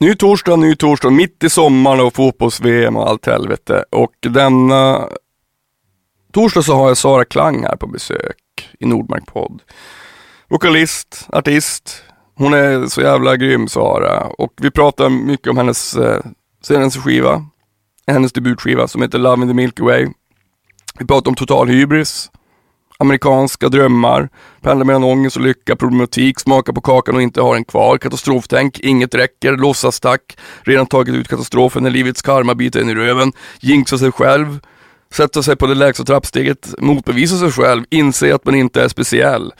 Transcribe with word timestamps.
Ny 0.00 0.14
torsdag, 0.14 0.56
ny 0.56 0.76
torsdag, 0.76 1.10
mitt 1.10 1.44
i 1.44 1.50
sommaren 1.50 2.00
och 2.00 2.14
fotbolls-VM 2.14 2.96
och 2.96 3.08
allt 3.08 3.26
helvete. 3.26 3.84
Och 3.90 4.14
denna 4.20 5.08
torsdag 6.32 6.62
så 6.62 6.74
har 6.74 6.88
jag 6.88 6.96
Sara 6.96 7.24
Klang 7.24 7.62
här 7.62 7.76
på 7.76 7.86
besök 7.86 8.36
i 8.80 8.86
Nordmark 8.86 9.26
podd. 9.26 9.62
Vokalist, 10.48 11.26
artist. 11.28 12.02
Hon 12.34 12.54
är 12.54 12.86
så 12.86 13.00
jävla 13.00 13.36
grym 13.36 13.68
Sara 13.68 14.26
och 14.26 14.52
vi 14.56 14.70
pratar 14.70 15.08
mycket 15.08 15.50
om 15.50 15.56
hennes 15.56 15.94
eh, 15.94 16.24
senaste 16.62 17.00
skiva. 17.00 17.46
Hennes 18.06 18.32
debutskiva 18.32 18.88
som 18.88 19.02
heter 19.02 19.18
Love 19.18 19.42
in 19.42 19.48
the 19.48 19.54
Milky 19.54 19.82
Way. 19.82 20.08
Vi 20.98 21.06
pratar 21.06 21.30
om 21.30 21.34
total 21.34 21.68
hybris, 21.68 22.30
amerikanska 22.98 23.68
drömmar, 23.68 24.28
pendlar 24.60 24.84
mellan 24.84 25.04
ångest 25.04 25.36
och 25.36 25.42
lycka, 25.42 25.76
problematik, 25.76 26.40
smaka 26.40 26.72
på 26.72 26.80
kakan 26.80 27.16
och 27.16 27.22
inte 27.22 27.40
ha 27.40 27.54
den 27.54 27.64
kvar, 27.64 27.98
katastroftänk, 27.98 28.80
inget 28.80 29.14
räcker, 29.14 29.56
låtsastack, 29.56 30.38
redan 30.62 30.86
tagit 30.86 31.14
ut 31.14 31.28
katastrofen 31.28 31.82
när 31.82 31.90
livets 31.90 32.22
karma 32.22 32.54
biter 32.54 32.80
en 32.80 32.88
i 32.88 32.94
röven, 32.94 33.32
jinxa 33.60 33.98
sig 33.98 34.12
själv, 34.12 34.60
sätta 35.12 35.42
sig 35.42 35.56
på 35.56 35.66
det 35.66 35.74
lägsta 35.74 36.04
trappsteget, 36.04 36.74
motbevisa 36.78 37.38
sig 37.38 37.50
själv, 37.50 37.84
inse 37.90 38.34
att 38.34 38.44
man 38.44 38.54
inte 38.54 38.82
är 38.82 38.88
speciell. 38.88 39.52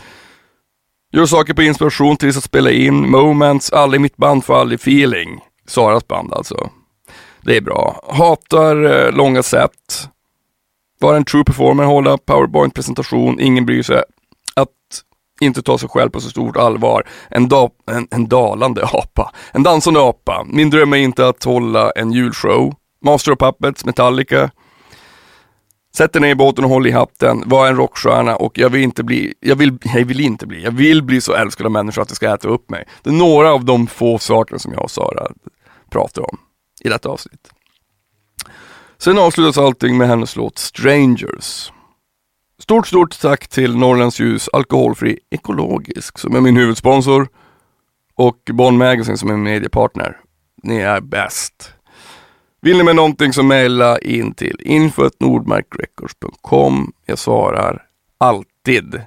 Gör 1.12 1.26
saker 1.26 1.54
på 1.54 1.62
inspiration 1.62 2.16
tills 2.16 2.36
att 2.36 2.44
spela 2.44 2.70
in, 2.70 3.10
moments, 3.10 3.72
aldrig 3.72 4.00
mitt 4.00 4.16
band 4.16 4.44
får 4.44 4.60
aldrig 4.60 4.80
feeling. 4.80 5.40
Saras 5.68 6.08
band 6.08 6.32
alltså. 6.32 6.70
Det 7.42 7.56
är 7.56 7.60
bra. 7.60 8.04
Hatar 8.08 8.84
eh, 8.84 9.12
långa 9.12 9.42
set. 9.42 10.08
Bara 11.06 11.16
en 11.16 11.24
true 11.24 11.44
performer, 11.44 11.84
hålla 11.84 12.18
powerpoint-presentation, 12.18 13.40
ingen 13.40 13.66
bryr 13.66 13.82
sig. 13.82 14.02
Att 14.54 14.68
inte 15.40 15.62
ta 15.62 15.78
sig 15.78 15.88
själv 15.88 16.10
på 16.10 16.20
så 16.20 16.30
stort 16.30 16.56
allvar. 16.56 17.08
En, 17.30 17.48
da 17.48 17.70
en, 17.90 18.08
en 18.10 18.28
dalande 18.28 18.84
apa. 18.84 19.32
En 19.52 19.62
dansande 19.62 20.00
apa. 20.00 20.46
Min 20.48 20.70
dröm 20.70 20.92
är 20.92 20.96
inte 20.96 21.28
att 21.28 21.44
hålla 21.44 21.90
en 21.90 22.12
julshow. 22.12 22.74
Master 23.04 23.32
of 23.32 23.38
Puppets, 23.38 23.84
Metallica. 23.84 24.50
Sätt 25.96 26.12
dig 26.12 26.22
ner 26.22 26.28
i 26.28 26.34
båten 26.34 26.64
och 26.64 26.70
håll 26.70 26.86
i 26.86 26.90
hatten, 26.90 27.42
var 27.46 27.68
en 27.68 27.76
rockstjärna 27.76 28.36
och 28.36 28.58
jag 28.58 28.70
vill 28.70 28.82
inte 28.82 29.04
bli, 29.04 29.34
jag 29.40 29.56
vill, 29.56 29.78
jag 29.82 30.04
vill 30.04 30.20
inte 30.20 30.46
bli, 30.46 30.64
jag 30.64 30.72
vill 30.72 31.02
bli 31.02 31.20
så 31.20 31.34
älskad 31.34 31.66
av 31.66 31.72
människor 31.72 32.02
att 32.02 32.08
det 32.08 32.14
ska 32.14 32.34
äta 32.34 32.48
upp 32.48 32.70
mig. 32.70 32.84
Det 33.02 33.10
är 33.10 33.14
några 33.14 33.52
av 33.52 33.64
de 33.64 33.86
få 33.86 34.18
sakerna 34.18 34.58
som 34.58 34.72
jag 34.72 34.82
och 34.82 34.90
Sara 34.90 35.26
pratar 35.90 36.22
om 36.22 36.38
i 36.80 36.88
detta 36.88 37.08
avsnitt. 37.08 37.50
Sen 38.98 39.18
avslutas 39.18 39.58
allting 39.58 39.98
med 39.98 40.08
hennes 40.08 40.36
låt 40.36 40.58
Strangers. 40.58 41.72
Stort, 42.58 42.86
stort 42.86 43.20
tack 43.20 43.48
till 43.48 43.76
Norrlands 43.76 44.20
Ljus 44.20 44.48
Alkoholfri 44.52 45.18
Ekologisk 45.30 46.18
som 46.18 46.36
är 46.36 46.40
min 46.40 46.56
huvudsponsor 46.56 47.28
och 48.14 48.50
Bonn 48.52 48.78
Magazine 48.78 49.18
som 49.18 49.30
är 49.30 49.34
min 49.34 49.42
mediepartner. 49.42 50.20
Ni 50.62 50.76
är 50.76 51.00
bäst. 51.00 51.72
Vill 52.60 52.76
ni 52.76 52.82
med 52.82 52.96
någonting 52.96 53.32
så 53.32 53.42
mejla 53.42 53.98
in 53.98 54.34
till 54.34 54.60
info.nordmarkrecords.com. 54.60 56.92
Jag 57.06 57.18
svarar 57.18 57.82
alltid. 58.18 59.00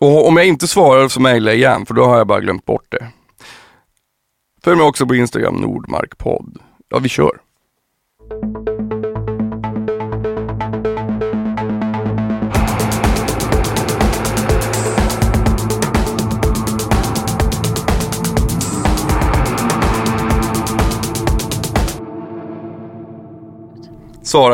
Och 0.00 0.28
om 0.28 0.36
jag 0.36 0.46
inte 0.46 0.68
svarar 0.68 1.08
så 1.08 1.20
mejla 1.20 1.52
igen 1.52 1.86
för 1.86 1.94
då 1.94 2.04
har 2.04 2.18
jag 2.18 2.26
bara 2.26 2.40
glömt 2.40 2.64
bort 2.64 2.86
det. 2.88 3.08
Följ 4.64 4.76
mig 4.76 4.86
också 4.86 5.06
på 5.06 5.14
Instagram, 5.14 5.54
Nordmarkpodd. 5.54 6.58
Ja, 6.88 6.98
vi 6.98 7.08
kör. 7.08 7.40
Sara 8.30 8.36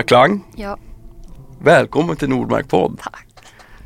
Klang, 0.03 0.45
Ja, 0.57 0.79
välkommen 1.63 2.17
till 2.17 2.29
Nordmark 2.29 2.69
podd. 2.69 2.98
tack. 3.03 3.27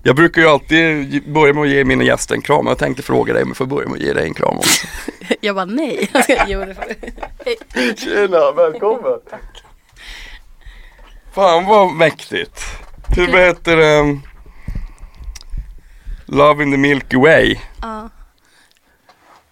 Jag 0.03 0.17
brukar 0.17 0.43
ju 0.43 0.49
alltid 0.49 1.33
börja 1.33 1.55
med 1.55 1.63
att 1.63 1.69
ge 1.69 1.85
mina 1.85 2.05
gäster 2.05 2.35
en 2.35 2.43
kram. 2.43 2.67
Jag 2.67 2.79
tänkte 2.79 3.03
fråga 3.03 3.33
dig 3.33 3.43
om 3.43 3.49
jag 3.49 3.57
får 3.57 3.67
börja 3.67 3.89
med 3.89 3.97
att 3.97 4.03
ge 4.03 4.13
dig 4.13 4.25
en 4.27 4.35
kram 4.35 4.57
också. 4.59 4.87
Jag 5.41 5.55
bara 5.55 5.65
nej. 5.65 6.11
jo, 6.49 6.61
det 6.65 6.75
får 6.75 6.85
du. 6.89 6.95
Hej. 7.45 7.97
Tjena, 7.97 8.53
välkommen! 8.53 9.19
Tack. 9.31 9.65
Fan 11.35 11.65
vad 11.67 11.93
mäktigt. 11.93 12.65
Hur 13.17 13.27
heter 13.27 13.77
det? 13.77 14.21
Love 16.27 16.63
in 16.63 16.71
the 16.73 16.77
Milky 16.79 17.17
Way. 17.17 17.57
Ja. 17.83 18.09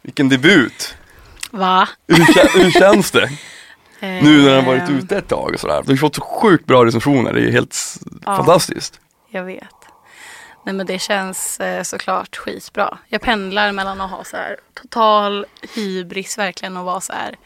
Vilken 0.02 0.28
debut. 0.28 0.94
Va? 1.50 1.88
Hur, 2.08 2.14
kä- 2.24 2.62
hur 2.62 2.70
känns 2.70 3.10
det? 3.10 3.30
Nu 4.00 4.42
när 4.42 4.50
den 4.54 4.64
har 4.64 4.72
varit 4.76 4.90
ute 4.90 5.16
ett 5.18 5.28
tag 5.28 5.54
och 5.54 5.60
sådär. 5.60 5.82
Du 5.86 5.92
har 5.92 5.96
fått 5.96 6.14
så 6.14 6.20
sjukt 6.22 6.66
bra 6.66 6.84
recensioner. 6.84 7.32
Det 7.32 7.40
är 7.48 7.52
helt 7.52 7.76
Ja. 8.26 8.36
fantastiskt. 8.36 9.00
Jag 9.30 9.44
vet. 9.44 9.64
Nej 10.66 10.74
men 10.74 10.86
det 10.86 10.98
känns 10.98 11.60
eh, 11.60 11.82
såklart 11.82 12.36
skitbra. 12.36 12.98
Jag 13.08 13.20
pendlar 13.20 13.72
mellan 13.72 14.00
att 14.00 14.10
ha 14.10 14.24
så 14.24 14.36
här 14.36 14.56
total 14.74 15.46
hybris 15.74 16.38
verkligen 16.38 16.76
och 16.76 16.84
vara 16.84 17.00
så 17.00 17.12
här 17.12 17.36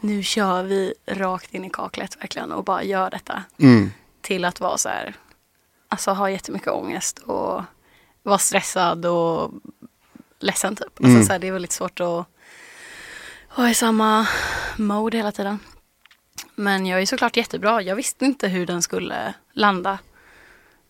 nu 0.00 0.22
kör 0.22 0.62
vi 0.62 0.94
rakt 1.06 1.54
in 1.54 1.64
i 1.64 1.70
kaklet 1.70 2.16
verkligen 2.20 2.52
och 2.52 2.64
bara 2.64 2.82
gör 2.82 3.10
detta. 3.10 3.44
Mm. 3.58 3.90
Till 4.20 4.44
att 4.44 4.60
vara 4.60 4.78
så 4.78 4.88
här, 4.88 5.14
alltså 5.88 6.10
ha 6.10 6.30
jättemycket 6.30 6.68
ångest 6.68 7.18
och 7.18 7.62
vara 8.22 8.38
stressad 8.38 9.06
och 9.06 9.50
ledsen 10.38 10.76
typ. 10.76 10.86
Alltså, 10.86 11.04
Mm. 11.12 11.24
så 11.24 11.32
här, 11.32 11.38
det 11.38 11.48
är 11.48 11.52
väldigt 11.52 11.72
svårt 11.72 12.00
att 12.00 12.26
vara 13.56 13.70
i 13.70 13.74
samma 13.74 14.26
mode 14.76 15.16
hela 15.16 15.32
tiden. 15.32 15.58
Men 16.54 16.86
jag 16.86 17.02
är 17.02 17.06
såklart 17.06 17.36
jättebra. 17.36 17.82
Jag 17.82 17.96
visste 17.96 18.24
inte 18.24 18.48
hur 18.48 18.66
den 18.66 18.82
skulle 18.82 19.34
landa 19.52 19.98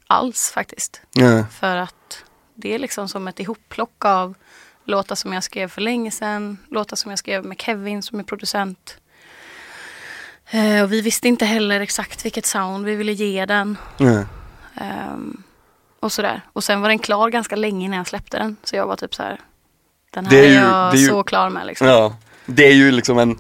alls 0.06 0.50
faktiskt. 0.50 1.02
Ja. 1.12 1.44
För 1.46 1.76
att 1.76 2.24
det 2.54 2.74
är 2.74 2.78
liksom 2.78 3.08
som 3.08 3.28
ett 3.28 3.40
ihopplock 3.40 4.04
av 4.04 4.34
låtar 4.84 5.14
som 5.14 5.32
jag 5.32 5.44
skrev 5.44 5.68
för 5.68 5.80
länge 5.80 6.10
sedan. 6.10 6.58
Låtar 6.68 6.96
som 6.96 7.10
jag 7.10 7.18
skrev 7.18 7.44
med 7.44 7.60
Kevin 7.60 8.02
som 8.02 8.18
är 8.20 8.24
producent. 8.24 8.96
Eh, 10.50 10.82
och 10.82 10.92
vi 10.92 11.00
visste 11.00 11.28
inte 11.28 11.44
heller 11.44 11.80
exakt 11.80 12.24
vilket 12.24 12.46
sound 12.46 12.84
vi 12.86 12.94
ville 12.94 13.12
ge 13.12 13.46
den. 13.46 13.76
Ja. 13.98 14.24
Ehm, 14.84 15.42
och 16.00 16.12
sådär. 16.12 16.40
Och 16.52 16.64
sen 16.64 16.80
var 16.80 16.88
den 16.88 16.98
klar 16.98 17.28
ganska 17.30 17.56
länge 17.56 17.84
innan 17.84 17.96
jag 17.98 18.06
släppte 18.06 18.38
den. 18.38 18.56
Så 18.64 18.76
jag 18.76 18.86
var 18.86 18.96
typ 18.96 19.14
så 19.14 19.22
här. 19.22 19.40
Den 20.10 20.24
här 20.26 20.30
Det 20.32 20.38
är 20.38 20.44
är, 20.44 20.48
ju- 20.48 20.54
jag 20.54 20.92
det 20.92 20.98
är 20.98 21.00
ju- 21.00 21.08
så 21.08 21.22
klar 21.22 21.50
med 21.50 21.66
liksom. 21.66 21.86
Ja, 21.86 22.16
det 22.46 22.66
är 22.68 22.72
ju 22.74 22.90
liksom 22.90 23.18
en 23.18 23.38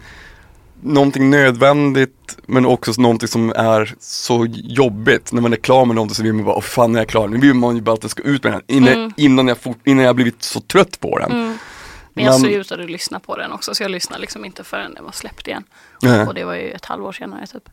Någonting 0.82 1.30
nödvändigt 1.30 2.38
men 2.46 2.66
också 2.66 2.92
någonting 3.00 3.28
som 3.28 3.50
är 3.56 3.94
så 4.00 4.46
jobbigt. 4.50 5.32
När 5.32 5.42
man 5.42 5.52
är 5.52 5.56
klar 5.56 5.84
med 5.84 5.94
någonting 5.96 6.14
så 6.14 6.22
vill 6.22 6.32
man 6.32 6.44
bara, 6.44 6.54
åh 6.56 6.62
fan 6.62 6.94
är 6.94 7.00
jag 7.00 7.08
klar. 7.08 7.28
Nu 7.28 7.38
vill 7.38 7.54
man 7.54 7.76
ju 7.76 7.82
bara 7.82 7.92
att 7.94 8.00
det 8.00 8.08
ska 8.08 8.22
ut 8.22 8.44
med 8.44 8.52
den 8.52 8.62
innan, 8.66 8.92
Mm. 8.92 9.12
innan, 9.16 9.48
jag, 9.48 9.56
innan 9.84 10.04
jag 10.04 10.14
blivit 10.16 10.42
så 10.42 10.60
trött 10.60 11.00
på 11.00 11.18
den. 11.18 11.32
Mm. 11.32 11.58
Men 12.12 12.24
jag 12.24 12.32
Men- 12.32 12.40
slutade 12.40 12.86
lyssna 12.86 13.20
på 13.20 13.36
den 13.36 13.52
också 13.52 13.74
så 13.74 13.82
jag 13.82 13.90
lyssnade 13.90 14.20
liksom 14.20 14.44
inte 14.44 14.64
förrän 14.64 14.94
den 14.94 15.04
var 15.04 15.12
släppt 15.12 15.48
igen. 15.48 15.64
Ja. 16.00 16.26
Och 16.26 16.34
det 16.34 16.44
var 16.44 16.54
ju 16.54 16.70
ett 16.70 16.84
halvår 16.84 17.12
senare 17.12 17.46
typ. 17.46 17.68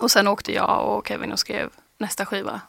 Och 0.00 0.10
sen 0.10 0.28
åkte 0.28 0.52
jag 0.52 0.88
och 0.88 1.08
Kevin 1.08 1.32
och 1.32 1.38
skrev 1.38 1.70
nästa 1.98 2.26
skiva. 2.26 2.60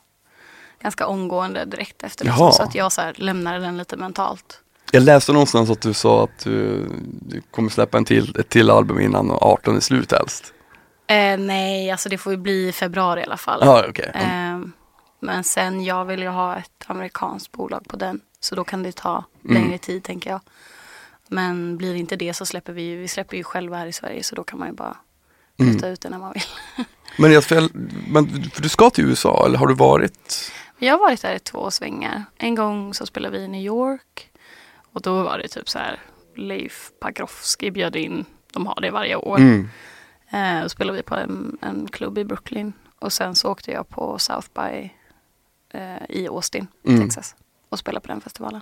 Ganska 0.81 1.07
omgående 1.07 1.65
direkt 1.65 2.03
efter. 2.03 2.25
Jaha. 2.25 2.35
Liksom, 2.35 2.51
så 2.51 2.63
att 2.63 2.75
jag 2.75 2.91
så 2.91 3.01
här 3.01 3.13
lämnade 3.17 3.59
den 3.59 3.77
lite 3.77 3.97
mentalt. 3.97 4.59
Jag 4.91 5.03
läste 5.03 5.33
någonstans 5.33 5.69
att 5.69 5.81
du 5.81 5.93
sa 5.93 6.23
att 6.23 6.43
du, 6.43 6.89
du 7.21 7.41
kommer 7.51 7.69
släppa 7.69 7.97
en 7.97 8.05
till, 8.05 8.39
ett 8.39 8.49
till 8.49 8.69
album 8.69 8.99
innan 8.99 9.31
18 9.31 9.75
är 9.75 9.79
slut 9.79 10.11
helst. 10.11 10.53
Eh, 11.07 11.37
nej, 11.37 11.91
alltså 11.91 12.09
det 12.09 12.17
får 12.17 12.31
ju 12.33 12.37
bli 12.37 12.67
i 12.67 12.71
februari 12.71 13.21
i 13.21 13.23
alla 13.23 13.37
fall. 13.37 13.59
Ja, 13.65 13.85
okej. 13.89 14.11
Mm. 14.13 14.61
Eh, 14.63 14.67
men 15.19 15.43
sen 15.43 15.83
jag 15.83 16.05
vill 16.05 16.21
ju 16.21 16.27
ha 16.27 16.55
ett 16.55 16.85
amerikanskt 16.87 17.51
bolag 17.51 17.85
på 17.87 17.95
den. 17.95 18.19
Så 18.39 18.55
då 18.55 18.63
kan 18.63 18.83
det 18.83 18.91
ta 18.91 19.23
Mm. 19.45 19.63
längre 19.63 19.77
tid 19.77 20.03
tänker 20.03 20.29
jag. 20.29 20.41
Men 21.27 21.77
blir 21.77 21.93
det 21.93 21.99
inte 21.99 22.15
det 22.15 22.33
så 22.33 22.45
släpper 22.45 22.73
vi 22.73 22.81
ju, 22.81 22.97
vi 22.97 23.07
släpper 23.07 23.37
ju 23.37 23.43
själva 23.43 23.77
här 23.77 23.85
i 23.87 23.93
Sverige. 23.93 24.23
Så 24.23 24.35
då 24.35 24.43
kan 24.43 24.59
man 24.59 24.67
ju 24.67 24.73
bara 24.73 24.97
Mm. 25.59 25.83
ut 25.83 26.01
det 26.01 26.09
när 26.09 26.17
man 26.19 26.33
vill. 26.33 26.43
Men, 27.17 27.31
jag, 27.31 27.43
men 28.07 28.43
för 28.49 28.61
du 28.61 28.69
ska 28.69 28.89
till 28.89 29.05
USA 29.05 29.45
eller 29.45 29.57
har 29.57 29.67
du 29.67 29.73
varit? 29.73 30.51
Jag 30.77 30.93
har 30.93 30.99
varit 30.99 31.21
där 31.21 31.35
i 31.35 31.39
två 31.39 31.71
svängar. 31.71 32.23
En 32.37 32.55
gång 32.55 32.93
så 32.93 33.05
spelade 33.05 33.37
vi 33.37 33.43
i 33.43 33.47
New 33.47 33.61
York. 33.61 34.29
Och 34.93 35.01
då 35.01 35.23
var 35.23 35.37
det 35.37 35.47
typ 35.47 35.69
så 35.69 35.79
här 35.79 35.99
Leif 36.35 36.91
Pagrotsky 36.99 37.71
bjöd 37.71 37.95
in, 37.95 38.25
de 38.53 38.65
har 38.67 38.81
det 38.81 38.91
varje 38.91 39.15
år. 39.15 39.37
Mm. 39.37 39.69
Eh, 40.29 40.63
då 40.63 40.69
spelade 40.69 40.97
vi 40.97 41.03
på 41.03 41.15
en, 41.15 41.57
en 41.61 41.87
klubb 41.91 42.17
i 42.17 42.23
Brooklyn. 42.25 42.73
Och 42.99 43.13
sen 43.13 43.35
så 43.35 43.51
åkte 43.51 43.71
jag 43.71 43.89
på 43.89 44.19
South 44.19 44.47
by 44.55 44.89
eh, 45.73 46.03
i 46.09 46.27
Austin, 46.27 46.67
Mm. 46.87 47.01
Texas. 47.01 47.35
Och 47.69 47.79
spelade 47.79 48.01
på 48.01 48.07
den 48.11 48.21
festivalen. 48.21 48.61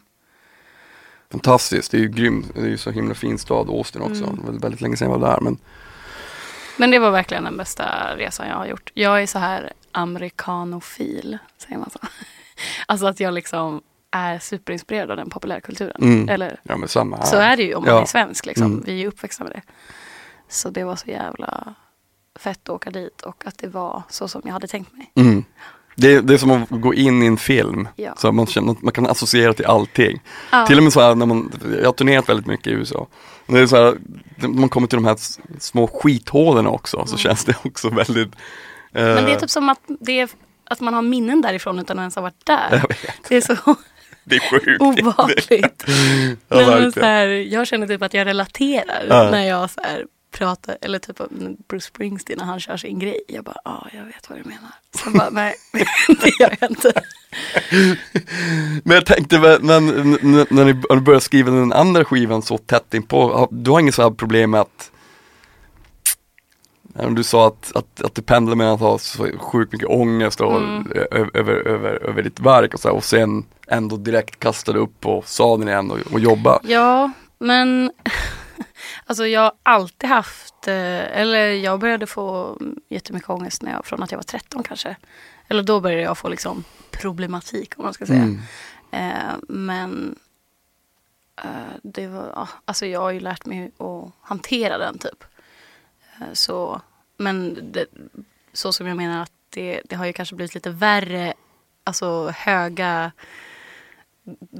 Fantastiskt, 1.31 1.91
det 1.91 1.97
är 1.97 2.01
ju 2.01 2.07
grymt. 2.09 2.51
Det 2.55 2.61
är 2.61 2.65
ju 2.67 2.77
så 2.77 2.91
himla 2.91 3.13
fin 3.15 3.37
stad, 3.39 3.69
Austin 3.69 4.01
också. 4.01 4.23
Mm. 4.23 4.35
Det 4.35 4.51
var 4.51 4.59
väldigt, 4.59 4.81
länge 4.81 4.97
sedan 4.97 5.11
jag 5.11 5.19
var 5.19 5.27
där. 5.31 5.39
Men 5.41 5.57
Men 6.77 6.91
det 6.91 6.99
var 6.99 7.11
verkligen 7.11 7.43
den 7.43 7.57
bästa 7.57 8.15
resan 8.17 8.47
jag 8.47 8.55
har 8.55 8.65
gjort. 8.65 8.91
Jag 8.93 9.21
är 9.21 9.27
så 9.27 9.39
här 9.39 9.73
amerikanofil, 9.91 11.37
säger 11.57 11.77
man 11.77 11.89
så? 11.89 11.99
Alltså 12.85 13.05
att 13.07 13.19
jag 13.19 13.33
liksom 13.33 13.81
är 14.11 14.39
superinspirerad 14.39 15.11
av 15.11 15.17
den 15.17 15.29
populärkulturen. 15.29 15.95
Mm. 16.03 16.29
Eller 16.29 16.59
Ja 16.63 16.77
men 16.77 16.89
samma 16.89 17.17
här. 17.17 17.25
så 17.25 17.35
är 17.37 17.57
det 17.57 17.63
ju 17.63 17.75
om 17.75 17.83
man 17.83 17.93
Ja. 17.95 18.01
är 18.01 18.05
svensk. 18.05 18.45
Liksom. 18.45 18.65
Mm. 18.65 18.83
Vi 18.85 18.91
är 18.91 18.97
ju 18.97 19.07
uppväxta 19.07 19.43
med 19.43 19.53
det. 19.53 19.61
Så 20.49 20.69
det 20.69 20.83
var 20.83 20.95
så 20.95 21.09
jävla 21.09 21.73
fett 22.39 22.59
att 22.63 22.69
åka 22.69 22.89
dit 22.89 23.21
och 23.21 23.43
att 23.47 23.57
det 23.57 23.67
var 23.67 24.03
så 24.09 24.27
som 24.27 24.41
jag 24.45 24.53
hade 24.53 24.67
tänkt 24.67 24.93
mig. 24.97 25.11
Mm. 25.15 25.43
Det, 25.95 26.21
det 26.21 26.33
är 26.33 26.37
som 26.37 26.51
att 26.51 26.69
gå 26.69 26.93
in 26.93 27.23
i 27.23 27.25
en 27.25 27.37
film, 27.37 27.87
Ja. 27.95 28.15
så 28.17 28.31
man, 28.31 28.47
känner, 28.47 28.75
man 28.81 28.91
kan 28.93 29.07
associera 29.07 29.53
till 29.53 29.65
allting. 29.65 30.21
Ja. 30.51 30.65
Till 30.67 30.77
och 30.77 30.83
med 30.83 30.93
så 30.93 31.01
här 31.01 31.15
när 31.15 31.25
man, 31.25 31.51
jag 31.79 31.85
har 31.85 31.93
turnerat 31.93 32.29
väldigt 32.29 32.45
mycket 32.47 32.67
i 32.67 32.71
USA. 32.71 33.07
Det 33.47 33.59
är 33.59 33.67
så 33.67 33.75
här, 33.75 33.97
man 34.47 34.69
kommer 34.69 34.87
till 34.87 34.97
de 34.97 35.05
här 35.05 35.17
små 35.59 35.87
skithålen 35.87 36.67
också, 36.67 37.05
så 37.05 37.17
känns 37.17 37.45
det 37.45 37.55
också 37.63 37.89
väldigt 37.89 38.27
eh, 38.93 39.01
Mm. 39.03 39.15
Men 39.15 39.25
det 39.25 39.31
är 39.31 39.39
typ 39.39 39.49
som 39.49 39.69
att, 39.69 39.79
det 39.99 40.19
är, 40.19 40.29
att 40.69 40.79
man 40.79 40.93
har 40.93 41.01
minnen 41.01 41.41
därifrån 41.41 41.79
utan 41.79 41.99
att 41.99 42.01
ens 42.01 42.15
ha 42.15 42.21
varit 42.21 42.45
där. 42.45 42.67
Jag. 42.71 42.85
Det 43.29 43.35
är 43.37 43.41
så 43.41 43.55
det 44.23 44.35
är 44.35 44.39
sjukt. 44.39 44.81
obehagligt. 44.81 45.83
Ja, 46.47 46.55
Nej, 46.57 46.65
men 46.81 46.91
så 46.91 46.99
här, 47.01 47.27
jag 47.27 47.67
känner 47.67 47.87
typ 47.87 48.01
att 48.01 48.13
jag 48.13 48.25
relaterar 48.27 49.05
Ja. 49.09 49.31
när 49.31 49.47
jag 49.47 49.69
så 49.69 49.81
här 49.83 50.05
pratar, 50.31 50.77
eller 50.81 50.99
typ 50.99 51.21
Bruce 51.67 51.85
Springsteen 51.87 52.39
när 52.39 52.45
han 52.45 52.59
kör 52.59 52.77
sin 52.77 52.99
grej. 52.99 53.19
Jag 53.27 53.43
bara, 53.43 53.57
ja 53.63 53.87
jag 53.93 54.05
vet 54.05 54.29
vad 54.29 54.39
du 54.39 54.43
menar. 54.43 54.71
Så 55.03 55.09
bara, 55.09 55.29
nej 55.29 55.55
det 56.07 56.39
gör 56.39 56.55
jag 56.59 56.71
inte. 56.71 56.93
Men 58.83 58.95
jag 58.95 59.05
tänkte, 59.05 59.39
men 59.39 59.61
när 60.49 60.65
ni 60.65 60.73
när 60.89 60.99
började 60.99 61.23
skriva 61.23 61.51
den 61.51 61.73
andra 61.73 62.05
skivan 62.05 62.41
så 62.41 62.57
tätt 62.57 62.93
inpå, 62.93 63.47
du 63.51 63.71
har 63.71 63.79
inget 63.79 63.95
så 63.95 64.01
här 64.01 64.11
problem 64.11 64.51
med 64.51 64.61
att 64.61 64.91
Du 67.09 67.23
sa 67.23 67.47
att, 67.47 67.71
att, 67.75 68.01
att 68.01 68.15
du 68.15 68.21
pendlar 68.21 68.55
mellan 68.55 68.73
att 68.73 68.79
ha 68.79 68.97
så 68.97 69.27
sjukt 69.39 69.73
mycket 69.73 69.89
ångest 69.89 70.41
och, 70.41 70.57
Mm. 70.57 70.91
över, 71.11 71.67
över, 71.67 72.03
över 72.03 72.23
ditt 72.23 72.39
verk 72.39 72.73
och, 72.73 72.79
så 72.79 72.87
här, 72.87 72.95
och 72.95 73.03
sen 73.03 73.45
ändå 73.67 73.97
direkt 73.97 74.39
kasta 74.39 74.71
dig 74.71 74.81
upp 74.81 74.99
på 74.99 75.23
sadeln 75.25 75.69
igen 75.69 75.91
och, 75.91 75.97
och 76.13 76.19
jobba. 76.19 76.59
Ja, 76.63 77.11
men 77.39 77.91
alltså 79.11 79.27
jag 79.27 79.41
har 79.41 79.53
alltid 79.63 80.09
haft, 80.09 80.67
eh, 80.67 81.19
eller 81.19 81.51
jag 81.51 81.79
började 81.79 82.07
få 82.07 82.57
jättemycket 82.89 83.29
ångest 83.29 83.61
när 83.61 83.71
jag, 83.71 83.85
från 83.85 84.03
att 84.03 84.11
jag 84.11 84.17
var 84.17 84.23
13 84.23 84.63
kanske. 84.63 84.95
Eller 85.47 85.63
då 85.63 85.79
började 85.79 86.03
jag 86.03 86.17
få 86.17 86.29
liksom 86.29 86.63
problematik 86.91 87.73
om 87.77 87.83
man 87.83 87.93
ska 87.93 88.05
säga. 88.05 88.21
Mm. 88.21 88.39
Eh, 88.91 89.35
men 89.47 90.15
eh, 91.43 91.73
det 91.83 92.07
var, 92.07 92.31
ja, 92.35 92.49
alltså 92.65 92.85
jag 92.85 92.99
har 92.99 93.11
ju 93.11 93.19
lärt 93.19 93.45
mig 93.45 93.71
att 93.77 94.11
hantera 94.21 94.77
den 94.77 94.97
typ. 94.97 95.23
Eh, 96.19 96.33
så, 96.33 96.81
men 97.17 97.59
det, 97.71 97.85
så 98.53 98.73
som 98.73 98.87
jag 98.87 98.97
menar 98.97 99.21
att 99.21 99.33
det, 99.49 99.81
det 99.85 99.95
har 99.95 100.05
ju 100.05 100.13
kanske 100.13 100.35
blivit 100.35 100.55
lite 100.55 100.69
värre, 100.69 101.33
alltså 101.83 102.29
höga 102.29 103.11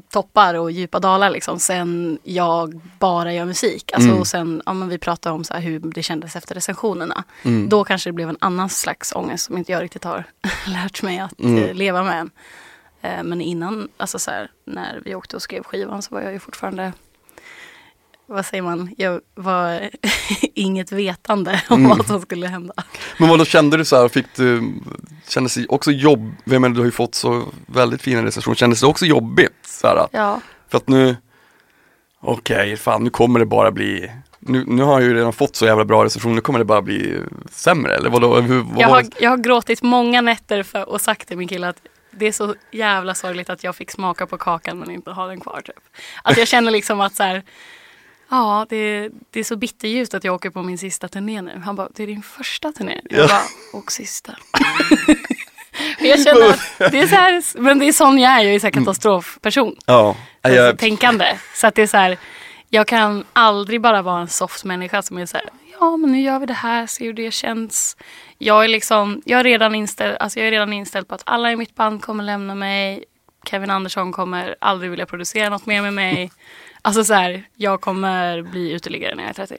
toppar 0.10 0.54
och 0.56 0.72
djupa 0.72 1.00
dalar 1.00 1.30
liksom 1.30 1.60
sen 1.60 2.20
jag 2.24 2.82
bara 3.00 3.34
gör 3.34 3.46
musik. 3.46 3.92
Alltså 3.94 4.10
Mm. 4.10 4.20
och 4.22 4.28
sen, 4.28 4.62
ja 4.66 4.74
men 4.74 4.90
vi 4.90 4.98
pratade 4.98 5.36
om 5.36 5.44
så 5.44 5.54
här 5.54 5.62
hur 5.62 5.80
det 5.80 6.04
kändes 6.04 6.36
efter 6.36 6.56
recensionerna. 6.56 7.24
Mm. 7.44 7.70
Då 7.70 7.84
kanske 7.84 8.10
det 8.10 8.14
blev 8.14 8.30
en 8.30 8.38
annan 8.42 8.70
slags 8.70 9.16
ångest 9.16 9.46
som 9.46 9.58
inte 9.58 9.72
jag 9.72 9.84
riktigt 9.84 10.04
har 10.04 10.24
lärt 10.68 11.02
mig 11.04 11.20
att 11.20 11.40
Mm. 11.40 11.64
eh, 11.64 11.74
leva 11.74 12.04
med 12.04 12.20
än. 12.20 12.30
Eh, 13.02 13.24
men 13.24 13.42
innan, 13.42 13.90
alltså 13.98 14.20
så 14.20 14.32
här, 14.32 14.52
när 14.66 15.02
vi 15.06 15.16
åkte 15.16 15.36
och 15.36 15.42
skrev 15.42 15.64
skivan 15.64 16.02
så 16.02 16.16
var 16.16 16.22
jag 16.22 16.34
ju 16.34 16.40
fortfarande 16.40 16.94
vad 18.32 18.46
säger 18.46 18.64
man, 18.64 18.94
jag 18.98 19.22
var 19.36 19.90
inget 20.56 20.92
vetande 20.92 21.62
om 21.70 21.86
Mm. 21.86 21.98
vad 21.98 22.08
som 22.08 22.22
skulle 22.22 22.48
hända. 22.48 22.74
Men 23.18 23.30
vad 23.30 23.40
då 23.40 23.46
kände 23.46 23.78
du 23.78 23.86
så 23.86 23.96
här, 24.02 24.08
fick 24.08 24.26
du, 24.36 24.74
kändes 25.28 25.56
det 25.56 25.68
också 25.68 25.92
jobb, 25.92 26.32
jag 26.44 26.62
menar 26.62 26.76
du 26.76 26.80
har 26.82 26.86
ju 26.86 26.92
fått 26.92 27.16
så 27.16 27.44
väldigt 27.66 28.02
fina 28.02 28.26
recensioner, 28.26 28.56
kändes 28.56 28.82
det 28.82 28.88
också 28.88 29.06
jobbigt? 29.06 29.54
Så 29.68 29.88
här, 29.88 30.08
Ja, 30.12 30.42
För 30.70 30.78
att 30.78 30.88
nu, 30.88 31.16
okej, 32.22 32.78
fan 32.78 33.04
nu 33.04 33.10
kommer 33.10 33.40
det 33.40 33.46
bara 33.46 33.72
bli, 33.72 34.12
nu, 34.40 34.64
nu 34.68 34.84
har 34.84 34.94
jag 34.94 35.10
ju 35.10 35.14
redan 35.16 35.34
fått 35.34 35.56
så 35.56 35.66
jävla 35.66 35.86
bra 35.86 36.06
recensioner, 36.06 36.36
nu 36.36 36.42
kommer 36.42 36.60
det 36.60 36.66
bara 36.66 36.82
bli 36.82 37.20
sämre 37.52 37.96
eller 37.96 38.10
vadå? 38.10 38.36
Hur, 38.42 38.62
vad 38.62 38.82
jag, 38.82 38.88
har, 38.88 39.06
jag 39.20 39.30
har 39.30 39.38
gråtit 39.38 39.82
många 39.82 40.22
nätter 40.22 40.64
för, 40.64 40.90
och 40.90 41.02
sagt 41.02 41.28
till 41.28 41.38
min 41.38 41.48
kille 41.48 41.68
att 41.70 41.78
det 42.12 42.26
är 42.28 42.32
så 42.32 42.56
jävla 42.72 43.16
sorgligt 43.16 43.50
att 43.50 43.64
jag 43.64 43.76
fick 43.76 43.92
smaka 43.92 44.26
på 44.28 44.38
kakan 44.38 44.80
men 44.80 44.92
inte 44.92 45.12
ha 45.12 45.28
den 45.28 45.40
kvar. 45.42 45.62
Typ. 45.66 45.76
Att 46.24 46.38
jag 46.38 46.48
känner 46.48 46.72
liksom 46.72 47.02
att 47.02 47.16
så 47.16 47.24
här, 47.24 47.44
ja 48.32 48.66
det, 48.70 49.10
det 49.30 49.40
är 49.40 49.44
så 49.44 49.56
bitterljust 49.56 50.14
att 50.14 50.24
jag 50.24 50.36
åker 50.36 50.50
på 50.50 50.62
min 50.64 50.78
sista 50.78 51.08
turné 51.08 51.42
nu. 51.42 51.62
Han 51.66 51.76
bara, 51.76 51.90
det 51.96 52.04
är 52.04 52.08
din 52.08 52.22
första 52.22 52.72
turné? 52.72 53.02
Jag 53.10 53.20
Ja. 53.20 53.28
bara, 53.28 53.80
och 53.80 53.92
sista. 53.92 54.36
Men 56.00 56.10
jag 56.10 56.24
känner 56.24 56.50
att 56.50 56.92
det 56.92 57.00
är 57.00 57.08
så 57.08 57.16
här, 57.16 57.60
men 57.62 57.80
det 57.80 57.86
är 57.88 57.92
sån 57.94 58.18
jag 58.20 58.32
är, 58.32 58.44
jag 58.44 58.56
är 58.56 58.60
så 58.60 58.66
här 58.68 58.72
katastrofperson. 58.72 59.76
Ja, 59.86 60.16
Alltså, 60.42 60.62
jag, 60.62 60.78
tänkande. 60.80 61.26
Så 61.56 61.68
att 61.68 61.76
det 61.76 61.82
är 61.82 61.88
så 61.88 61.98
här, 61.98 62.18
jag 62.70 62.88
kan 62.88 63.24
aldrig 63.34 63.82
bara 63.82 64.02
vara 64.02 64.22
en 64.22 64.28
soft 64.28 64.64
människa 64.64 65.02
som 65.02 65.18
är 65.18 65.26
så 65.26 65.38
här, 65.38 65.46
ja 65.80 65.98
men 65.98 66.12
nu 66.12 66.22
gör 66.22 66.40
vi 66.40 66.46
det 66.46 66.54
här, 66.54 66.88
se 66.88 67.06
hur 67.06 67.14
det 67.14 67.32
känns. 67.32 67.98
Jag 68.38 68.64
är 68.64 68.68
liksom, 68.68 69.22
jag 69.26 69.40
är 69.40 69.44
redan 69.44 69.76
inställd, 69.76 70.18
alltså 70.20 70.40
jag 70.40 70.48
är 70.48 70.52
redan 70.52 70.74
inställd 70.74 71.08
på 71.08 71.16
att 71.16 71.24
alla 71.26 71.52
i 71.52 71.56
mitt 71.56 71.76
band 71.76 72.02
kommer 72.02 72.24
lämna 72.24 72.56
mig. 72.56 73.04
Kevin 73.46 73.70
Andersson 73.70 74.12
kommer 74.12 74.56
aldrig 74.62 74.92
vilja 74.92 75.06
producera 75.06 75.50
något 75.50 75.66
mer 75.66 75.82
med 75.82 75.94
mig. 75.94 76.32
Alltså 76.82 77.04
så 77.04 77.14
här, 77.14 77.44
jag 77.56 77.82
kommer 77.82 78.42
bli 78.42 78.72
uteliggare 78.72 79.16
när 79.16 79.24
jag 79.24 79.40
är 79.40 79.46
30. 79.46 79.56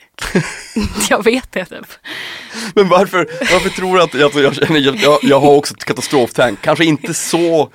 jag 1.10 1.24
vet 1.24 1.52
det 1.52 1.64
typ. 1.64 1.86
men 2.74 2.88
varför, 2.88 3.28
varför 3.52 3.68
tror 3.68 3.96
du 3.96 4.02
att, 4.02 4.22
alltså, 4.22 4.40
jag 4.40 4.54
känner, 4.54 4.80
jag, 4.80 5.18
jag, 5.22 5.40
har 5.40 5.56
också 5.56 5.74
ett 5.74 5.84
katastroftänk, 5.84 6.60
kanske 6.60 6.84
inte 6.84 7.14
så, 7.14 7.70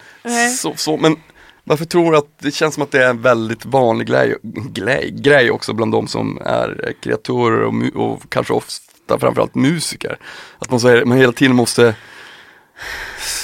så, 0.58 0.74
så, 0.76 0.98
men 0.98 1.16
varför 1.64 1.86
tror 1.86 2.12
du 2.12 2.18
att 2.18 2.40
det 2.40 2.52
känns 2.52 2.74
som 2.74 2.84
att 2.84 2.92
det 2.92 3.04
är 3.04 3.10
en 3.10 3.22
väldigt 3.22 3.66
vanlig 3.66 4.08
grej, 4.08 4.36
grej, 4.72 5.12
grej 5.16 5.52
också 5.52 5.74
bland 5.74 5.92
de 5.92 6.08
som 6.08 6.42
är 6.46 6.94
kreatörer 7.02 7.64
och, 7.64 7.74
och 7.96 8.30
kanske 8.30 8.54
ofta 8.54 9.20
framförallt 9.20 9.56
musiker. 9.56 10.18
Att 10.60 10.72
man, 10.72 10.80
säger, 10.80 11.06
man 11.06 11.18
hela 11.18 11.32
tiden 11.32 11.56
måste 11.56 11.96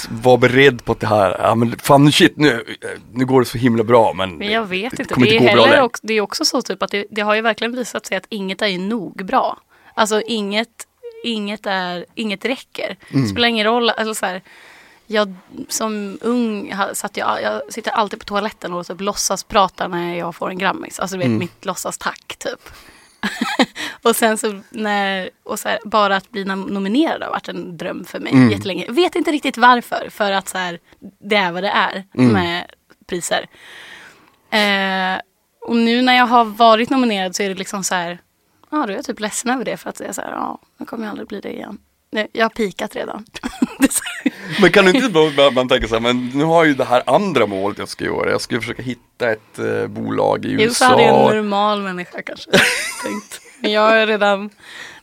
vara 0.10 0.38
beredd 0.38 0.86
på 0.86 0.92
att 0.92 1.00
det 1.00 1.08
här, 1.08 1.36
ja 1.40 1.56
men 1.56 1.78
fan 1.80 2.12
shit 2.12 2.38
nu, 2.38 2.66
nu 3.12 3.26
går 3.26 3.40
det 3.40 3.46
så 3.46 3.58
himla 3.58 3.84
bra 3.84 4.14
men 4.14 4.38
Men 4.38 4.52
jag 4.52 4.66
vet 4.66 4.98
det 4.98 5.04
inte. 5.04 5.16
Det 5.16 5.30
är, 5.30 5.34
inte 5.42 5.56
längre. 5.56 5.82
också, 5.82 6.08
det 6.08 6.14
är 6.14 6.22
också 6.22 6.46
så 6.46 6.62
typ 6.62 6.84
att 6.84 6.92
det, 6.92 7.06
det 7.12 7.22
har 7.22 7.36
ju 7.36 7.42
verkligen 7.42 7.76
visat 7.76 8.06
sig 8.06 8.18
att 8.18 8.26
inget 8.30 8.62
är 8.62 8.68
ju 8.68 8.78
nog 8.78 9.26
bra. 9.26 9.58
Alltså 9.94 10.22
inget, 10.22 10.88
inget, 11.24 11.66
är, 11.66 12.06
inget 12.16 12.46
räcker. 12.46 12.98
Mm. 13.10 13.24
Det 13.24 13.30
spelar 13.30 13.48
ingen 13.48 13.66
roll. 13.66 13.90
Alltså 13.90 14.16
så 14.16 14.26
här, 14.26 14.42
jag, 15.08 15.34
som 15.70 16.18
ung 16.22 16.74
satt 16.94 17.18
jag, 17.18 17.42
jag 17.42 17.74
sitter 17.74 17.92
alltid 17.92 18.20
på 18.20 18.26
toaletten 18.26 18.74
och 18.74 18.88
typ 18.88 19.02
låtsas 19.02 19.44
prata 19.44 19.88
när 19.88 20.16
jag 20.16 20.36
får 20.36 20.50
en 20.50 20.58
Grammis. 20.58 21.00
Alltså 21.00 21.16
du 21.16 21.20
vet 21.20 21.26
Mm. 21.26 21.40
mitt 21.40 21.66
låtsas 21.66 21.98
tack 21.98 22.36
typ. 22.38 22.70
och 24.04 24.16
sen 24.16 24.38
så 24.38 24.62
när, 24.70 25.30
och 25.44 25.60
så 25.60 25.70
här, 25.70 25.80
bara 25.86 26.16
att 26.16 26.32
bli 26.32 26.46
nom- 26.46 26.68
nominerad 26.74 27.24
har 27.24 27.30
varit 27.30 27.48
en 27.50 27.78
dröm 27.78 28.06
för 28.06 28.20
mig 28.20 28.34
Mm. 28.34 28.52
jättelänge. 28.52 28.86
Vet 28.90 29.16
inte 29.16 29.32
riktigt 29.32 29.58
varför, 29.58 30.08
för 30.12 30.32
att 30.32 30.50
så 30.50 30.58
här, 30.58 30.80
det 31.20 31.36
är 31.36 31.52
vad 31.52 31.64
det 31.64 31.70
är 31.70 32.04
Mm. 32.18 32.34
med 32.34 32.66
priser. 33.08 33.48
Eh, 34.50 35.22
och 35.62 35.76
nu 35.76 36.02
när 36.02 36.16
jag 36.18 36.26
har 36.28 36.46
varit 36.46 36.90
nominerad 36.90 37.36
så 37.36 37.44
är 37.44 37.50
det 37.50 37.56
liksom 37.56 37.84
så 37.84 37.96
här, 37.96 38.20
ja 38.72 38.78
då 38.78 38.92
är 38.92 38.96
jag 38.96 39.06
typ 39.06 39.20
ledsen 39.20 39.52
över 39.52 39.66
det 39.66 39.78
för 39.78 39.90
att 39.90 40.02
är 40.02 40.12
så 40.12 40.22
här, 40.22 40.32
ja 40.32 40.60
nu 40.78 40.86
kommer 40.86 41.04
jag 41.06 41.12
aldrig 41.12 41.28
bli 41.28 41.40
det 41.42 41.54
igen. 41.54 41.78
Jag 42.32 42.46
har 42.46 42.50
pikat 42.50 42.96
redan. 42.96 43.26
Men 44.62 44.72
kan 44.72 44.86
du 44.86 44.92
inte 44.92 45.10
bara 45.10 45.66
tänka 45.68 45.88
så 45.88 45.96
här, 45.96 46.00
men 46.02 46.28
nu 46.34 46.44
har 46.44 46.56
jag 46.56 46.68
ju 46.68 46.74
det 46.74 46.84
här 46.86 47.04
andra 47.06 47.46
målet 47.48 47.78
jag 47.78 47.90
ska 47.90 48.06
göra. 48.06 48.32
Jag 48.32 48.42
ska 48.42 48.60
försöka 48.60 48.82
hitta 48.84 49.32
ett 49.32 49.60
eh, 49.60 49.88
bolag 49.88 50.46
i 50.46 50.50
Jo, 50.52 50.58
så 50.60 50.64
USA. 50.66 50.86
hade 50.86 51.04
en 51.04 51.16
normal 51.36 51.82
människa 51.82 52.22
kanske 52.22 52.52
tänkt. 52.52 53.42
Men 53.64 53.72
jag 53.72 53.82
har 53.82 54.08
redan 54.08 54.50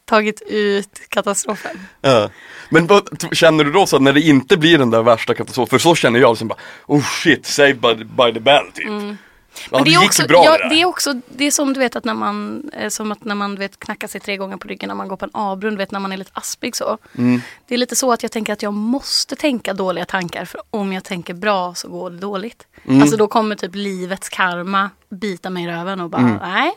tagit 0.04 0.42
ut 0.46 1.00
katastrofen. 1.08 1.80
Ja. 2.00 2.30
Men 2.70 2.86
vad, 2.86 3.02
känner 3.32 3.64
du 3.64 3.72
då 3.72 3.86
så 3.86 3.96
att 3.96 4.02
när 4.02 4.12
det 4.12 4.20
inte 4.20 4.56
blir 4.56 4.78
den 4.78 4.90
där 4.90 5.02
värsta 5.02 5.34
katastrofen, 5.34 5.70
för 5.70 5.78
så 5.78 5.94
känner 5.94 6.20
jag 6.20 6.30
liksom 6.30 6.48
bara, 6.48 6.58
oh 6.86 7.02
shit, 7.02 7.46
saved 7.46 7.80
by, 7.80 7.94
by 7.94 8.32
the 8.32 8.40
bell 8.40 8.64
typ. 8.74 8.86
Ja, 8.86 9.78
Men 9.78 9.84
det, 9.84 9.90
är 9.90 10.00
gick 10.00 10.04
också, 10.04 10.26
bra 10.26 10.44
ja, 10.44 10.58
det 10.58 10.68
det 10.68 10.80
är 10.80 10.84
också, 10.86 11.14
det 11.28 11.44
är 11.44 11.50
som 11.50 11.72
du 11.72 11.80
vet 11.80 11.96
att 11.96 12.04
när 12.04 12.14
man, 12.14 12.70
eh, 12.72 12.88
som 12.88 13.12
att 13.12 13.24
när 13.24 13.34
man 13.34 13.56
vet, 13.56 13.78
knackar 13.78 14.08
sig 14.08 14.20
tre 14.20 14.36
gånger 14.36 14.56
på 14.56 14.68
ryggen 14.68 14.88
när 14.88 14.94
man 14.94 15.08
går 15.08 15.16
på 15.16 15.24
en 15.24 15.30
avgrund, 15.34 15.78
vet 15.78 15.90
när 15.90 16.00
man 16.00 16.12
är 16.12 16.16
lite 16.16 16.30
aspig 16.34 16.76
så. 16.76 16.98
Mm. 17.18 17.42
Det 17.68 17.74
är 17.74 17.78
lite 17.78 17.96
så 17.96 18.12
att 18.12 18.22
jag 18.22 18.32
tänker 18.32 18.52
att 18.52 18.62
jag 18.62 18.72
måste 18.72 19.36
tänka 19.36 19.74
dåliga 19.74 20.04
tankar 20.04 20.44
för 20.44 20.60
om 20.70 20.92
jag 20.92 21.04
tänker 21.04 21.34
bra 21.34 21.74
så 21.74 21.88
går 21.88 22.10
det 22.10 22.16
dåligt. 22.18 22.66
Mm. 22.84 23.02
Alltså 23.02 23.16
då 23.16 23.26
kommer 23.28 23.56
typ 23.56 23.74
livets 23.74 24.28
karma 24.28 24.90
bita 25.10 25.50
mig 25.50 25.64
i 25.64 25.68
röven 25.68 26.00
och 26.00 26.10
bara 26.10 26.22
Mm. 26.22 26.36
nej. 26.42 26.72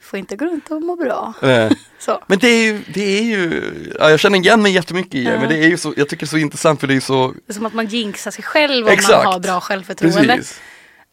Får 0.00 0.18
inte 0.18 0.36
gå 0.36 0.44
runt 0.44 0.70
och 0.70 0.82
må 0.82 0.96
bra. 0.96 1.34
Så. 1.98 2.22
Men 2.26 2.38
det 2.38 2.48
är 2.48 2.64
ju, 2.64 2.82
det 2.94 3.18
är 3.18 3.22
ju, 3.22 3.62
ja, 3.98 4.10
jag 4.10 4.20
känner 4.20 4.38
igen 4.38 4.62
mig 4.62 4.72
jättemycket 4.72 5.14
i 5.14 5.24
det, 5.24 5.30
Ja. 5.32 5.40
men 5.40 5.48
det 5.48 5.56
är 5.64 5.68
ju 5.68 5.76
så, 5.76 5.94
jag 5.96 6.08
tycker 6.08 6.20
det 6.26 6.28
är 6.28 6.30
så 6.30 6.38
intressant 6.38 6.80
för 6.80 6.86
det 6.86 6.94
är 6.94 7.00
så, 7.00 7.28
Det 7.46 7.52
är 7.52 7.54
som 7.54 7.66
att 7.66 7.74
man 7.74 7.86
jinxar 7.86 8.30
sig 8.30 8.44
själv 8.44 8.86
om 8.86 8.92
Exakt. 8.92 9.24
man 9.24 9.32
har 9.32 9.40
bra 9.40 9.60
självförtroende. 9.60 10.36
precis. 10.36 10.60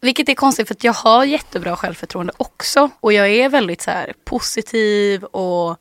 Vilket 0.00 0.28
är 0.28 0.34
konstigt 0.34 0.68
för 0.68 0.74
att 0.74 0.84
jag 0.84 0.92
har 0.92 1.24
jättebra 1.24 1.76
självförtroende 1.76 2.32
också. 2.36 2.90
Och 3.00 3.12
jag 3.12 3.28
är 3.30 3.48
väldigt 3.48 3.82
så 3.82 3.90
här 3.90 4.12
positiv 4.24 5.24
och 5.24 5.76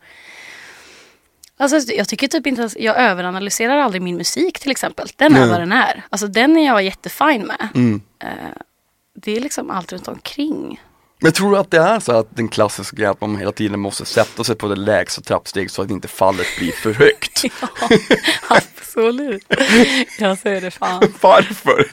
Alltså 1.57 1.93
jag 1.93 2.07
tycker 2.07 2.27
typ 2.27 2.47
inte 2.47 2.61
ens, 2.61 2.77
jag 2.79 2.97
överanalyserar 2.97 3.77
aldrig 3.77 4.01
min 4.01 4.17
musik 4.17 4.59
till 4.59 4.71
exempel. 4.71 5.07
Den 5.15 5.35
är 5.35 5.39
Nej. 5.39 5.49
vad 5.49 5.59
den 5.59 5.71
är. 5.71 6.03
Alltså 6.09 6.27
den 6.27 6.57
är 6.57 6.65
jag 6.65 6.83
jättefin 6.83 7.45
med. 7.45 7.67
Mm. 7.75 8.01
Eh, 8.23 8.29
det 9.15 9.31
är 9.37 9.39
liksom 9.39 9.71
allt 9.71 9.91
runt 9.91 10.07
omkring. 10.07 10.81
Men 11.19 11.31
tror 11.31 11.51
du 11.51 11.57
att 11.57 11.71
det 11.71 11.77
är 11.77 11.99
så 11.99 12.11
att 12.11 12.35
den 12.35 12.47
klassiska 12.47 12.95
grejen 12.95 13.11
att 13.11 13.21
man 13.21 13.37
hela 13.37 13.51
tiden 13.51 13.79
måste 13.79 14.05
sätta 14.05 14.43
sig 14.43 14.55
på 14.55 14.67
det 14.67 14.75
lägsta 14.75 15.21
trappsteg 15.21 15.71
så 15.71 15.81
att 15.81 15.91
inte 15.91 16.07
fallet 16.07 16.47
blir 16.59 16.71
för 16.71 16.93
högt? 16.93 17.43
Ja, 17.61 17.99
absolut. 18.47 19.43
Ja, 20.19 20.35
så 20.35 20.49
är 20.49 20.61
det 20.61 20.71
fan. 20.71 21.13
Varför? 21.21 21.87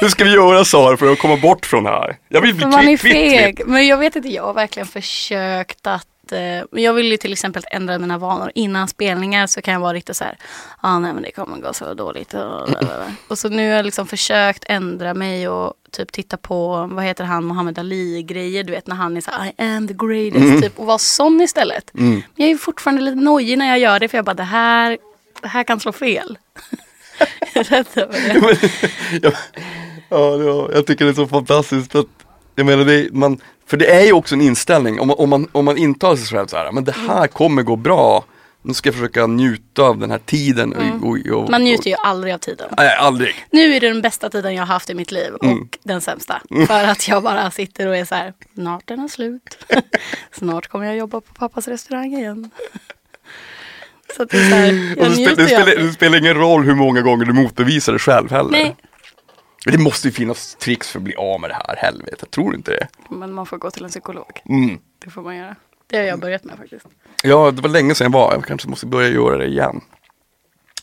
Hur 0.00 0.08
ska 0.08 0.24
vi 0.24 0.30
göra 0.34 0.64
Sara 0.64 0.96
för 0.96 1.12
att 1.12 1.18
komma 1.18 1.36
bort 1.36 1.66
från 1.66 1.84
det 1.84 1.90
här? 1.90 2.16
Jag 2.28 2.40
vill 2.40 2.54
bli 2.54 2.62
För 2.62 2.70
man 2.70 2.88
är 2.88 2.96
kvitt, 2.96 3.00
kvitt, 3.00 3.12
kvitt. 3.12 3.40
feg. 3.40 3.62
Men 3.66 3.86
jag 3.86 3.96
vet 3.98 4.16
inte, 4.16 4.28
jag 4.28 4.42
har 4.42 4.54
verkligen 4.54 4.86
försökt 4.86 5.86
att 5.86 6.06
men 6.30 6.82
jag 6.82 6.94
vill 6.94 7.10
ju 7.10 7.16
till 7.16 7.32
exempel 7.32 7.62
ändra 7.70 7.98
mina 7.98 8.18
vanor. 8.18 8.52
Innan 8.54 8.88
spelningar 8.88 9.46
så 9.46 9.62
kan 9.62 9.74
jag 9.74 9.80
vara 9.80 9.92
riktigt 9.92 10.16
så 10.16 10.24
här, 10.24 10.38
ah, 10.80 10.98
nej 10.98 11.12
men 11.12 11.22
det 11.22 11.30
kommer 11.32 11.58
gå 11.58 11.72
så 11.72 11.94
dåligt. 11.94 12.34
Och, 13.28 13.38
så 13.38 13.48
nu 13.48 13.68
har 13.68 13.76
jag 13.76 13.84
liksom 13.84 14.06
försökt 14.06 14.64
ändra 14.66 15.14
mig 15.14 15.48
och 15.48 15.74
typ 15.90 16.12
titta 16.12 16.36
på, 16.36 16.88
vad 16.92 17.04
heter 17.04 17.24
han, 17.24 17.46
Muhammad 17.46 17.78
Ali-grejer. 17.78 18.64
Du 18.64 18.72
vet 18.72 18.86
när 18.86 18.96
han 18.96 19.16
är 19.16 19.20
så 19.20 19.30
här, 19.30 19.46
I 19.46 19.62
am 19.62 19.88
the 19.88 19.94
greatest, 19.94 20.62
typ. 20.62 20.78
Och 20.78 20.86
vara 20.86 20.98
sån 20.98 21.40
istället. 21.40 21.90
Men 21.92 22.22
jag 22.36 22.50
är 22.50 22.56
fortfarande 22.56 23.02
lite 23.02 23.20
nojig 23.20 23.58
när 23.58 23.66
jag 23.66 23.78
gör 23.78 24.00
det 24.00 24.08
för 24.08 24.18
jag 24.18 24.24
bara, 24.24 24.34
det 24.34 24.42
här, 24.42 24.98
det 25.42 25.48
här 25.48 25.64
kan 25.64 25.80
slå 25.80 25.92
fel. 25.92 26.38
Jag 27.54 27.56
är 27.56 27.64
rädd 27.64 27.86
över 27.94 28.12
det. 29.20 29.32
ja, 30.08 30.70
jag 30.72 30.86
tycker 30.86 31.04
det 31.04 31.10
är 31.10 31.14
så 31.14 31.26
fantastiskt 31.26 31.94
att 31.94 32.21
jag 32.54 32.66
menar, 32.66 32.84
det 32.84 33.08
man, 33.12 33.38
för 33.66 33.76
det 33.76 33.86
är 33.94 34.04
ju 34.04 34.12
också 34.12 34.34
en 34.34 34.40
inställning 34.40 35.00
om 35.00 35.08
man, 35.08 35.16
om 35.18 35.30
man, 35.30 35.48
om 35.52 35.64
man 35.64 35.78
intalar 35.78 36.16
sig 36.16 36.26
själv 36.38 36.46
så 36.46 36.56
här, 36.56 36.72
men 36.72 36.84
det 36.84 36.92
här 36.92 37.26
kommer 37.26 37.62
gå 37.62 37.76
bra. 37.76 38.24
Nu 38.64 38.74
ska 38.74 38.88
jag 38.88 38.94
försöka 38.94 39.26
njuta 39.26 39.82
av 39.82 39.98
den 39.98 40.10
här 40.10 40.18
tiden. 40.18 40.72
Och, 40.72 41.08
och, 41.08 41.42
och, 41.42 41.50
Man 41.50 41.64
njuter 41.64 41.90
ju 41.90 41.96
aldrig 41.96 42.34
av 42.34 42.38
tiden. 42.38 42.68
Nej, 42.76 42.96
aldrig. 42.96 43.34
Nu 43.50 43.74
är 43.74 43.80
det 43.80 43.88
den 43.88 44.02
bästa 44.02 44.30
tiden 44.30 44.54
jag 44.54 44.62
har 44.62 44.66
haft 44.74 44.90
i 44.90 44.94
mitt 44.94 45.12
liv 45.12 45.32
och 45.34 45.44
Mm. 45.44 45.68
den 45.82 46.00
sämsta. 46.00 46.42
För 46.66 46.84
att 46.84 47.08
jag 47.08 47.22
bara 47.22 47.50
sitter 47.50 47.86
och 47.86 47.96
är 47.96 48.04
så 48.04 48.14
här, 48.14 48.32
snart 48.54 48.90
är 48.90 48.96
den 48.96 49.08
slut. 49.08 49.58
snart 50.32 50.66
kommer 50.68 50.86
jag 50.86 50.96
jobba 50.96 51.20
på 51.20 51.34
pappas 51.34 51.68
restaurang 51.68 52.14
igen. 52.14 52.50
Så 54.16 54.24
det 54.24 54.36
är 54.36 54.50
så 54.50 54.54
här, 54.56 54.96
Och 54.98 55.06
jag 55.06 55.06
så 55.06 55.12
spel, 55.12 55.26
njuter 55.26 55.42
det, 55.42 55.48
spelar, 55.48 55.82
det. 55.86 55.92
spelar 55.92 56.18
ingen 56.18 56.34
roll 56.34 56.64
hur 56.64 56.74
många 56.74 57.00
gånger 57.00 57.24
du 57.24 57.32
motbevisar 57.32 57.92
det 57.92 57.98
själv 57.98 58.30
heller. 58.30 58.50
Nej, 58.50 58.76
Det 59.64 59.78
måste 59.78 60.08
ju 60.08 60.12
finnas 60.12 60.54
tricks 60.54 60.90
för 60.90 60.98
att 60.98 61.02
bli 61.02 61.14
av 61.14 61.40
med 61.40 61.50
det 61.50 61.54
här, 61.54 61.76
helvete. 61.76 62.16
Jag 62.20 62.30
tror 62.30 62.54
inte 62.54 62.70
det. 62.70 62.88
men 63.10 63.32
man 63.32 63.46
får 63.46 63.58
gå 63.58 63.70
till 63.70 63.84
en 63.84 63.90
psykolog. 63.90 64.40
Mm. 64.48 64.78
Det 65.04 65.10
får 65.10 65.22
man 65.22 65.36
göra. 65.36 65.56
Det 65.86 65.96
har 65.96 66.04
jag 66.04 66.20
börjat 66.20 66.44
med 66.44 66.56
faktiskt. 66.58 66.86
Ja, 67.22 67.50
det 67.50 67.62
var 67.62 67.68
länge 67.68 67.94
sedan 67.94 68.04
jag 68.04 68.12
var. 68.12 68.32
Jag 68.32 68.44
kanske 68.44 68.68
måste 68.68 68.86
börja 68.86 69.08
göra 69.08 69.38
det 69.38 69.46
igen. 69.46 69.80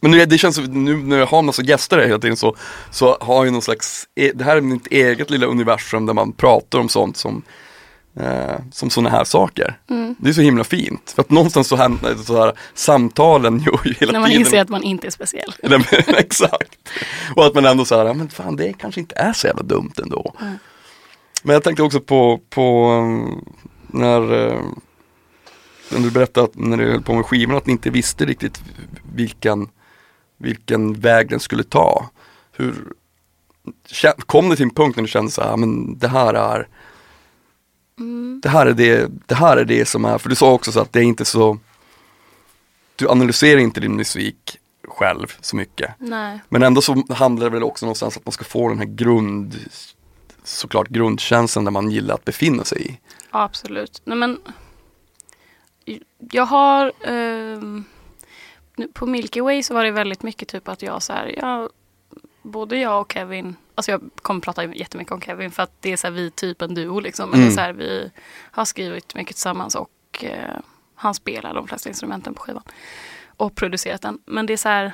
Men 0.01 0.12
nu, 0.12 0.25
det 0.25 0.38
känns 0.38 0.55
som, 0.55 0.86
nu 0.86 0.98
när 0.98 1.17
jag 1.17 1.25
har 1.25 1.41
massa 1.41 1.62
gäster 1.62 1.98
här 1.98 2.05
hela 2.05 2.19
tiden 2.19 2.38
så, 2.38 2.55
så 2.91 3.17
har 3.21 3.45
jag 3.45 3.51
någon 3.51 3.62
slags, 3.62 4.07
e- 4.15 4.31
det 4.36 4.43
här 4.43 4.57
är 4.57 4.62
mitt 4.62 4.88
eget 4.88 5.29
lilla 5.29 5.45
universum 5.45 6.05
där 6.05 6.13
man 6.13 6.31
pratar 6.31 6.79
om 6.79 6.89
sånt 6.89 7.17
som, 7.17 7.41
eh, 8.19 8.59
som 8.71 8.89
sådana 8.89 9.09
här 9.09 9.23
saker. 9.23 9.77
Mm. 9.89 10.15
Det 10.19 10.29
är 10.29 10.33
så 10.33 10.41
himla 10.41 10.63
fint. 10.63 11.11
För 11.15 11.21
att 11.21 11.29
någonstans 11.29 11.67
så 11.67 11.75
händer 11.75 12.15
så 12.15 12.45
här, 12.45 12.53
samtalen 12.73 13.59
gör 13.65 13.79
ju 13.85 13.93
hela 13.93 14.11
När 14.11 14.19
man 14.19 14.29
tiden. 14.29 14.45
inser 14.45 14.61
att 14.61 14.69
man 14.69 14.83
inte 14.83 15.07
är 15.07 15.11
speciell. 15.11 15.53
Nej, 15.63 15.79
men, 15.91 16.15
Exakt. 16.15 16.77
Och 17.35 17.45
att 17.45 17.55
man 17.55 17.65
ändå 17.65 17.85
så 17.85 17.97
här, 17.97 18.05
ja, 18.05 18.13
men 18.13 18.29
fan 18.29 18.55
det 18.55 18.73
kanske 18.73 19.01
inte 19.01 19.15
är 19.15 19.33
så 19.33 19.47
jävla 19.47 19.63
dumt 19.63 19.93
ändå. 20.03 20.33
Men 21.43 21.53
jag 21.53 21.63
tänkte 21.63 21.83
också 21.83 21.99
på, 21.99 22.39
på 22.49 22.91
um, 22.91 23.45
när, 23.88 24.33
uh, 24.33 24.61
när 25.89 25.99
du 25.99 26.11
berättade 26.11 26.45
att 26.45 26.55
när 26.55 26.77
du 26.77 26.91
höll 26.91 27.01
på 27.01 27.13
med 27.13 27.25
skivan 27.25 27.57
att 27.57 27.65
ni 27.65 27.71
inte 27.71 27.89
visste 27.89 28.25
riktigt 28.25 28.61
vilken, 29.15 29.69
vilken 30.38 30.93
väg 30.93 31.29
den 31.29 31.39
skulle 31.39 31.63
ta. 31.63 32.09
Hur, 32.51 32.75
kom 34.25 34.49
det 34.49 34.55
till 34.55 34.63
en 34.63 34.73
punkt 34.73 34.95
när 34.95 35.03
du 35.03 35.09
kände 35.09 35.31
så 35.31 35.41
här, 35.41 35.57
men 35.57 35.97
det 35.97 36.07
här 36.07 36.33
är 36.33 36.67
det 38.41 38.49
här 38.49 38.65
är 38.65 38.73
det, 38.73 39.11
det 39.25 39.35
här 39.35 39.57
är 39.57 39.65
det 39.65 39.85
som 39.85 40.05
är, 40.05 40.17
för 40.17 40.29
du 40.29 40.35
sa 40.35 40.51
också 40.51 40.71
så 40.71 40.79
att 40.79 40.93
det 40.93 40.99
är 40.99 41.03
inte 41.03 41.25
så 41.25 41.57
Du 42.95 43.09
analyserar 43.09 43.59
inte 43.59 43.79
din 43.79 43.95
musik 43.95 44.57
själv 44.87 45.27
så 45.41 45.55
mycket. 45.55 45.91
Nej. 45.97 46.39
Men 46.49 46.63
ändå 46.63 46.81
så 46.81 47.03
handlar 47.09 47.45
det 47.45 47.53
väl 47.53 47.63
också 47.63 47.85
någonstans 47.85 48.17
att 48.17 48.25
man 48.25 48.31
ska 48.31 48.43
få 48.43 48.69
den 48.69 48.77
här 48.77 48.85
grund 48.85 49.55
Såklart 50.49 50.87
grundkänslan 50.87 51.65
där 51.65 51.71
man 51.71 51.91
gillar 51.91 52.15
att 52.15 52.25
befinna 52.25 52.63
sig 52.63 52.87
i. 52.87 52.99
Ja, 53.31 53.43
absolut. 53.43 54.01
Nej, 54.03 54.17
men, 54.17 54.39
jag 56.31 56.45
har... 56.45 56.91
nu 58.75 58.87
på 58.93 59.05
Milky 59.05 59.41
Way 59.41 59.63
så 59.63 59.73
var 59.73 59.83
det 59.83 59.91
väldigt 59.91 60.23
mycket 60.23 60.47
typ 60.47 60.67
att 60.67 60.81
jag 60.81 61.03
så 61.03 61.13
här, 61.13 61.35
jag, 61.37 61.69
både 62.41 62.77
jag 62.77 63.01
och 63.01 63.11
Kevin, 63.13 63.55
alltså 63.79 63.91
jag 63.91 64.09
kommer 64.21 64.41
prata 64.41 64.65
jättemycket 64.65 65.13
om 65.13 65.21
Kevin 65.21 65.51
för 65.51 65.63
att 65.63 65.71
det 65.79 65.91
är 65.93 65.98
så 65.98 66.07
här, 66.07 66.12
vi 66.12 66.31
typ 66.31 66.62
en 66.62 66.74
duo 66.74 67.00
liksom. 67.00 67.29
Men 67.29 67.39
det 67.39 67.48
är 67.48 67.51
så 67.51 67.62
här, 67.62 67.74
vi 67.74 68.12
har 68.51 68.65
skrivit 68.65 69.15
mycket 69.15 69.36
tillsammans 69.36 69.75
och 69.75 70.24
eh, 70.24 70.57
han 70.95 71.13
spelar 71.13 71.53
de 71.53 71.67
flesta 71.67 71.89
instrumenten 71.89 72.33
på 72.33 72.41
skivan. 72.41 72.63
Och 73.38 73.55
producerat 73.55 74.01
den. 74.01 74.19
Men 74.25 74.45
det 74.45 74.53
är 74.53 74.57
så 74.57 74.69
här, 74.69 74.93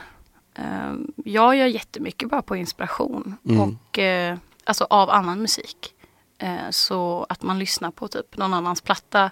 eh, 0.55 0.93
jag 1.25 1.55
gör 1.55 1.65
jättemycket 1.65 2.29
bara 2.29 2.41
på 2.41 2.55
inspiration. 2.55 3.37
Och 3.61 3.99
eh, 3.99 4.37
alltså 4.63 4.87
av 4.89 5.09
annan 5.09 5.41
musik. 5.41 5.93
Eh, 6.37 6.69
så 6.69 7.25
att 7.29 7.43
man 7.43 7.59
lyssnar 7.59 7.91
på 7.91 8.07
typ 8.07 8.37
någon 8.37 8.53
annans 8.53 8.81
platta 8.81 9.31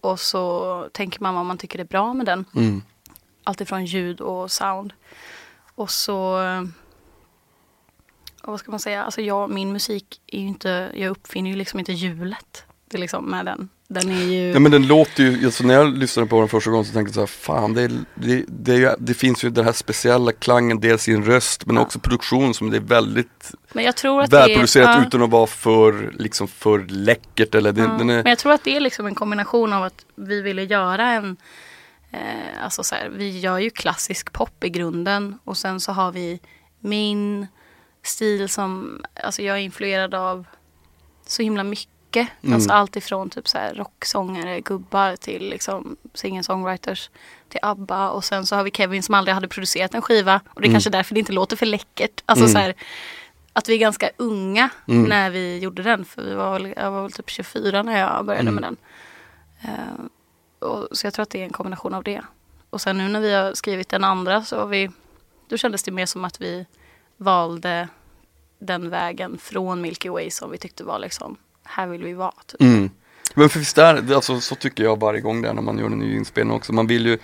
och 0.00 0.20
så 0.20 0.88
tänker 0.92 1.20
man 1.20 1.34
vad 1.34 1.46
man 1.46 1.58
tycker 1.58 1.78
är 1.78 1.84
bra 1.84 2.14
med 2.14 2.26
den. 2.26 2.44
Mm. 2.54 2.82
Alltifrån 3.44 3.84
ljud 3.84 4.20
och 4.20 4.52
sound. 4.52 4.92
Och 5.74 5.90
så... 5.90 6.38
Och 8.42 8.50
vad 8.50 8.60
ska 8.60 8.70
man 8.70 8.80
säga? 8.80 9.04
Alltså 9.04 9.20
jag, 9.20 9.50
min 9.50 9.72
musik 9.72 10.20
är 10.26 10.38
ju 10.38 10.46
inte... 10.46 10.90
Jag 10.94 11.10
uppfinner 11.10 11.50
ju 11.50 11.56
liksom 11.56 11.78
inte 11.78 11.92
hjulet. 11.92 12.64
Det 12.90 12.98
liksom 12.98 13.30
med 13.30 13.46
den. 13.46 13.68
Den 13.88 14.10
är 14.10 14.24
ju... 14.24 14.52
Ja 14.52 14.58
men 14.58 14.72
den 14.72 14.86
låter 14.86 15.22
ju, 15.22 15.44
alltså 15.44 15.64
när 15.64 15.74
jag 15.74 15.98
lyssnade 15.98 16.28
på 16.28 16.38
den 16.38 16.48
första 16.48 16.70
gången 16.70 16.84
så 16.84 16.92
tänkte 16.92 17.20
jag 17.20 17.28
så 17.28 17.32
här, 17.50 17.58
fan 17.60 17.74
det, 17.74 17.82
är- 17.82 18.04
det, 18.14 18.44
det, 18.48 18.74
är 18.74 18.96
det 18.98 19.14
finns 19.14 19.44
ju 19.44 19.50
den 19.50 19.64
här 19.64 19.72
speciella 19.72 20.32
klangen, 20.32 20.80
dels 20.80 21.08
i 21.08 21.12
en 21.12 21.24
röst 21.24 21.66
men 21.66 21.78
också 21.78 21.98
produktion 21.98 22.54
som 22.54 22.70
det 22.70 22.76
är 22.76 22.80
väldigt 22.80 23.52
men 23.72 23.84
jag 23.84 23.96
tror 23.96 24.22
att 24.22 24.30
det 24.30 24.36
är... 24.36 24.40
välproducerat 24.40 24.96
ja. 24.96 25.06
utan 25.06 25.22
att 25.22 25.30
vara 25.30 25.46
för, 25.46 26.14
liksom 26.18 26.48
för 26.48 26.78
läckert 26.88 27.54
eller 27.54 27.72
den, 27.72 27.84
Ja, 27.84 28.00
är, 28.00 28.04
Men 28.04 28.26
jag 28.26 28.38
tror 28.38 28.52
att 28.52 28.64
det 28.64 28.76
är 28.76 28.80
liksom 28.80 29.06
en 29.06 29.14
kombination 29.14 29.72
av 29.72 29.82
att 29.82 30.04
vi 30.14 30.40
ville 30.40 30.62
göra 30.62 31.10
en 31.10 31.36
eh, 32.10 32.64
Alltså 32.64 32.82
så 32.82 32.94
här, 32.94 33.08
vi 33.08 33.38
gör 33.38 33.58
ju 33.58 33.70
klassisk 33.70 34.32
pop 34.32 34.64
i 34.64 34.68
grunden 34.68 35.38
och 35.44 35.56
sen 35.56 35.80
så 35.80 35.92
har 35.92 36.12
vi 36.12 36.40
min 36.80 37.46
stil 38.02 38.48
som 38.48 39.02
Alltså 39.22 39.42
jag 39.42 39.56
är 39.56 39.60
influerad 39.60 40.14
av 40.14 40.46
så 41.26 41.42
himla 41.42 41.64
mycket. 41.64 42.28
Mm. 42.42 42.54
Alltså 42.54 42.72
allt 42.72 42.96
ifrån 42.96 43.30
typ 43.30 43.48
så 43.48 43.58
här 43.58 43.74
rocksångare, 43.74 44.60
gubbar 44.60 45.16
till 45.16 45.48
liksom 45.50 45.96
singer-songwriters 46.14 47.10
till 47.48 47.60
ABBA 47.62 48.10
och 48.10 48.24
sen 48.24 48.46
så 48.46 48.56
har 48.56 48.62
vi 48.64 48.70
Kevin 48.70 49.02
som 49.02 49.14
aldrig 49.14 49.34
hade 49.34 49.48
producerat 49.48 49.94
en 49.94 50.02
skiva 50.02 50.40
och 50.48 50.60
det 50.60 50.68
är 50.68 50.72
kanske 50.72 50.90
därför 50.90 51.14
det 51.14 51.20
inte 51.20 51.32
låter 51.32 51.56
för 51.56 51.66
läckert. 51.66 52.22
Alltså 52.26 52.44
Mm. 52.44 52.52
så 52.52 52.58
här, 52.58 52.74
att 53.52 53.68
vi 53.68 53.74
är 53.74 53.78
ganska 53.78 54.10
unga 54.16 54.68
Mm. 54.88 55.02
när 55.02 55.30
vi 55.30 55.58
gjorde 55.58 55.82
den. 55.82 56.04
För 56.04 56.22
vi 56.22 56.34
var, 56.34 56.52
väl- 56.52 56.74
jag 56.76 56.90
var 56.90 57.02
väl 57.02 57.12
typ 57.12 57.30
24 57.30 57.82
när 57.82 57.98
jag 57.98 58.24
började 58.24 58.48
Mm. 58.48 58.54
med 58.54 58.62
den. 58.64 58.76
Eh, 59.62 60.68
och, 60.68 60.88
så 60.92 61.06
jag 61.06 61.14
tror 61.14 61.22
att 61.22 61.30
det 61.30 61.40
är 61.40 61.44
en 61.44 61.52
kombination 61.52 61.94
av 61.94 62.02
det. 62.04 62.22
Och 62.70 62.80
sen 62.80 62.98
nu 62.98 63.08
när 63.08 63.20
vi 63.20 63.32
har 63.34 63.54
skrivit 63.54 63.88
den 63.88 64.04
andra 64.04 64.44
så 64.44 64.58
har 64.60 64.66
vi, 64.66 64.90
då 65.48 65.56
kändes 65.56 65.82
det 65.82 65.90
mer 65.90 66.06
som 66.06 66.24
att 66.24 66.40
vi 66.40 66.66
valde 67.22 67.88
den 68.58 68.90
vägen 68.90 69.38
från 69.38 69.80
Milky 69.80 70.08
Way 70.08 70.30
som 70.30 70.50
vi 70.50 70.58
tyckte 70.58 70.84
var 70.84 70.98
liksom, 70.98 71.36
här 71.64 71.86
vill 71.86 72.02
vi 72.02 72.12
vara. 72.12 72.34
Typ. 72.46 72.60
Mm. 72.60 72.90
Men 73.34 73.48
för 73.48 73.58
visst 73.58 73.78
är 73.78 74.14
alltså, 74.14 74.40
så 74.40 74.54
tycker 74.54 74.84
jag 74.84 75.00
varje 75.00 75.20
gång 75.20 75.42
där 75.42 75.52
när 75.54 75.62
man 75.62 75.78
gör 75.78 75.86
en 75.86 75.98
ny 75.98 76.16
inspelning 76.16 76.56
också. 76.56 76.72
Man 76.72 76.86
vill 76.86 77.06
ju, 77.06 77.18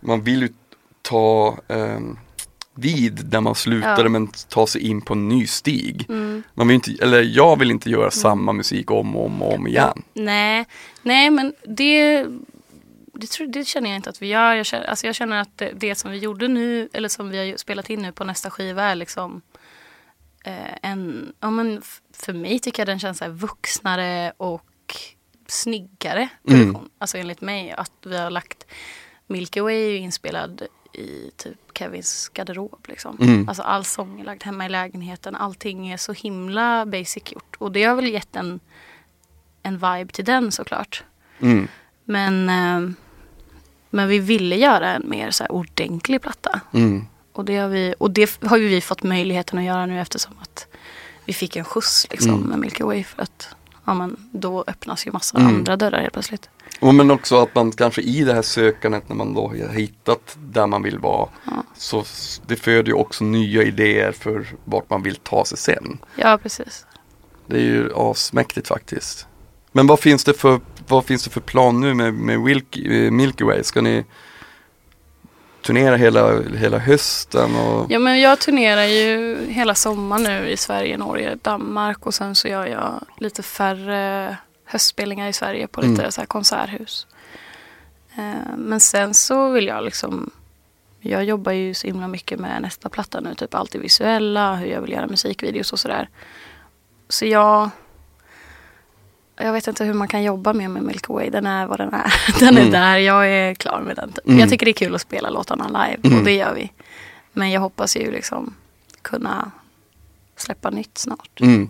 man 0.00 0.22
vill 0.22 0.42
ju 0.42 0.48
ta 1.02 1.58
ehm, 1.68 2.18
vid 2.74 3.24
där 3.24 3.40
man 3.40 3.54
slutade 3.54 4.02
Ja. 4.02 4.08
men 4.08 4.28
ta 4.48 4.66
sig 4.66 4.80
in 4.80 5.00
på 5.00 5.14
en 5.14 5.28
ny 5.28 5.46
stig. 5.46 6.06
Mm. 6.08 6.42
Man 6.54 6.68
vill 6.68 6.74
inte, 6.74 6.90
eller 7.00 7.22
jag 7.22 7.58
vill 7.58 7.70
inte 7.70 7.90
göra 7.90 8.10
samma 8.10 8.52
musik 8.52 8.90
om 8.90 9.16
och 9.16 9.26
om, 9.26 9.42
och 9.42 9.54
om 9.54 9.66
igen. 9.66 10.02
Nej, 10.14 10.66
nej 11.02 11.30
men 11.30 11.54
det, 11.68 12.26
det, 13.22 13.30
tror, 13.30 13.46
det 13.46 13.64
känner 13.64 13.90
jag 13.90 13.96
inte 13.96 14.10
att 14.10 14.22
vi 14.22 14.26
gör. 14.26 14.54
Jag 14.54 14.66
känner, 14.66 14.84
alltså 14.84 15.06
jag 15.06 15.14
känner 15.14 15.40
att 15.40 15.58
det, 15.58 15.72
det 15.76 15.94
som 15.94 16.10
vi 16.10 16.18
gjorde 16.18 16.48
nu, 16.48 16.88
eller 16.92 17.08
som 17.08 17.30
vi 17.30 17.50
har 17.50 17.56
spelat 17.56 17.90
in 17.90 18.02
nu 18.02 18.12
på 18.12 18.24
nästa 18.24 18.50
skiva 18.50 18.82
är 18.82 18.94
liksom 18.94 19.42
eh, 20.44 20.74
en, 20.82 21.32
ja 21.40 21.50
men 21.50 21.82
för 22.12 22.32
mig 22.32 22.58
tycker 22.58 22.80
jag 22.80 22.88
den 22.88 22.98
känns 22.98 23.18
så 23.18 23.28
vuxnare 23.28 24.32
och 24.36 24.96
snyggare 25.46 26.28
produktion. 26.46 26.90
Alltså 26.98 27.18
enligt 27.18 27.40
mig 27.40 27.72
att 27.72 27.92
vi 28.04 28.16
har 28.16 28.30
lagt 28.30 28.66
Milky 29.26 29.60
Way 29.60 29.74
är 29.74 29.90
ju 29.90 29.96
inspelad 29.96 30.62
i 30.92 31.30
typ 31.36 31.58
Kevins 31.78 32.30
garderob 32.34 32.86
liksom. 32.88 33.18
Mm. 33.20 33.48
Alltså 33.48 33.62
all 33.62 33.84
sång 33.84 34.20
är 34.20 34.24
lagd 34.24 34.42
hemma 34.42 34.66
i 34.66 34.68
lägenheten. 34.68 35.36
Allting 35.36 35.88
är 35.88 35.96
så 35.96 36.12
himla 36.12 36.86
basic 36.86 37.32
gjort. 37.32 37.56
Och 37.58 37.72
det 37.72 37.84
har 37.84 37.96
väl 37.96 38.08
gett 38.08 38.36
en, 38.36 38.60
en 39.62 39.74
vibe 39.74 40.12
till 40.12 40.24
den 40.24 40.52
såklart. 40.52 41.04
Mm. 41.40 41.68
Men, 42.04 42.48
eh, 42.48 42.94
men 43.92 44.08
vi 44.08 44.18
ville 44.18 44.56
göra 44.56 44.88
en 44.90 45.02
mer 45.08 45.30
så 45.30 45.46
ordentlig 45.46 46.22
platta. 46.22 46.60
Mm. 46.72 47.06
Och 47.32 47.44
det, 47.44 47.56
har 47.56 47.68
vi, 47.68 47.94
och 47.98 48.10
det 48.10 48.38
har 48.42 48.56
ju 48.56 48.68
vi 48.68 48.80
fått 48.80 49.02
möjligheten 49.02 49.58
att 49.58 49.64
göra 49.64 49.86
nu 49.86 50.00
eftersom 50.00 50.32
att 50.42 50.66
vi 51.24 51.32
fick 51.32 51.56
en 51.56 51.64
skjuts 51.64 52.06
liksom 52.10 52.30
Mm. 52.34 52.42
med 52.48 52.58
Milky 52.58 52.84
Way 52.84 53.04
för 53.04 53.22
att 53.22 53.48
ja, 53.84 53.94
men 53.94 54.16
då 54.32 54.64
öppnas 54.66 55.06
ju 55.06 55.12
massa 55.12 55.38
Mm. 55.38 55.54
andra 55.54 55.76
dörrar 55.76 56.00
helt 56.00 56.12
plötsligt. 56.12 56.48
Och 56.80 56.94
men 56.94 57.10
också 57.10 57.36
att 57.42 57.54
man 57.54 57.72
kanske 57.72 58.02
i 58.02 58.24
det 58.24 58.34
här 58.34 58.42
sökandet 58.42 59.08
när 59.08 59.16
man 59.16 59.34
då 59.34 59.48
har 59.48 59.68
hittat 59.74 60.36
där 60.38 60.66
man 60.66 60.82
vill 60.82 60.98
vara. 60.98 61.28
Ja. 61.44 61.52
Så 61.76 62.04
det 62.46 62.56
föder 62.56 62.88
ju 62.88 62.92
också 62.92 63.24
nya 63.24 63.62
idéer 63.62 64.12
för 64.12 64.46
vart 64.64 64.90
man 64.90 65.02
vill 65.02 65.16
ta 65.16 65.44
sig 65.44 65.58
sen. 65.58 65.98
Ja, 66.16 66.38
precis. 66.42 66.86
Det 67.46 67.56
är 67.56 67.60
ju 67.64 67.90
asmäktigt 67.96 68.68
faktiskt. 68.68 69.26
Men 69.72 69.86
vad 69.86 70.00
finns 70.00 70.24
det 70.24 70.34
för, 70.34 70.60
vad 70.88 71.04
finns 71.04 71.24
det 71.24 71.30
för 71.30 71.40
plan 71.40 71.80
nu 71.80 71.94
med, 71.94 72.14
med 72.14 72.34
eh, 72.36 73.10
Milky 73.10 73.44
Way? 73.44 73.64
Ska 73.64 73.80
ni 73.80 74.04
turnera 75.62 75.96
hela, 75.96 76.42
hela 76.42 76.78
hösten? 76.78 77.56
Och... 77.56 77.86
Ja, 77.92 77.98
men 77.98 78.20
jag 78.20 78.38
turnerar 78.38 78.84
ju 78.84 79.38
hela 79.48 79.74
sommaren 79.74 80.22
nu 80.22 80.48
i 80.48 80.56
Sverige, 80.56 80.98
Norge, 80.98 81.38
Danmark 81.42 82.06
och 82.06 82.14
sen 82.14 82.34
så 82.34 82.48
gör 82.48 82.66
jag 82.66 83.04
lite 83.18 83.42
färre 83.42 84.36
höstspelningar 84.64 85.28
i 85.28 85.32
Sverige 85.32 85.66
på 85.66 85.80
lite 85.80 86.00
Mm. 86.02 86.12
så 86.12 86.20
här 86.20 86.26
konserthus. 86.26 87.06
Eh, 88.16 88.56
Men 88.56 88.80
sen 88.80 89.14
så 89.14 89.50
vill 89.50 89.66
jag 89.66 89.84
liksom 89.84 90.30
jag 91.04 91.24
jobbar 91.24 91.52
ju 91.52 91.74
så 91.74 91.86
himla 91.86 92.08
mycket 92.08 92.40
med 92.40 92.62
nästa 92.62 92.88
platta 92.88 93.20
nu, 93.20 93.34
typ 93.34 93.54
allt 93.54 93.72
det 93.72 93.78
visuella, 93.78 94.54
hur 94.54 94.66
jag 94.66 94.80
vill 94.80 94.92
göra 94.92 95.06
musikvideos 95.06 95.72
och 95.72 95.78
sådär. 95.80 96.08
Så 97.08 97.26
jag 97.26 97.70
jag 99.42 99.52
vet 99.52 99.66
inte 99.66 99.84
hur 99.84 99.94
man 99.94 100.08
kan 100.08 100.22
jobba 100.22 100.52
mer 100.52 100.68
med 100.68 100.82
Milky 100.82 101.12
Way. 101.12 101.30
Den 101.30 101.46
är 101.46 101.66
vad 101.66 101.78
den 101.78 101.94
är. 101.94 102.14
Den 102.40 102.56
är 102.56 102.60
Mm. 102.60 102.72
där. 102.72 102.96
Jag 102.96 103.28
är 103.30 103.54
klar 103.54 103.80
med 103.80 103.96
den. 103.96 104.12
typ. 104.12 104.26
Mm. 104.26 104.38
Jag 104.38 104.48
tycker 104.50 104.66
det 104.66 104.70
är 104.70 104.84
kul 104.86 104.94
att 104.94 105.00
spela 105.00 105.30
låtarna 105.30 105.66
live 105.68 106.00
Mm. 106.08 106.18
och 106.18 106.24
det 106.24 106.32
gör 106.34 106.54
vi. 106.54 106.72
Men 107.32 107.50
jag 107.50 107.60
hoppas 107.60 107.96
ju 107.96 108.10
liksom 108.10 108.54
kunna 109.02 109.50
släppa 110.36 110.70
nytt 110.70 110.98
snart. 110.98 111.40
Mm. 111.40 111.68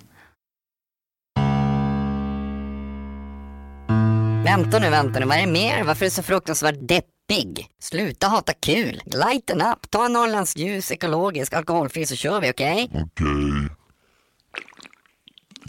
Vänta 4.45 4.79
nu, 4.79 4.91
vänta 4.91 5.21
nu, 5.21 5.27
vad 5.27 5.37
är 5.37 5.41
det 5.47 5.53
mer? 5.53 5.85
Varför 5.85 6.05
är 6.05 6.11
du 6.11 6.15
så 6.15 6.23
fruktansvärt 6.23 6.75
deppig? 6.81 7.69
Sluta 7.81 8.27
hata 8.29 8.53
kul. 8.53 9.01
Lighten 9.05 9.63
up, 9.63 9.91
ta 9.91 10.05
en 10.07 10.13
Norrlands 10.13 10.57
ljus, 10.57 10.93
ekologisk, 10.93 11.53
alkoholfri 11.53 12.07
så 12.07 12.17
kör 12.17 12.41
vi, 12.41 12.51
okej? 12.51 12.89
Okej. 12.93 13.07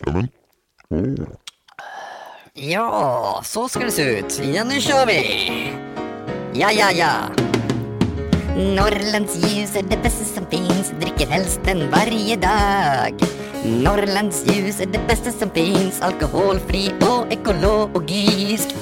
Ja 0.05 0.11
men. 0.11 0.27
Åh. 0.89 1.27
Ja, 2.55 3.41
så 3.43 3.69
ska 3.69 3.79
det 3.79 3.91
se 3.91 4.19
ut. 4.19 4.41
Ja, 4.43 4.63
nu 4.63 4.81
kör 4.81 5.05
vi! 5.05 5.73
Ja, 6.53 6.71
ja, 6.71 6.91
ja. 6.91 7.11
Norrlands 8.55 9.35
ljus 9.35 9.75
är 9.75 9.83
det 9.83 9.97
bästa 10.03 10.25
som 10.25 10.45
finns, 10.45 10.93
dricker 10.99 11.27
helst 11.27 11.59
den 11.63 11.91
varje 11.91 12.35
dag. 12.35 13.19
Norrlands 13.65 14.45
ljus 14.47 14.81
är 14.81 14.85
det 14.85 14.99
bästa 15.07 15.31
som 15.31 15.49
finns, 15.49 16.01
alkoholfri 16.01 16.91
och 17.01 17.33
ekologisk. 17.33 18.75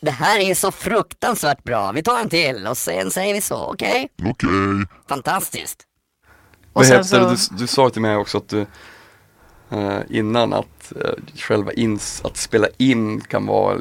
Det 0.00 0.10
här 0.10 0.40
är 0.40 0.54
så 0.54 0.70
fruktansvärt 0.70 1.64
bra. 1.64 1.92
Vi 1.92 2.02
tar 2.02 2.20
en 2.20 2.28
till 2.28 2.66
och 2.66 2.76
sen 2.76 3.10
säger 3.10 3.34
vi 3.34 3.40
så, 3.40 3.64
okej? 3.72 4.08
Okej. 4.24 4.48
Fantastiskt. 5.08 5.82
Och 6.72 6.72
Vad 6.72 6.86
sen 6.86 7.04
så, 7.04 7.16
Du, 7.16 7.36
du 7.58 7.66
sa 7.66 7.90
till 7.90 8.02
mig 8.02 8.16
också 8.16 8.38
att 8.38 8.48
du 8.48 8.66
eh, 9.70 10.00
innan 10.08 10.52
att 10.52 10.77
eh, 10.92 11.10
själva 11.36 11.72
ins, 11.72 12.20
att 12.24 12.36
spela 12.36 12.68
in 12.76 13.20
kan 13.20 13.46
vara 13.46 13.74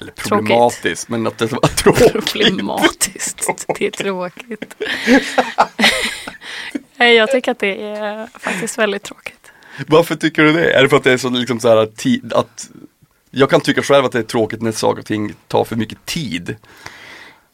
eller 0.00 0.12
problematiskt 0.16 1.08
men 1.08 1.26
att 1.26 1.38
det 1.38 1.52
var 1.52 1.60
tråkigt. 1.76 2.12
problematiskt. 2.32 3.50
Det 3.78 3.86
är 3.86 3.90
tråkigt. 3.90 4.74
Nej, 6.96 7.14
jag 7.14 7.30
tycker 7.30 7.52
att 7.52 7.58
det 7.58 7.82
är 7.82 8.26
faktiskt 8.38 8.78
väldigt 8.78 9.02
tråkigt. 9.02 9.52
Varför 9.86 10.14
tycker 10.14 10.42
du 10.42 10.52
det? 10.52 10.72
Är 10.72 10.82
det 10.82 10.88
för 10.88 10.96
att 10.96 11.04
det 11.04 11.12
är 11.12 11.16
så 11.16 11.28
liksom 11.28 11.60
så 11.60 11.68
här 11.68 11.86
tid, 11.86 12.32
att 12.32 12.70
jag 13.30 13.50
kan 13.50 13.60
tycka 13.60 13.82
själv 13.82 14.04
att 14.04 14.12
det 14.12 14.18
är 14.18 14.22
tråkigt 14.22 14.62
när 14.62 14.72
saker 14.72 15.00
och 15.00 15.06
ting 15.06 15.34
tar 15.48 15.64
för 15.64 15.76
mycket 15.76 16.06
tid. 16.06 16.56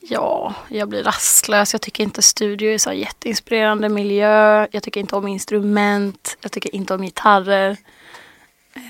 Ja, 0.00 0.54
jag 0.68 0.88
blir 0.88 1.02
rastlös. 1.02 1.74
Jag 1.74 1.82
tycker 1.82 2.04
inte 2.04 2.22
studio 2.22 2.70
är 2.70 2.78
så 2.78 2.92
jätteinspirerande 2.92 3.88
miljö. 3.88 4.66
Jag 4.70 4.82
tycker 4.82 5.00
inte 5.00 5.16
om 5.16 5.28
instrument. 5.28 6.36
Jag 6.40 6.52
tycker 6.52 6.74
inte 6.74 6.94
om 6.94 7.02
gitarrer. 7.02 7.76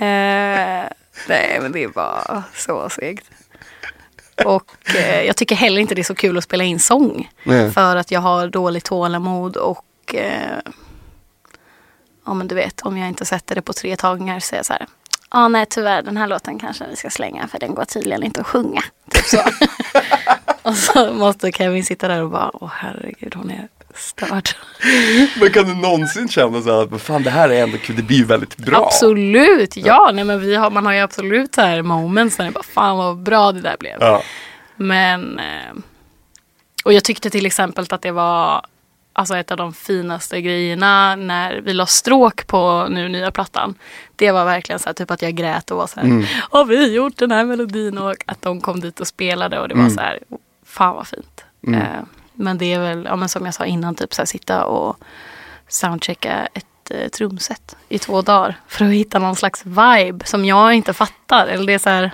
Eh, 0.01 0.88
nej, 1.29 1.59
men 1.61 1.72
det 1.72 1.83
är 1.83 1.88
bara 1.88 2.44
så 2.55 2.88
segt. 2.88 3.31
Och 4.44 4.96
eh, 4.96 5.22
jag 5.22 5.37
tycker 5.37 5.57
heller 5.57 5.81
inte 5.81 5.94
det 5.94 6.01
är 6.01 6.05
så 6.05 6.14
kul 6.14 6.38
att 6.38 6.44
spela 6.44 6.64
in 6.64 6.81
sång. 6.81 7.31
Nej. 7.42 7.70
För 7.70 7.96
att 7.96 8.11
jag 8.11 8.20
har 8.20 8.48
dåligt 8.48 8.85
tålamod 8.85 9.57
och 9.57 10.14
eh, 10.14 10.59
ja 12.27 12.35
men 12.35 12.48
du 12.48 12.55
vet 12.55 12.81
om 12.81 12.98
jag 12.98 13.09
inte 13.09 13.24
sätter 13.24 13.55
det 13.55 13.62
på 13.62 13.72
tre 13.72 13.96
tagningar 13.96 14.40
så 14.40 14.55
är 14.55 14.59
jag 14.59 14.66
så 14.66 14.72
här. 14.72 14.87
Ja 15.31 15.44
ah, 15.44 15.48
nej 15.48 15.66
tyvärr 15.66 16.03
den 16.03 16.16
här 16.16 16.27
låten 16.27 16.59
kanske 16.59 16.85
vi 16.90 16.96
ska 16.96 17.11
slänga 17.11 17.48
för 17.48 17.59
den 17.59 17.74
går 17.74 17.85
tydligen 17.85 18.22
inte 18.22 18.40
att 18.40 18.46
sjunga. 18.46 18.83
Typ 19.11 19.24
så. 19.24 19.42
och 20.62 20.77
så 20.77 21.12
måste 21.12 21.53
Kevin 21.53 21.85
sitta 21.85 22.09
där 22.09 22.22
och 22.22 22.31
bara 22.31 22.51
åh 22.55 22.70
herregud 22.74 23.35
hon 23.35 23.51
är 23.51 23.68
störd. 23.98 24.48
Men 25.40 25.50
kan 25.52 25.64
du 25.68 25.74
någonsin 25.74 26.28
känna 26.28 26.62
så 26.62 26.74
här 26.74 26.82
att 26.82 26.90
"Men 26.90 26.98
fan 26.98 27.22
det 27.22 27.30
här 27.30 27.48
är 27.48 27.62
ändå 27.62 27.78
kul, 27.78 27.96
det 27.96 28.02
blir 28.02 28.16
ju 28.16 28.24
väldigt 28.24 28.56
bra. 28.56 28.84
Absolut, 28.87 29.76
ja 29.76 30.11
nej 30.14 30.24
men 30.24 30.40
vi 30.40 30.54
har, 30.54 30.70
man 30.70 30.87
har 30.87 30.92
ju 30.92 31.00
absolut 31.00 31.54
så 31.54 31.61
här 31.61 31.82
moments 31.82 32.38
när 32.38 32.46
det 32.46 32.52
bara 32.52 32.62
fan 32.64 32.96
vad 32.96 33.18
bra 33.22 33.52
det 33.52 33.61
där 33.61 33.76
blev. 33.80 33.96
Ja. 34.00 34.22
Men 34.76 35.38
eh, 35.38 35.74
och 36.84 36.92
jag 36.92 37.04
tyckte 37.04 37.30
till 37.30 37.46
exempel 37.46 37.87
att 37.90 38.02
det 38.02 38.11
var 38.11 38.66
alltså 39.12 39.37
ett 39.37 39.50
av 39.50 39.56
de 39.56 39.72
finaste 39.74 40.40
grejerna 40.40 41.16
när 41.16 41.61
vi 41.61 41.72
la 41.72 41.87
stråk 41.87 42.46
på 42.46 42.87
nu 42.90 43.08
nya 43.08 43.30
plattan. 43.30 43.74
Det 44.16 44.30
var 44.30 44.44
verkligen 44.44 44.78
så 44.78 44.88
här, 44.88 44.94
typ 44.94 45.11
att 45.11 45.22
jag 45.22 45.34
grät 45.34 45.70
och 45.70 45.76
var 45.76 45.87
så 45.87 46.00
här, 46.00 46.06
Mm. 46.06 46.24
har 46.50 46.64
vi 46.64 46.92
gjort 46.94 47.16
den 47.16 47.30
här 47.30 47.44
melodin 47.44 47.98
och 47.98 48.14
att 48.26 48.42
de 48.42 48.61
kom 48.61 48.80
dit 48.80 49.00
och 49.00 49.06
spelade 49.06 49.58
och 49.61 49.68
det 49.68 49.74
var 49.74 49.80
Mm. 49.82 49.94
så 49.94 50.00
här, 50.00 50.18
fan 50.66 50.94
vad 50.94 51.06
fint. 51.06 51.44
Mm. 51.66 51.80
Eh, 51.80 51.87
men 52.38 52.59
det 52.59 52.72
är 52.72 52.79
väl, 52.81 53.05
ja, 53.05 53.16
men 53.16 53.29
som 53.29 53.44
jag 53.44 53.55
sa 53.55 53.66
innan, 53.66 53.94
typ 53.94 54.14
så 54.14 54.22
här, 54.22 54.27
sitta 54.27 54.64
och 54.64 54.96
soundchecka 55.68 56.48
ett 56.55 56.90
eh, 56.90 57.09
trumset 57.09 57.77
i 57.88 57.98
två 57.98 58.22
dagar 58.22 58.61
för 58.66 58.85
att 58.85 58.90
hitta 58.92 59.18
någon 59.18 59.37
slags 59.37 59.66
vibe 59.66 60.24
som 60.27 60.44
jag 60.44 60.74
inte 60.74 60.92
fattar. 60.92 61.46
Eller 61.46 61.66
det 61.66 61.74
är 61.74 61.79
så 61.79 61.90
här, 61.90 62.11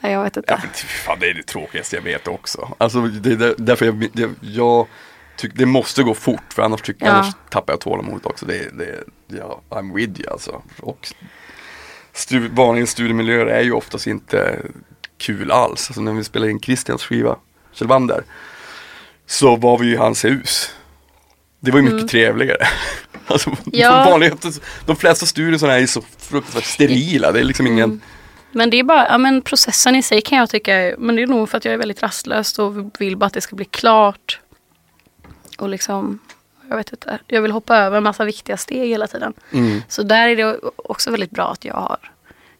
nej, 0.00 0.12
jag 0.12 0.22
vet 0.24 0.36
inte. 0.36 0.52
Ja, 0.52 0.58
men 0.62 0.70
fan, 0.74 1.16
det 1.20 1.30
är 1.30 1.34
det 1.34 1.42
tråkigaste 1.46 1.96
jag 1.96 2.02
vet 2.02 2.28
också. 2.28 2.74
Alltså 2.78 3.00
det 3.00 3.32
är 3.32 3.36
där- 3.36 3.54
därför 3.58 3.86
jag, 3.86 4.08
det, 4.12 4.30
jag 4.40 4.86
tycker 5.36 5.58
det 5.58 5.66
måste 5.66 6.02
gå 6.02 6.14
fort 6.14 6.52
för 6.52 6.62
annars, 6.62 6.82
tycker, 6.82 7.06
Ja. 7.06 7.12
annars 7.12 7.34
tappar 7.50 7.72
jag 7.72 7.80
tålamodet 7.80 8.26
också. 8.26 8.46
Det, 8.46 8.78
det, 8.78 9.04
ja, 9.26 9.60
I'm 9.68 9.94
with 9.94 10.20
you 10.20 10.30
alltså. 10.32 10.62
Och 10.80 11.08
stu, 12.12 12.48
vanliga 12.48 12.86
studiemiljöer 12.86 13.46
är 13.46 13.62
ju 13.62 13.72
oftast 13.72 14.06
inte 14.06 14.58
kul 15.18 15.50
alls. 15.50 15.88
Alltså 15.90 16.00
när 16.00 16.12
vi 16.12 16.24
spelade 16.24 16.50
in 16.50 16.60
Christians 16.60 17.02
skiva, 17.04 17.36
Kjellvander, 17.72 18.24
så 19.28 19.56
var 19.56 19.78
vi 19.78 19.86
ju 19.86 19.92
i 19.92 19.96
hans 19.96 20.24
hus. 20.24 20.70
Det 21.60 21.70
var 21.70 21.78
ju 21.80 21.90
mycket 21.90 22.08
trevligare. 22.10 22.66
Alltså, 23.30 23.50
Mm. 23.50 23.60
Ja. 23.72 24.04
vanliga, 24.10 24.36
de 24.86 24.96
flesta 24.96 25.26
studiosarna 25.26 25.72
är 25.74 25.78
ju 25.78 25.86
så 25.86 26.02
fruktansvärt 26.18 26.64
sterila. 26.64 27.32
Det 27.32 27.40
är 27.40 27.44
liksom 27.44 27.66
ingen 27.66 27.84
Mm. 27.90 28.00
Men 28.52 28.70
det 28.70 28.76
är 28.76 28.82
bara, 28.84 29.06
ja 29.08 29.18
men 29.18 29.42
processen 29.42 29.96
i 29.96 30.02
sig 30.02 30.20
kan 30.20 30.38
jag 30.38 30.50
tycka, 30.50 30.94
men 30.98 31.16
det 31.16 31.22
är 31.22 31.26
nog 31.26 31.48
för 31.48 31.58
att 31.58 31.64
jag 31.64 31.74
är 31.74 31.78
väldigt 31.78 32.02
rastlös 32.02 32.58
och 32.58 32.72
vill 33.00 33.16
bara 33.16 33.26
att 33.26 33.32
det 33.32 33.40
ska 33.40 33.56
bli 33.56 33.64
klart. 33.64 34.40
Och 35.58 35.68
liksom, 35.68 36.18
jag 36.68 36.76
vet 36.76 36.90
inte, 36.92 37.18
jag 37.26 37.42
vill 37.42 37.50
hoppa 37.52 37.76
över 37.76 37.96
en 37.96 38.02
massa 38.02 38.24
viktiga 38.24 38.56
steg 38.56 38.88
hela 38.88 39.06
tiden. 39.06 39.32
mm, 39.52 39.82
Så 39.88 40.02
där 40.02 40.28
är 40.28 40.36
det 40.36 40.58
också 40.76 41.10
väldigt 41.10 41.30
bra 41.30 41.50
att 41.52 41.64
jag 41.64 41.74
har 41.74 41.98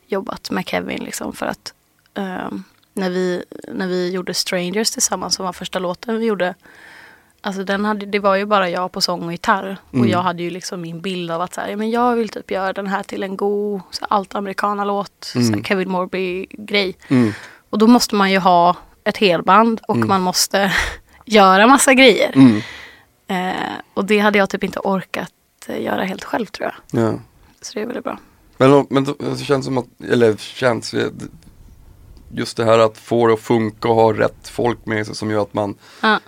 jobbat 0.07 0.51
med 0.51 0.69
Kevin 0.69 1.05
liksom 1.05 1.33
för 1.33 1.47
att 1.47 1.73
ehm, 2.15 2.65
när, 2.99 3.11
vi, 3.11 3.43
när 3.69 3.87
vi 3.87 4.11
gjorde 4.11 4.35
Strangers 4.35 4.91
tillsammans 4.91 5.35
som 5.35 5.45
var 5.45 5.53
första 5.53 5.79
låten 5.79 6.19
vi 6.19 6.27
gjorde. 6.27 6.55
Alltså 7.41 7.65
den 7.65 7.85
hade, 7.85 8.07
det 8.07 8.19
var 8.19 8.37
ju 8.37 8.45
bara 8.47 8.71
jag 8.71 8.93
på 8.93 9.01
sång 9.01 9.23
och 9.25 9.33
gitarr. 9.33 9.77
Mm. 9.93 10.01
Och 10.05 10.09
jag 10.09 10.23
hade 10.23 10.43
ju 10.43 10.51
liksom 10.51 10.81
min 10.81 11.01
bild 11.01 11.31
av 11.31 11.41
att 11.41 11.55
så 11.55 11.61
här, 11.61 11.77
men 11.77 11.91
jag 11.91 12.17
vill 12.17 12.29
typ 12.29 12.51
göra 12.51 12.73
den 12.73 12.87
här 12.87 13.03
till 13.03 13.23
en 13.23 13.37
god 13.37 13.81
så 13.91 14.05
allt 14.11 14.35
americana-låt. 14.35 15.13
så 15.25 15.39
här 15.39 15.47
Mm. 15.49 15.65
Kevin 15.65 15.91
Morby-grej. 15.91 16.97
mm, 17.09 17.33
Och 17.71 17.79
då 17.79 17.87
måste 17.87 18.15
man 18.15 18.31
ju 18.33 18.39
ha 18.39 18.77
ett 19.05 19.17
helband 19.17 19.81
och 19.89 19.97
Mm. 19.97 20.09
man 20.09 20.21
måste 20.23 20.73
göra 21.25 21.67
massa 21.67 21.95
grejer. 21.95 22.33
mm, 22.35 22.61
Eh, 23.31 23.73
och 23.95 24.05
det 24.05 24.19
hade 24.19 24.39
jag 24.39 24.51
typ 24.51 24.65
inte 24.65 24.79
orkat 24.79 25.33
eh, 25.67 25.83
göra 25.83 26.05
helt 26.05 26.25
själv 26.25 26.47
tror 26.47 26.73
jag. 26.91 27.03
ja. 27.03 27.13
Så 27.61 27.73
det 27.75 27.81
är 27.83 27.87
väldigt 27.87 28.05
bra. 28.05 28.19
Men, 28.57 28.87
men 28.91 29.05
det 29.05 29.45
känns 29.45 29.65
som 29.65 29.79
att, 29.79 29.87
eller 30.11 30.37
känns, 30.37 30.95
just 32.31 32.57
det 32.57 32.65
här 32.65 32.79
att 32.79 32.99
få 32.99 33.27
det 33.27 33.33
att 33.35 33.41
funka 33.41 33.89
och 33.89 33.95
ha 33.95 34.13
rätt 34.13 34.49
folk 34.49 34.79
med 34.87 35.07
sig 35.07 35.15
som 35.15 35.31
gör 35.31 35.43
att 35.43 35.55
man 35.55 35.75
Ja. 36.01 36.21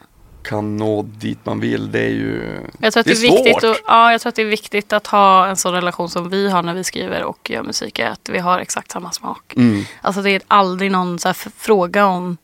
kan 0.42 0.76
nå 0.76 1.02
dit 1.02 1.38
man 1.46 1.60
vill. 1.60 1.90
Det 1.92 2.00
är 2.00 2.08
ju, 2.10 2.60
Jag 2.78 2.92
tror, 2.92 3.00
att 3.00 3.06
det 3.06 3.12
är 3.12 3.14
svårt. 3.14 3.46
viktigt 3.46 3.64
att, 3.64 3.76
ja, 3.86 4.12
jag 4.12 4.20
tror 4.20 4.28
att 4.28 4.34
det 4.36 4.42
är 4.42 4.46
viktigt 4.46 4.92
att 4.92 5.06
ha 5.06 5.46
en 5.46 5.56
sån 5.56 5.72
relation 5.72 6.08
som 6.10 6.28
vi 6.30 6.50
har 6.50 6.62
när 6.62 6.74
vi 6.74 6.84
skriver 6.84 7.22
och 7.24 7.50
gör 7.50 7.62
musik. 7.62 7.98
är 7.98 8.08
Att 8.10 8.28
vi 8.28 8.38
har 8.38 8.58
exakt 8.58 8.90
samma 8.90 9.12
smak. 9.12 9.52
Mm, 9.56 9.84
Alltså 10.02 10.22
det 10.22 10.30
är 10.30 10.42
aldrig 10.48 10.90
någon 10.90 11.18
så 11.18 11.34
fråga 11.56 12.06
om... 12.06 12.36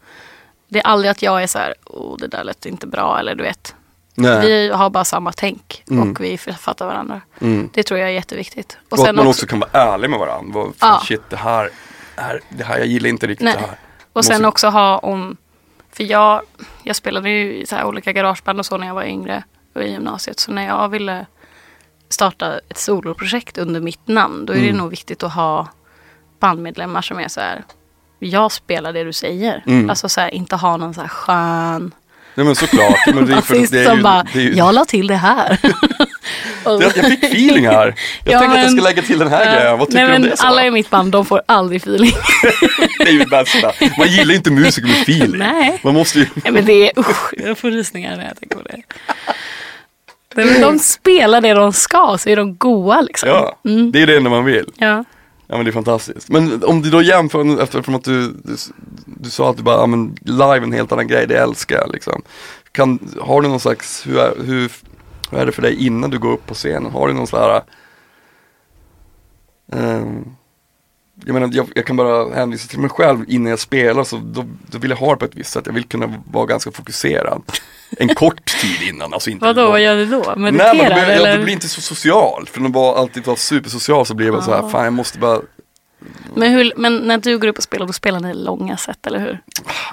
Det 0.69 0.79
är 0.79 0.87
aldrig 0.87 1.11
att 1.11 1.23
jag 1.23 1.43
är 1.43 1.47
så 1.47 1.59
här, 1.59 1.75
oh 1.85 2.17
det 2.19 2.27
där 2.27 2.45
lät 2.45 2.67
inte 2.67 2.87
bra 2.87 3.19
eller 3.21 3.35
du 3.35 3.43
vet. 3.43 3.75
Nej. 4.15 4.47
Vi 4.47 4.69
har 4.71 4.91
bara 4.91 5.05
samma 5.05 5.33
tänk 5.33 5.83
Mm. 5.91 6.11
och 6.13 6.21
vi 6.21 6.39
fattar 6.39 6.87
varandra. 6.87 7.21
Mm. 7.41 7.71
Det 7.73 7.83
tror 7.83 8.01
jag 8.01 8.09
är 8.09 8.13
jätteviktigt. 8.13 8.79
Och 8.91 8.99
Och, 8.99 9.09
att 9.09 9.15
man 9.15 9.27
också, 9.27 9.31
också 9.31 9.47
kan 9.47 9.61
vara 9.61 9.71
ärlig 9.73 10.11
med 10.11 10.19
varandra. 10.19 10.53
Vad, 10.61 10.73
Ja. 10.81 11.03
Shit, 11.09 11.23
det 11.31 11.37
här, 11.37 11.65
det 11.65 11.71
här, 12.23 12.41
det 12.49 12.65
här, 12.65 12.79
jag 12.79 12.87
gillar 12.87 13.09
inte 13.09 13.27
riktigt 13.27 13.45
Nej. 13.45 13.55
det 13.55 13.61
här. 13.67 13.77
och 14.13 14.25
sen 14.25 14.35
måste- 14.35 14.47
också 14.49 14.69
ha 14.69 14.99
om, 14.99 15.37
för 15.93 16.05
jag, 16.05 16.43
jag 16.83 16.97
spelade 16.97 17.31
ju 17.31 17.55
i 17.57 17.67
så 17.67 17.83
olika 17.85 18.13
garageband 18.13 18.59
och 18.59 18.67
så 18.67 18.77
när 18.79 18.87
jag 18.87 18.95
var 18.95 19.05
yngre 19.05 19.43
och 19.75 19.83
i 19.83 19.91
gymnasiet. 19.91 20.41
Så 20.41 20.53
när 20.53 20.67
jag 20.67 20.89
ville 20.89 21.27
starta 22.09 22.59
ett 22.69 22.79
soloprojekt 22.79 23.59
under 23.59 23.81
mitt 23.81 24.09
namn, 24.09 24.47
då 24.47 24.53
är 24.53 24.57
det 24.57 24.65
Mm. 24.65 24.77
nog 24.77 24.91
viktigt 24.91 25.23
att 25.23 25.33
ha 25.33 25.69
bandmedlemmar 26.41 27.03
som 27.03 27.19
är 27.21 27.29
så 27.29 27.41
här, 27.41 27.63
jag 28.19 28.53
spelar 28.53 28.93
det 28.93 29.05
du 29.05 29.13
säger. 29.13 29.63
Mm. 29.67 29.91
Alltså 29.91 30.09
så 30.09 30.21
här, 30.21 30.35
inte 30.35 30.57
ha 30.57 30.77
någon 30.77 30.95
så 30.95 31.01
här 31.01 31.09
skön 31.09 31.95
Nej 32.35 32.47
men 32.47 32.55
såklart. 32.57 33.07
Men 33.15 33.27
det 33.27 33.33
är, 33.35 33.41
för, 33.41 33.55
det 33.73 33.85
är 33.87 33.97
ju, 33.97 34.03
bara, 34.03 34.23
det 34.33 34.39
är 34.39 34.43
ju, 34.43 34.55
jag 34.55 34.75
la 34.75 34.85
till 34.85 35.07
det 35.07 35.17
här. 35.17 35.59
Det, 36.79 36.97
jag 36.97 37.07
fick 37.07 37.25
feeling 37.25 37.67
här. 37.67 37.95
Jag 38.25 38.35
Ja, 38.35 38.39
tänkte 38.41 38.59
att 38.59 38.65
jag 38.65 38.71
men- 38.71 38.71
ska 38.79 38.89
lägga 38.89 39.03
till 39.03 39.19
den 39.19 39.29
här 39.29 39.57
grejen. 39.57 39.79
Vad 39.79 39.89
tycker 39.89 40.01
Nej, 40.01 40.11
du 40.11 40.17
om 40.17 40.23
men 40.23 40.31
det? 40.31 40.37
Så? 40.37 40.47
alla 40.47 40.67
i 40.67 40.71
mitt 40.71 40.91
band, 40.91 41.13
de 41.13 41.25
får 41.27 41.43
aldrig 41.47 41.81
feeling. 41.83 42.13
Det 42.99 43.09
är 43.09 43.13
ju 43.13 43.19
det 43.19 43.27
bästa. 43.27 43.73
Man 43.99 44.09
gillar 44.09 44.31
ju 44.31 44.37
inte 44.37 44.51
musiker 44.51 44.89
med 44.89 44.97
feeling. 45.03 45.39
Nej. 45.39 45.81
Man 45.85 45.95
måste 45.95 46.19
ju... 46.19 46.27
Nej 46.35 46.53
men 46.53 46.65
det 46.65 46.73
är, 46.73 46.99
usch, 46.99 47.35
jag 47.39 47.59
får 47.59 47.71
rysningar 47.71 48.17
när 48.17 48.25
jag 48.29 48.41
tänker 48.41 48.57
på 48.57 48.63
det. 48.63 48.83
Men 50.35 50.61
de 50.61 50.79
spelar 50.79 51.41
det 51.41 51.55
de 51.55 51.73
ska, 51.73 52.17
så 52.19 52.29
är 52.29 52.37
de 52.37 52.57
goa 52.57 53.01
liksom. 53.01 53.29
Ja, 53.29 53.57
Mm. 53.65 53.93
det 53.93 54.03
är 54.03 54.07
det 54.07 54.17
enda 54.17 54.31
man 54.31 54.45
vill. 54.45 54.67
Ja. 54.77 55.05
Ja 55.49 55.57
men 55.57 55.65
det 55.65 55.71
är 55.71 55.73
fantastiskt. 55.73 56.29
Men 56.29 56.65
om 56.65 56.83
du 56.83 56.91
då 56.91 57.03
jämför, 57.03 57.63
eftersom 57.63 57.95
att 57.95 58.05
du, 58.05 58.23
du, 58.45 58.57
du 59.07 59.31
sa 59.31 59.51
att 59.51 59.57
du 59.57 59.63
bara, 59.63 59.77
ja 59.77 59.87
men 59.87 60.17
live 60.25 60.53
är 60.57 60.63
en 60.63 60.73
helt 60.73 60.93
annan 60.93 61.09
grej, 61.09 61.27
det 61.27 61.39
älskar 61.39 61.77
jag 61.77 61.91
liksom. 61.93 62.23
Kan, 62.73 62.99
har 63.21 63.41
du 63.43 63.49
någon 63.49 63.61
slags, 63.61 64.07
hur 64.07 64.45
hur, 64.47 64.71
hur 65.31 65.39
är 65.39 65.47
det 65.47 65.53
för 65.53 65.63
dig 65.63 65.87
innan 65.87 66.11
du 66.11 66.19
går 66.19 66.33
upp 66.33 66.47
på 66.47 66.55
scenen? 66.55 66.93
Har 66.93 67.09
du 67.09 67.15
någon 67.15 67.27
sån 67.27 67.41
här, 67.41 67.63
ehm, 69.73 70.25
jag 71.25 71.35
menar 71.35 71.51
jag, 71.53 71.69
jag 71.75 71.87
kan 71.87 71.97
bara 71.97 72.35
hänvisa 72.35 72.69
till 72.69 72.79
mig 72.81 72.91
själv 72.91 73.25
innan 73.29 73.51
jag 73.51 73.59
spelar 73.59 74.05
så 74.05 74.17
då, 74.17 74.45
då 74.71 74.79
vill 74.79 74.91
jag 74.91 74.99
ha 74.99 75.11
det 75.11 75.17
på 75.17 75.25
ett 75.25 75.35
visst 75.35 75.53
sätt. 75.53 75.67
Jag 75.67 75.73
vill 75.73 75.85
kunna 75.85 76.23
vara 76.33 76.47
ganska 76.47 76.71
fokuserad. 76.73 77.43
En 77.99 78.15
kort 78.15 78.45
tid 78.45 78.83
innan, 78.89 79.15
alltså 79.15 79.31
inte 79.31 79.45
Vadå, 79.45 79.69
vad 79.71 79.81
gör 79.81 79.97
du 79.97 80.07
då? 80.07 80.23
Nej 80.27 80.35
men 80.37 80.43
Mediterar 80.57 80.75
det 80.89 80.95
blir, 80.95 81.15
eller? 81.15 81.29
jag, 81.31 81.39
det 81.39 81.45
blir 81.45 81.55
inte 81.55 81.69
så 81.69 81.81
social. 81.81 82.47
För 82.53 82.65
att 82.65 82.73
vara, 82.73 82.99
alltid 82.99 83.27
vara 83.27 83.37
supersocial 83.37 84.07
så 84.07 84.15
blir 84.15 84.27
det 84.27 84.33
bara 84.33 84.43
så 84.43 84.51
här, 84.55 84.63
Ah. 84.63 84.69
fan 84.69 84.85
jag 84.85 84.93
måste 84.93 85.19
bara 85.19 85.41
Men, 86.35 86.53
hur, 86.53 86.73
men 86.77 86.97
när 86.97 87.19
du 87.19 87.39
går 87.39 87.49
upp 87.49 87.57
och 87.59 87.63
spelar, 87.65 87.87
då 87.87 87.93
spelar 87.93 88.21
ni 88.21 88.35
långa 88.35 88.77
set, 88.77 89.07
eller 89.07 89.19
hur? 89.19 89.41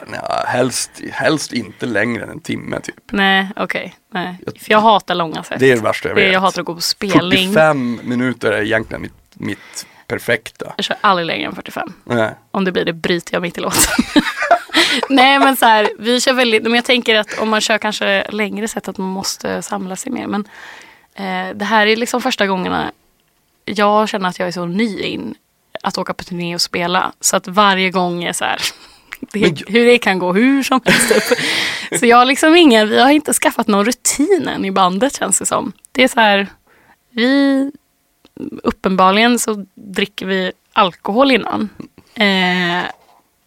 Nej, 0.07 0.19
helst, 0.47 0.91
helst 1.11 1.53
inte 1.53 1.85
längre 1.85 2.23
än 2.23 2.29
en 2.29 2.39
timme 2.39 2.79
typ. 2.79 2.95
Nej, 3.11 3.47
okej. 3.55 3.95
nej. 4.11 4.37
För 4.45 4.71
jag 4.71 4.79
hatar 4.81 5.15
långa 5.15 5.43
set. 5.43 5.59
Det 5.59 5.71
är 5.71 5.75
det 5.75 5.81
värsta 5.81 6.07
jag 6.09 6.17
Det- 6.17 6.23
vet. 6.23 6.33
jag 6.33 6.39
hatar 6.39 6.61
att 6.61 6.65
gå 6.65 6.75
på 6.75 6.81
spelning. 6.81 7.53
45 7.53 7.99
minuter 8.03 8.51
är 8.51 8.61
egentligen 8.61 9.01
mitt, 9.01 9.13
mitt 9.33 9.85
perfekta. 10.07 10.73
Jag 10.75 10.85
kör 10.85 10.97
aldrig 11.01 11.25
längre 11.25 11.45
än 11.47 11.55
45. 11.55 11.93
Nej. 12.03 12.35
Om 12.51 12.65
det 12.65 12.71
blir 12.71 12.85
det 12.85 12.93
bryter 12.93 13.33
jag 13.35 13.41
mitt 13.41 13.57
i 13.57 13.61
låten. 13.61 13.81
Nej 15.09 15.39
men 15.39 15.55
så 15.55 15.65
här, 15.65 15.89
vi 15.99 16.21
kör 16.21 16.33
väldigt, 16.33 16.63
men 16.63 16.73
jag 16.73 16.85
tänker 16.85 17.15
att 17.15 17.39
om 17.39 17.49
man 17.49 17.61
kör 17.61 17.77
kanske 17.77 18.25
längre 18.31 18.67
sätt 18.67 18.87
att 18.87 18.97
man 18.97 19.09
måste 19.09 19.61
samla 19.61 19.95
sig 19.95 20.11
mer. 20.11 20.27
Men 20.27 20.47
eh, 21.15 21.55
det 21.55 21.65
här 21.65 21.87
är 21.87 21.95
liksom 21.95 22.21
första 22.21 22.47
gångerna 22.47 22.91
jag 23.65 24.09
känner 24.09 24.29
att 24.29 24.39
jag 24.39 24.47
är 24.47 24.51
så 24.51 24.65
ny 24.65 24.99
in 24.99 25.35
att 25.83 25.97
åka 25.97 26.13
på 26.13 26.23
turné 26.23 26.55
och 26.55 26.61
spela. 26.61 27.11
Så 27.19 27.35
att 27.35 27.47
varje 27.47 27.89
gång 27.89 28.23
är 28.23 28.33
så 28.33 28.45
här, 28.45 28.59
det, 29.19 29.39
Men 29.39 29.57
hur 29.67 29.85
det 29.85 29.97
kan 29.97 30.19
gå 30.19 30.33
hur 30.33 30.63
som 30.63 30.81
helst. 30.85 31.11
Upp. 31.11 31.37
Så 31.99 32.05
jag 32.05 32.17
har 32.17 32.25
liksom 32.25 32.55
ingen, 32.55 32.89
vi 32.89 32.99
har 32.99 33.09
inte 33.09 33.33
skaffat 33.33 33.67
någon 33.67 33.85
rutin 33.85 34.47
än 34.47 34.65
i 34.65 34.71
bandet 34.71 35.15
känns 35.15 35.39
det 35.39 35.45
som. 35.45 35.71
Det 35.91 36.03
är 36.03 36.07
så 36.07 36.19
här, 36.19 36.47
vi 37.09 37.71
uppenbarligen 38.63 39.39
så 39.39 39.65
dricker 39.75 40.25
vi 40.25 40.51
alkohol 40.73 41.31
innan. 41.31 41.69
Eh, 42.13 42.83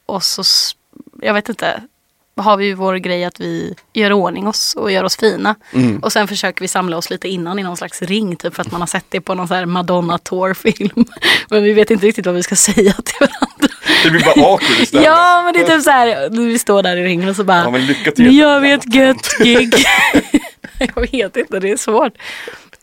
och 0.06 0.22
så, 0.22 0.42
jag 1.20 1.34
vet 1.34 1.48
inte, 1.48 1.82
har 2.36 2.56
vi 2.56 2.72
vår 2.74 2.94
grej 2.96 3.24
att 3.24 3.40
vi 3.40 3.74
gör 3.92 4.12
ordning 4.12 4.48
oss 4.48 4.74
och 4.76 4.92
gör 4.92 5.04
oss 5.04 5.16
fina. 5.16 5.54
Mm. 5.72 5.98
Och 5.98 6.12
sen 6.12 6.28
försöker 6.28 6.60
vi 6.60 6.68
samla 6.68 6.96
oss 6.96 7.10
lite 7.10 7.28
innan 7.28 7.58
i 7.58 7.62
någon 7.62 7.76
slags 7.76 8.02
ring, 8.02 8.36
typ 8.36 8.54
för 8.54 8.62
att 8.62 8.72
man 8.72 8.80
har 8.80 8.86
sett 8.86 9.04
det 9.08 9.20
på 9.20 9.34
någon 9.34 9.48
så 9.48 9.54
här 9.54 9.66
Madonna 9.66 10.18
Tour-film. 10.18 11.04
Men 11.50 11.62
vi 11.62 11.72
vet 11.72 11.90
inte 11.90 12.06
riktigt 12.06 12.26
vad 12.26 12.34
vi 12.34 12.42
ska 12.42 12.56
säga 12.56 12.92
till 12.92 13.16
varandra. 13.20 13.76
Det 14.02 14.10
blir 14.10 14.20
bara 14.24 14.46
awkward 14.46 14.80
istället. 14.80 15.06
Ja, 15.06 15.42
men 15.44 15.54
det 15.54 15.60
är 15.60 15.76
typ 15.76 15.82
så 15.84 15.90
här, 15.90 16.30
vi 16.30 16.58
står 16.58 16.82
där 16.82 16.96
i 16.96 17.04
ringen 17.04 17.28
och 17.28 17.36
så 17.36 17.44
bara, 17.44 17.58
Ja, 17.58 17.70
men 17.70 17.86
lycka 17.86 18.10
till. 18.10 18.24
nu 18.24 18.30
gör 18.30 18.60
vi 18.60 18.72
ett 18.72 18.94
gött 18.94 19.38
gig. 19.38 19.74
jag 20.78 21.10
vet 21.12 21.36
inte, 21.36 21.60
det 21.60 21.70
är 21.70 21.76
svårt. 21.76 22.12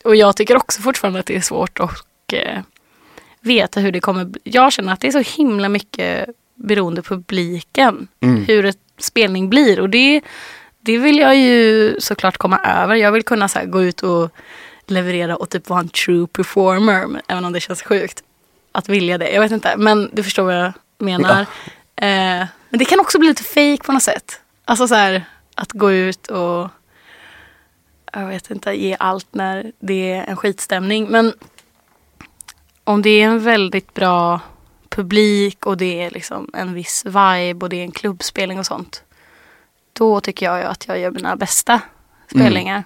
Och 0.04 0.16
jag 0.16 0.36
tycker 0.36 0.56
också 0.56 0.82
fortfarande 0.82 1.20
att 1.20 1.26
det 1.26 1.36
är 1.36 1.40
svårt 1.40 1.80
att 1.80 2.04
eh, 2.32 2.58
veta 3.40 3.80
hur 3.80 3.92
det 3.92 4.00
kommer. 4.00 4.30
Jag 4.44 4.72
känner 4.72 4.92
att 4.92 5.00
det 5.00 5.06
är 5.06 5.22
så 5.24 5.36
himla 5.42 5.68
mycket 5.68 6.26
beroende 6.66 7.02
på 7.02 7.14
publiken. 7.14 8.08
Mm. 8.20 8.44
Hur 8.44 8.64
ett 8.64 8.78
spelning 8.98 9.50
blir. 9.50 9.80
Och 9.80 9.90
det, 9.90 10.20
det 10.80 10.98
vill 10.98 11.18
jag 11.18 11.36
ju 11.36 11.96
såklart 12.00 12.36
komma 12.36 12.58
över. 12.58 12.94
Jag 12.94 13.12
vill 13.12 13.22
kunna 13.22 13.48
så 13.48 13.58
här, 13.58 13.66
gå 13.66 13.82
ut 13.82 14.02
och 14.02 14.30
leverera 14.86 15.36
och 15.36 15.50
typ 15.50 15.68
vara 15.68 15.80
en 15.80 15.88
true 15.88 16.26
performer. 16.26 17.22
Även 17.28 17.44
om 17.44 17.52
det 17.52 17.60
känns 17.60 17.82
sjukt. 17.82 18.22
Att 18.72 18.88
vilja 18.88 19.18
det. 19.18 19.30
Jag 19.30 19.40
vet 19.40 19.52
inte. 19.52 19.76
Men 19.76 20.10
du 20.12 20.22
förstår 20.22 20.44
vad 20.44 20.54
jag 20.54 20.72
menar. 20.98 21.40
Eh, 21.96 22.46
men 22.68 22.78
det 22.78 22.84
kan 22.84 23.00
också 23.00 23.18
bli 23.18 23.28
lite 23.28 23.42
fake 23.42 23.82
på 23.84 23.92
något 23.92 24.02
sätt. 24.02 24.40
Alltså 24.64 24.88
så 24.88 24.94
här 24.94 25.24
att 25.54 25.72
gå 25.72 25.92
ut 25.92 26.26
och 26.26 26.68
jag 28.12 28.26
vet 28.26 28.50
inte, 28.50 28.72
ge 28.72 28.96
allt 28.98 29.26
när 29.30 29.72
det 29.78 30.12
är 30.12 30.24
en 30.24 30.36
skitstämning. 30.36 31.06
Men 31.10 31.32
om 32.84 33.02
det 33.02 33.10
är 33.10 33.26
en 33.26 33.40
väldigt 33.40 33.94
bra 33.94 34.40
publik 34.94 35.66
och 35.66 35.76
det 35.76 36.02
är 36.02 36.10
liksom 36.10 36.50
en 36.54 36.74
viss 36.74 37.04
vibe 37.06 37.64
och 37.64 37.68
det 37.68 37.76
är 37.76 37.82
en 37.84 37.92
klubbspelning 37.92 38.58
och 38.58 38.66
sånt. 38.66 39.02
Då 39.92 40.20
tycker 40.20 40.46
jag 40.46 40.62
att 40.64 40.88
jag 40.88 40.98
gör 40.98 41.10
mina 41.10 41.36
bästa 41.36 41.80
spelningar. 42.30 42.84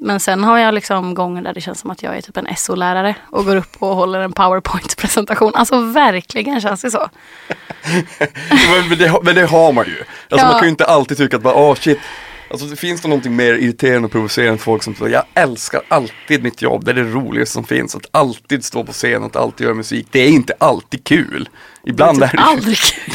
Men 0.00 0.20
sen 0.20 0.44
har 0.44 0.58
jag 0.58 0.74
liksom 0.74 1.14
gånger 1.14 1.42
där 1.42 1.54
det 1.54 1.60
känns 1.60 1.80
som 1.80 1.90
att 1.90 2.02
jag 2.02 2.16
är 2.16 2.20
typ 2.20 2.36
en 2.36 2.56
SO-lärare 2.56 3.14
och 3.30 3.44
går 3.44 3.56
upp 3.56 3.76
och 3.78 3.96
håller 3.96 4.20
en 4.20 4.32
powerpoint-presentation. 4.32 5.52
Alltså 5.54 5.80
verkligen 5.80 6.60
känns 6.60 6.82
det 6.82 6.90
så. 6.90 7.08
men, 8.88 8.98
det, 8.98 9.20
men 9.22 9.34
det 9.34 9.46
har 9.46 9.72
man 9.72 9.86
ju. 9.86 9.96
Alltså 10.00 10.46
Ja. 10.46 10.50
man 10.50 10.52
kan 10.52 10.62
ju 10.62 10.68
inte 10.70 10.84
alltid 10.84 11.16
tycka 11.16 11.36
att 11.36 11.42
bara, 11.42 11.54
åh 11.54 11.74
shit. 11.74 11.98
Alltså 12.50 12.66
det 12.66 12.76
finns 12.76 13.00
det 13.00 13.08
någonting 13.08 13.36
mer 13.36 13.54
irriterande 13.54 14.06
och 14.06 14.12
provocerande 14.12 14.52
än 14.52 14.58
folk 14.58 14.82
som 14.82 14.94
säger, 14.94 15.12
jag 15.12 15.24
älskar 15.34 15.82
alltid 15.88 16.42
mitt 16.42 16.62
jobb, 16.62 16.84
det 16.84 16.90
är 16.90 16.94
det 16.94 17.02
roligaste 17.02 17.52
som 17.52 17.64
finns. 17.64 17.94
Att 17.94 18.06
alltid 18.10 18.64
stå 18.64 18.84
på 18.84 18.92
scen 18.92 19.22
att 19.22 19.36
alltid 19.36 19.64
göra 19.64 19.74
musik, 19.74 20.06
det 20.10 20.20
är 20.20 20.28
inte 20.28 20.54
alltid 20.58 21.04
kul. 21.04 21.48
Ibland 21.86 22.20
det 22.20 22.26
är 22.26 22.28
är 22.28 22.30
typ 22.30 22.36
det 22.36 22.44
ju 22.44 22.50
aldrig 22.50 22.76
kul. 22.76 23.14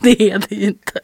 det 0.00 0.30
är 0.30 0.38
det 0.48 0.54
ju 0.54 0.66
inte. 0.66 1.00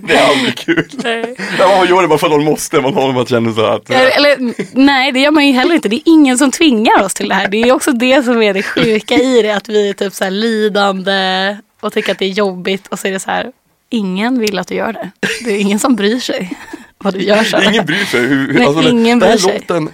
det 0.00 0.14
är 0.14 0.28
aldrig 0.28 0.56
kul. 0.56 0.88
Nej. 1.04 1.36
Ja, 1.58 1.76
man 1.78 1.88
gör 1.88 2.02
det 2.02 2.08
bara 2.08 2.18
för 2.18 2.26
att 2.26 2.32
någon 2.32 2.44
måste, 2.44 2.80
man 2.80 2.94
har 2.94 3.12
man 3.12 3.26
känner 3.26 3.52
så 3.52 3.64
att 3.64 3.90
Eller, 3.90 4.16
eller, 4.16 4.54
nej, 4.72 5.12
det 5.12 5.20
gör 5.20 5.30
man 5.30 5.46
ju 5.46 5.52
heller 5.52 5.74
inte. 5.74 5.88
Det 5.88 5.96
är 5.96 6.02
ingen 6.04 6.38
som 6.38 6.50
tvingar 6.50 7.02
oss 7.02 7.14
till 7.14 7.28
det 7.28 7.34
här. 7.34 7.48
Det 7.48 7.62
är 7.62 7.72
också 7.72 7.92
det 7.92 8.22
som 8.22 8.42
är 8.42 8.54
det 8.54 8.62
sjuka 8.62 9.14
i 9.14 9.42
det. 9.42 9.50
Att 9.50 9.68
vi 9.68 9.88
är 9.88 9.92
typ 9.92 10.12
så 10.12 10.24
här 10.24 10.30
lidande 10.30 11.56
och 11.80 11.92
tycker 11.92 12.12
att 12.12 12.18
det 12.18 12.24
är 12.24 12.30
jobbigt. 12.30 12.86
Och 12.86 12.98
så 12.98 13.08
är 13.08 13.12
det 13.12 13.20
så 13.20 13.30
här, 13.30 13.52
ingen 13.94 14.38
vill 14.38 14.58
att 14.58 14.68
du 14.68 14.74
gör 14.74 14.92
det. 14.92 15.10
Det 15.44 15.50
är 15.50 15.58
ingen 15.58 15.78
som 15.78 15.96
bryr 15.96 16.18
sig 16.20 16.58
vad 16.98 17.14
du 17.14 17.20
gör 17.22 17.44
sen. 17.44 17.62
Ingen 17.74 17.86
bryr 17.86 18.04
sig. 18.04 18.20
Hur, 18.26 18.52
Nej, 18.52 18.66
alltså, 18.66 18.90
ingen 18.90 19.18
den 19.18 19.28
här 19.30 19.36
sig. 19.38 19.52
låten 19.58 19.88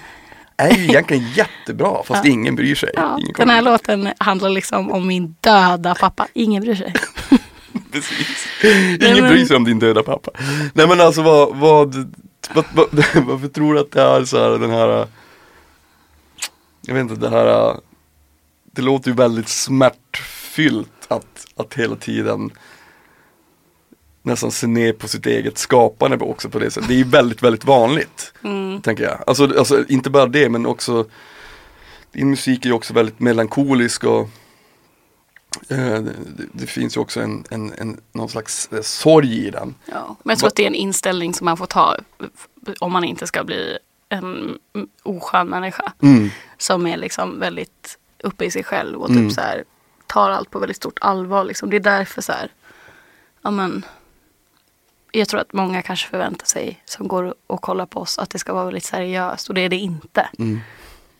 är 0.57 0.71
ju 0.77 0.85
egentligen 0.85 1.25
jättebra 1.35 2.03
fast 2.07 2.25
Ja. 2.25 2.31
ingen 2.31 2.57
bryr 2.57 2.75
sig. 2.75 2.91
Ja, 2.95 3.19
ingen 3.21 3.33
den 3.37 3.51
här 3.51 3.63
låten 3.63 4.09
handlar 4.19 4.51
liksom 4.51 4.91
om 4.91 5.07
min 5.07 5.37
döda 5.41 5.95
pappa. 5.95 6.27
Ingen 6.33 6.63
bryr 6.63 6.75
sig. 6.75 6.95
Precis. 7.93 8.47
Ingen 9.01 9.21
men- 9.21 9.33
bryr 9.33 9.45
sig 9.47 9.57
om 9.57 9.65
din 9.65 9.79
döda 9.79 10.03
pappa. 10.03 10.31
Nej 10.75 10.89
men 10.89 11.01
alltså 11.01 11.23
vad, 11.23 11.57
vad, 11.57 11.95
vad, 12.55 12.65
vad 12.73 12.89
varför 13.27 13.49
tror 13.49 13.75
du 13.75 13.81
att 13.81 13.91
det 13.93 14.03
är 14.03 14.25
så 14.25 14.43
här 14.43 14.59
den 14.59 14.71
här 14.71 15.07
Jag 16.87 16.95
vet 16.95 17.01
inte 17.01 17.15
det 17.15 17.31
här 17.31 17.77
Det 18.73 18.83
låter 18.83 19.09
ju 19.11 19.15
väldigt 19.17 19.49
smärtfyllt 19.49 20.89
att, 21.09 21.47
att 21.57 21.75
hela 21.75 21.97
tiden 21.97 22.51
nästan 24.23 24.51
se 24.51 24.67
ner 24.67 24.93
på 24.93 25.09
sitt 25.09 25.27
eget 25.27 25.59
skapande 25.59 26.17
också 26.17 26.49
på 26.49 26.59
det 26.59 26.71
sättet. 26.71 26.89
Det 26.89 26.95
är 26.95 26.99
ju 26.99 27.05
väldigt, 27.05 27.43
väldigt 27.43 27.65
vanligt. 27.65 28.33
Mm. 28.45 28.83
Tänker 28.83 29.05
jag. 29.05 29.25
Alltså, 29.27 29.59
alltså 29.59 29.85
inte 29.89 30.11
bara 30.11 30.27
det 30.27 30.49
men 30.49 30.67
också 30.67 31.05
Din 32.13 32.31
musik 32.31 32.65
är 32.65 32.69
ju 32.69 32.75
också 32.75 32.95
väldigt 32.95 33.21
melankolisk 33.21 34.05
och 34.05 34.29
eh, 35.69 35.99
det, 36.03 36.47
det 36.53 36.67
finns 36.67 36.97
ju 36.97 37.01
också 37.01 37.21
en, 37.21 37.45
en, 37.51 37.73
en, 37.73 38.01
någon 38.13 38.29
slags 38.29 38.69
eh, 38.73 38.81
sorg 38.83 39.47
i 39.47 39.51
den. 39.51 39.75
Ja, 39.87 40.17
men 40.23 40.33
jag 40.33 40.39
tror 40.39 40.49
att 40.49 40.57
det 40.57 40.63
är 40.63 40.67
en 40.67 40.75
inställning 40.75 41.35
som 41.35 41.45
man 41.45 41.57
får 41.57 41.67
ta 41.67 41.97
om 42.81 42.93
man 42.93 43.05
inte 43.05 43.27
ska 43.27 43.45
bli 43.45 43.79
en 44.09 44.59
oskön 45.03 45.49
människa. 45.49 45.93
Mm. 46.03 46.31
Som 46.59 46.87
är 46.87 46.97
liksom 46.97 47.41
väldigt 47.41 47.99
uppe 48.25 48.45
i 48.45 48.51
sig 48.51 48.65
själv 48.65 48.99
och 48.99 49.09
typ 49.09 49.17
Mm. 49.17 49.31
så 49.31 49.41
här, 49.41 49.65
tar 50.07 50.31
allt 50.31 50.51
på 50.51 50.59
väldigt 50.59 50.77
stort 50.77 50.99
allvar. 51.01 51.45
Liksom. 51.45 51.71
Det 51.71 51.77
är 51.77 51.81
därför 51.81 52.23
så 52.23 52.33
här, 52.33 52.53
ja 53.43 53.51
men, 53.51 53.85
jag 55.13 55.29
tror 55.29 55.41
att 55.41 55.53
många 55.53 55.83
kanske 55.83 56.09
förväntar 56.09 56.47
sig 56.47 56.83
som 56.85 57.09
går 57.09 57.35
och 57.47 57.63
kollar 57.63 57.87
på 57.87 58.01
oss 58.01 58.19
att 58.19 58.31
det 58.31 58.39
ska 58.39 58.53
vara 58.53 58.65
väldigt 58.65 58.85
seriöst 58.85 59.49
och 59.49 59.55
det 59.55 59.61
är 59.61 59.69
det 59.69 59.77
inte. 59.77 60.29
Mm. 60.39 60.61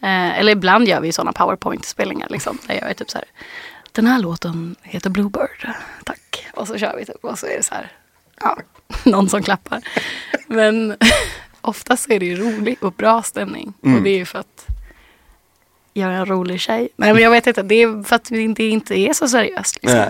Eh, 0.03 0.39
eller 0.39 0.53
ibland 0.53 0.89
gör 0.89 1.01
vi 1.01 1.13
sådana 1.13 1.33
powerpoint-spelningar 1.33 2.29
liksom. 2.31 2.59
Där 2.67 2.75
jag 2.75 2.91
är 2.91 2.95
typ 2.95 3.11
så 3.11 3.19
här. 3.19 3.27
Den 3.93 4.07
här 4.07 4.19
låten 4.19 4.77
heter 4.83 5.11
Bluebird. 5.11 5.69
Tack. 6.05 6.47
Och 6.55 6.69
så 6.69 6.79
kör 6.79 6.97
vi 6.97 7.05
typ. 7.05 7.25
Och 7.25 7.39
så 7.39 7.47
är 7.47 7.57
det 7.57 7.63
så 7.63 7.75
här. 7.75 7.93
Ja, 8.41 8.59
någon 9.05 9.29
som 9.29 9.43
klappar. 9.43 9.83
Men 10.47 10.97
oftast 11.61 12.11
är 12.11 12.21
det 12.21 12.27
ju 12.27 12.37
rolig 12.37 12.83
och 12.83 12.93
bra 12.93 13.23
stämning. 13.23 13.73
Mm. 13.85 13.97
Och 13.97 14.03
det 14.03 14.11
är 14.11 14.17
ju 14.17 14.25
för 14.25 14.39
att 14.39 14.67
jag 15.93 16.11
är 16.11 16.15
en 16.15 16.27
rolig 16.27 16.61
tjej. 16.61 16.89
Nej 16.97 17.13
men 17.13 17.23
jag 17.23 17.31
vet 17.31 17.47
inte. 17.47 17.63
Det 17.63 17.75
är 17.75 18.03
för 18.03 18.17
att 18.17 18.25
det 18.25 18.69
inte, 18.69 18.99
är 18.99 19.13
så 19.13 19.29
seriöst. 19.29 19.79
Liksom. 19.83 20.05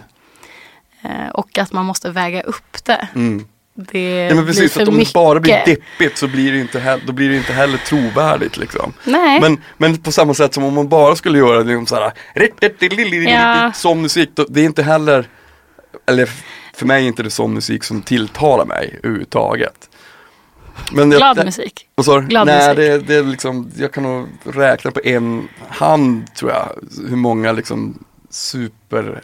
Eh, 1.03 1.29
och 1.29 1.59
att 1.59 1.73
man 1.73 1.85
måste 1.85 2.11
väga 2.11 2.43
upp 2.43 2.85
det. 2.85 3.09
Mm. 3.15 3.47
Det 3.75 4.01
Ja, 4.29 4.35
men 4.35 4.45
blir 4.45 4.55
precis, 4.55 4.73
för 4.73 4.79
för 4.79 4.83
att 4.83 4.89
om 4.89 4.97
mycket. 4.97 5.13
det 5.13 5.15
bara 5.15 5.41
blir 5.41 5.63
deppigt 5.67 6.19
så 6.19 6.29
blir 6.29 6.53
det 6.53 6.59
inte, 6.61 6.81
he- 6.81 7.01
då 7.07 7.13
blir 7.13 7.29
det 7.29 7.37
inte 7.37 7.53
heller 7.53 7.79
trovärdigt 7.79 8.57
liksom. 8.57 8.93
Nej. 9.05 9.41
Men, 9.41 9.59
men 9.77 9.97
på 9.99 10.13
samma 10.13 10.35
sätt 10.35 10.55
som 10.55 10.65
om 10.65 10.75
man 10.75 10.89
bara 10.89 11.17
skulle 11.17 11.39
göra 11.39 11.59
det 11.63 11.65
liksom 11.65 11.87
såhär, 11.87 12.13
Ja. 13.29 13.73
som 13.73 14.03
musik, 14.03 14.31
då, 14.35 14.47
det 14.49 14.61
är 14.61 14.65
inte 14.65 14.83
heller, 14.83 15.29
eller 16.07 16.29
för 16.75 16.87
mig 16.87 17.03
är 17.05 17.09
inte 17.09 17.23
det 17.23 17.31
sån 17.31 17.55
musik 17.55 17.85
som 17.85 18.03
tilltalar 18.03 18.65
mig 18.65 18.99
överhuvudtaget. 19.03 19.89
Men 20.93 21.11
jag- 21.11 21.19
Glad 21.19 21.37
det- 21.37 21.45
musik. 21.45 21.87
Du? 21.97 22.03
Glad 22.21 22.47
Nej, 22.47 22.69
musik. 22.69 22.77
det, 22.77 22.99
det 22.99 23.15
är 23.15 23.23
liksom, 23.23 23.71
jag 23.77 23.93
kan 23.93 24.03
nog 24.03 24.27
räkna 24.45 24.91
på 24.91 25.01
en 25.05 25.49
hand 25.69 26.35
tror 26.35 26.51
jag, 26.51 26.69
hur 27.09 27.17
många 27.17 27.53
liksom 27.53 28.05
super 28.31 29.23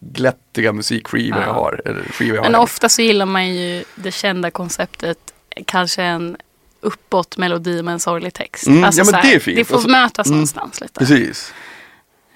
glättiga 0.00 0.72
musikskivor 0.72 1.38
Ja. 1.40 1.46
jag 1.46 1.54
har. 1.54 1.80
Eller 1.84 2.42
Men 2.42 2.54
har. 2.54 2.62
ofta 2.62 2.88
så 2.88 3.02
gillar 3.02 3.26
man 3.26 3.54
ju 3.54 3.84
det 3.94 4.10
kända 4.12 4.50
konceptet, 4.50 5.18
kanske 5.66 6.02
en 6.02 6.36
uppåt 6.80 7.36
melodi 7.36 7.82
med 7.82 7.92
en 7.92 8.00
sorglig 8.00 8.34
text. 8.34 8.66
Mm, 8.66 8.84
Alltså 8.84 9.00
ja, 9.00 9.04
men 9.04 9.10
så 9.12 9.16
här, 9.16 9.22
det 9.30 9.34
är 9.34 9.40
fint. 9.40 9.56
Det 9.56 9.64
får 9.64 9.74
Alltså, 9.74 9.88
mötas 9.90 10.26
mm, 10.26 10.36
någonstans 10.36 10.80
lite. 10.80 10.98
Precis. 10.98 11.52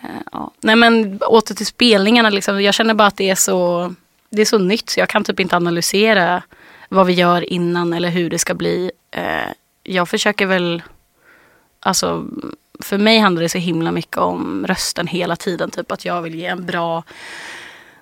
Eh, 0.02 0.09
Ja. 0.33 0.50
Nej 0.61 0.76
men 0.76 1.22
åter 1.22 1.55
till 1.55 1.66
spelningarna, 1.66 2.31
liksom. 2.31 2.62
jag 2.62 2.74
känner 2.74 2.94
bara 2.94 3.09
att 3.09 3.16
det 3.16 3.31
är, 3.31 3.35
så, 3.35 3.94
det 4.31 4.40
är 4.42 4.46
så 4.46 4.59
nytt 4.59 4.90
så 4.90 5.00
jag 5.00 5.09
kan 5.09 5.24
typ 5.24 5.40
inte 5.40 5.57
analysera 5.57 6.42
vad 6.88 7.07
vi 7.07 7.12
gör 7.12 7.52
innan 7.52 7.92
eller 7.92 8.09
hur 8.09 8.31
det 8.31 8.38
ska 8.38 8.55
bli. 8.55 8.90
Eh, 9.11 9.52
Jag 9.83 10.09
försöker 10.09 10.46
väl, 10.46 10.83
alltså 11.81 12.26
för 12.85 12.99
mig 12.99 13.18
handlar 13.18 13.42
det 13.42 13.49
så 13.49 13.59
himla 13.59 13.90
mycket 13.92 14.16
om 14.18 14.64
rösten 14.68 15.07
hela 15.07 15.37
tiden. 15.37 15.71
Typ 15.71 15.92
att 15.92 16.05
jag 16.05 16.23
vill 16.23 16.35
ge 16.35 16.47
en 16.47 16.66
bra 16.66 17.03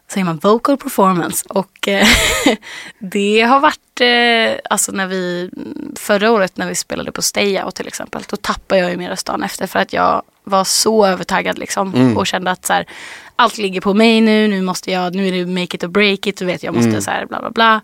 säger 0.09 0.25
man, 0.25 0.37
vocal 0.39 0.77
performance. 0.77 1.45
Och 1.49 1.89
eh, 1.89 2.07
det 2.99 3.41
har 3.41 3.61
varit, 3.61 4.01
eh, 4.01 4.61
alltså 4.71 4.93
när 4.93 5.07
vi, 5.07 5.51
förra 5.99 6.31
året 6.31 6.57
när 6.57 6.69
vi 6.69 6.75
spelade 6.75 7.13
på 7.13 7.23
Stay 7.23 7.63
Out 7.63 7.75
till 7.75 7.87
exempel, 7.87 8.23
då 8.29 8.37
tappade 8.37 8.81
jag 8.81 8.91
ju 8.91 8.97
min 8.97 9.09
röst 9.09 9.27
dagen 9.27 9.43
efter 9.43 9.67
för 9.67 9.79
att 9.79 9.93
jag 9.93 10.23
var 10.45 10.65
så 10.65 11.07
övertaggad 11.07 11.59
liksom 11.59 11.95
Mm. 11.95 12.17
och 12.17 12.27
kände 12.27 12.51
att 12.51 12.67
så 12.67 12.73
här, 12.73 12.87
allt 13.37 13.59
ligger 13.59 13.81
på 13.81 13.95
mig 13.95 14.21
nu, 14.21 14.49
nu 14.49 14.63
måste 14.63 14.91
jag, 14.91 15.15
nu 15.15 15.29
är 15.29 15.33
det 15.33 15.47
make 15.47 15.77
it 15.77 15.85
or 15.85 15.89
break 15.89 16.27
it, 16.27 16.37
du 16.37 16.45
vet 16.45 16.63
jag 16.63 16.75
måste 16.75 16.89
Mm. 16.89 17.01
så 17.03 17.11
här 17.11 17.27
bla 17.27 17.41
bla 17.41 17.51
bla. 17.51 17.81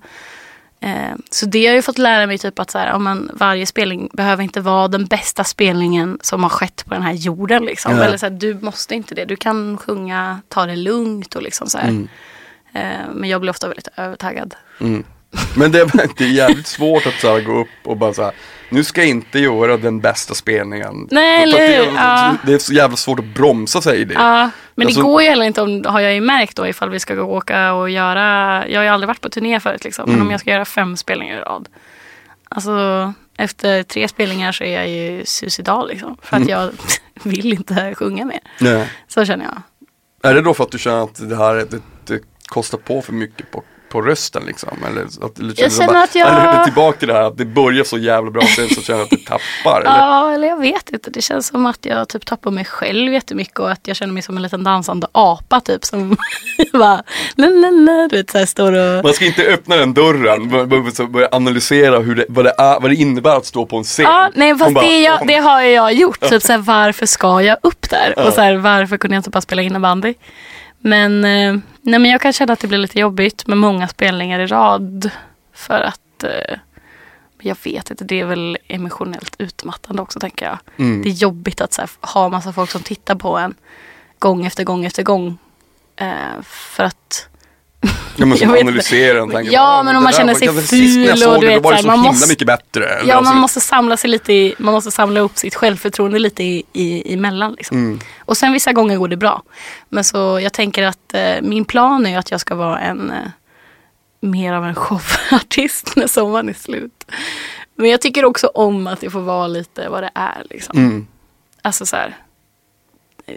Eh, 0.80 1.14
så 1.30 1.46
det 1.46 1.58
har 1.58 1.66
jag 1.66 1.74
ju 1.74 1.82
fått 1.82 1.98
lära 1.98 2.26
mig 2.26 2.38
typ 2.38 2.58
att 2.58 2.70
så 2.70 2.78
här, 2.78 2.98
man, 2.98 3.30
varje 3.34 3.66
spelning 3.66 4.10
behöver 4.12 4.42
inte 4.42 4.60
vara 4.60 4.88
den 4.88 5.06
bästa 5.06 5.44
spelningen 5.44 6.18
som 6.22 6.42
har 6.42 6.50
skett 6.50 6.84
på 6.86 6.94
den 6.94 7.02
här 7.02 7.12
jorden. 7.12 7.64
Liksom. 7.64 7.96
Ja. 7.96 8.04
Eller 8.04 8.16
så 8.16 8.26
här, 8.26 8.30
du 8.30 8.54
måste 8.54 8.94
inte 8.94 9.14
det. 9.14 9.24
Du 9.24 9.36
kan 9.36 9.78
sjunga, 9.78 10.40
ta 10.48 10.66
det 10.66 10.76
lugnt 10.76 11.34
och 11.34 11.42
liksom 11.42 11.66
så. 11.68 11.78
Mm. 11.78 12.08
Eh, 12.72 12.82
men 13.14 13.28
jag 13.30 13.40
blir 13.40 13.50
ofta 13.50 13.68
väldigt 13.68 13.88
övertaggad. 13.96 14.54
Mm. 14.80 15.04
Men 15.56 15.72
det, 15.72 15.80
är- 15.80 16.16
det 16.18 16.24
är 16.24 16.28
jävligt 16.28 16.66
svårt 16.66 17.06
att 17.06 17.20
så 17.20 17.28
här, 17.32 17.40
gå 17.40 17.60
upp 17.60 17.68
och 17.84 17.96
bara 17.96 18.12
så 18.14 18.22
här, 18.22 18.32
nu 18.68 18.84
ska 18.84 19.00
jag 19.00 19.08
inte 19.10 19.38
göra 19.38 19.76
den 19.76 20.00
bästa 20.00 20.34
spelningen. 20.34 21.08
Nej, 21.10 21.52
det, 21.52 21.58
eller 21.58 21.84
hur? 21.84 21.92
Ja. 21.96 22.34
det 22.46 22.52
är 22.54 22.58
så 22.58 22.72
jävla 22.72 22.96
svårt 22.96 23.18
att 23.18 23.24
bromsa 23.34 23.82
sig 23.82 24.00
i 24.00 24.04
det. 24.04 24.14
Ja, 24.14 24.50
men 24.74 24.86
Alltså- 24.86 25.00
det 25.00 25.04
går 25.04 25.22
ju 25.22 25.28
heller 25.28 25.44
inte 25.44 25.62
om, 25.62 25.84
har 25.86 26.00
jag 26.00 26.14
ju 26.14 26.20
märkt 26.20 26.56
då 26.56 26.66
ifall 26.66 26.90
vi 26.90 27.00
ska 27.00 27.14
gå 27.14 27.22
och 27.22 27.34
åka 27.34 27.72
och 27.72 27.90
göra, 27.90 28.64
jag 28.68 28.78
har 28.78 28.84
ju 28.84 28.90
aldrig 28.90 29.06
varit 29.08 29.20
på 29.20 29.28
turné 29.28 29.60
förut 29.60 29.84
liksom, 29.84 30.04
men 30.06 30.14
Mm. 30.14 30.26
om 30.26 30.30
jag 30.30 30.40
ska 30.40 30.50
göra 30.50 30.64
fem 30.64 30.96
spelningar 30.96 31.36
i 31.36 31.40
rad. 31.40 31.68
Alltså 32.48 33.12
efter 33.38 33.82
tre 33.82 34.08
spelningar 34.08 34.52
så 34.52 34.64
är 34.64 34.74
jag 34.74 34.88
ju 34.88 35.24
suicidal 35.24 35.88
liksom, 35.88 36.16
för 36.22 36.36
att 36.36 36.42
Mm. 36.42 36.48
jag 36.48 36.70
vill 37.22 37.52
inte 37.52 37.94
sjunga 37.94 38.24
mer. 38.24 38.40
Nej. 38.60 38.90
Så 39.08 39.24
känner 39.24 39.44
jag. 39.44 39.62
Är 40.30 40.34
det 40.34 40.40
då 40.42 40.54
för 40.54 40.64
att 40.64 40.70
du 40.70 40.78
känner 40.78 41.04
att 41.04 41.28
det 41.28 41.36
här 41.36 41.54
det, 41.54 41.80
det 42.04 42.20
kostar 42.46 42.78
på 42.78 43.02
för 43.02 43.12
mycket 43.12 43.50
på, 43.50 43.62
på 43.96 44.02
rösten 44.02 44.42
liksom? 44.46 44.68
Eller 44.86 45.02
att, 45.26 45.38
eller 45.38 45.54
Jag 45.56 45.72
känner 45.72 45.86
bara, 45.92 46.02
att 46.02 46.14
jag- 46.14 46.28
Eller 46.28 46.64
tillbaka 46.64 46.98
till 46.98 47.08
det 47.08 47.14
här 47.14 47.22
att 47.22 47.36
det 47.38 47.44
börjar 47.44 47.84
så 47.84 47.98
jävla 47.98 48.30
bra 48.30 48.42
sen 48.56 48.68
så 48.68 48.82
känner 48.82 48.98
jag 49.00 49.04
att 49.04 49.10
det 49.10 49.26
tappar? 49.26 49.80
Eller? 49.80 49.90
Ja, 49.98 50.32
eller 50.32 50.48
jag 50.48 50.60
vet 50.60 50.90
inte. 50.90 51.10
Det 51.10 51.20
känns 51.22 51.46
som 51.48 51.66
att 51.66 51.84
jag 51.84 52.08
typ 52.08 52.26
tappar 52.26 52.50
mig 52.50 52.64
själv 52.64 53.12
jättemycket 53.12 53.58
och 53.58 53.70
att 53.70 53.88
jag 53.88 53.96
känner 53.96 54.12
mig 54.12 54.22
som 54.22 54.36
en 54.36 54.42
liten 54.42 54.64
dansande 54.64 55.06
apa 55.12 55.60
typ 55.60 55.84
som 55.84 56.16
bara 56.72 57.02
la, 57.34 57.46
la, 57.46 57.70
la, 57.70 58.08
du 58.10 58.16
vet 58.16 58.30
så 58.30 58.38
här 58.38 58.46
står 58.46 58.72
och 58.72 59.04
Man 59.04 59.12
ska 59.14 59.24
inte 59.26 59.42
öppna 59.42 59.76
den 59.76 59.94
dörren, 59.94 60.92
så 60.94 61.06
börja 61.06 61.28
analysera 61.32 61.98
hur 61.98 62.14
det, 62.14 62.24
vad, 62.28 62.44
det 62.44 62.54
är, 62.58 62.80
vad 62.80 62.90
det 62.90 62.94
innebär 62.96 63.36
att 63.36 63.46
stå 63.46 63.66
på 63.66 63.76
en 63.76 63.84
scen. 63.84 64.04
Ja, 64.04 64.30
nej 64.34 64.58
fast 64.58 64.74
bara, 64.74 64.84
det, 64.84 65.00
jag, 65.00 65.26
det 65.26 65.36
har 65.36 65.60
jag 65.62 65.92
gjort. 65.92 66.20
Typ 66.28 66.42
så 66.42 66.52
här, 66.52 66.58
varför 66.76 67.06
ska 67.06 67.42
jag 67.42 67.56
upp 67.62 67.90
där? 67.90 68.26
Och 68.26 68.32
så 68.32 68.40
här, 68.40 68.54
varför 68.54 68.96
kunde 68.96 69.14
jag 69.16 69.18
inte 69.20 69.30
bara 69.30 69.40
spela 69.40 69.62
innebandy? 69.62 70.14
Men, 70.80 71.24
eh, 71.24 71.54
nej, 71.86 72.00
men 72.00 72.10
jag 72.10 72.20
kan 72.20 72.32
känna 72.32 72.52
att 72.52 72.60
det 72.60 72.68
blir 72.68 72.78
lite 72.78 73.00
jobbigt 73.00 73.46
med 73.46 73.58
många 73.58 73.88
spelningar 73.88 74.40
i 74.40 74.46
rad. 74.46 75.10
För 75.52 75.80
att 75.80 76.24
eh, 76.24 76.58
jag 77.40 77.56
vet 77.64 77.90
inte, 77.90 78.04
det 78.04 78.20
är 78.20 78.24
väl 78.24 78.58
emotionellt 78.68 79.36
utmattande 79.38 80.02
också 80.02 80.20
tänker 80.20 80.46
jag. 80.46 80.58
Mm. 80.76 81.02
Det 81.02 81.08
är 81.08 81.12
jobbigt 81.12 81.60
att 81.60 81.72
så 81.72 81.82
här, 81.82 81.90
ha 82.00 82.28
massa 82.28 82.52
folk 82.52 82.70
som 82.70 82.82
tittar 82.82 83.14
på 83.14 83.38
en 83.38 83.54
gång 84.18 84.46
efter 84.46 84.64
gång 84.64 84.84
efter 84.84 85.02
gång. 85.02 85.38
Eh, 85.96 86.42
för 86.42 86.84
att 86.84 87.28
Ja 88.16 88.26
men 88.26 88.38
som 88.38 88.50
analyserar 88.50 89.14
den 89.18 89.30
tanken. 89.30 89.52
Ja, 89.52 89.82
men 89.82 89.96
om 89.96 90.02
man 90.04 90.12
känner 90.12 90.32
var- 90.32 90.40
sig 90.40 90.48
ful 90.66 91.10
och 91.28 91.40
du 91.40 91.46
då 91.46 91.52
vet, 91.52 91.62
var 91.62 91.72
det 91.72 91.78
så 91.78 91.86
man 91.86 91.98
måste- 91.98 92.28
mycket 92.28 92.46
bättre. 92.46 92.84
Eller 92.88 93.08
Ja, 93.08 93.20
man 93.20 93.36
måste 93.36 93.60
samla 93.60 93.96
sig 93.96 94.10
lite 94.10 94.32
i, 94.32 94.54
man 94.58 94.74
måste 94.74 94.90
samla 94.90 95.20
upp 95.20 95.36
sitt 95.38 95.54
självförtroende 95.54 96.18
lite 96.18 96.42
i, 96.44 96.62
i, 96.72 97.14
emellan. 97.14 97.52
Liksom. 97.52 97.76
Mm. 97.76 98.00
Och 98.18 98.36
sen 98.36 98.52
vissa 98.52 98.72
gånger 98.72 98.96
går 98.98 99.08
det 99.08 99.16
bra. 99.16 99.42
Men 99.88 100.04
så 100.04 100.40
jag 100.42 100.52
tänker 100.52 100.82
att 100.82 101.14
eh, 101.14 101.34
min 101.42 101.64
plan 101.64 102.06
är 102.06 102.18
att 102.18 102.30
jag 102.30 102.40
ska 102.40 102.54
vara 102.54 102.78
en 102.80 103.10
eh, 103.10 103.16
mer 104.20 104.52
av 104.52 104.64
en 104.64 104.74
showartist 104.74 105.92
när 105.96 106.06
sommaren 106.06 106.48
är 106.48 106.52
slut. 106.54 107.04
Men 107.76 107.90
jag 107.90 108.00
tycker 108.00 108.24
också 108.24 108.46
om 108.46 108.86
att 108.86 109.00
det 109.00 109.10
får 109.10 109.20
vara 109.20 109.46
lite 109.46 109.88
vad 109.88 110.02
det 110.02 110.10
är. 110.14 110.42
Liksom. 110.50 110.78
Mm. 110.78 111.06
Alltså 111.62 111.86
så 111.86 111.96
här. 111.96 112.16
eh, 113.26 113.34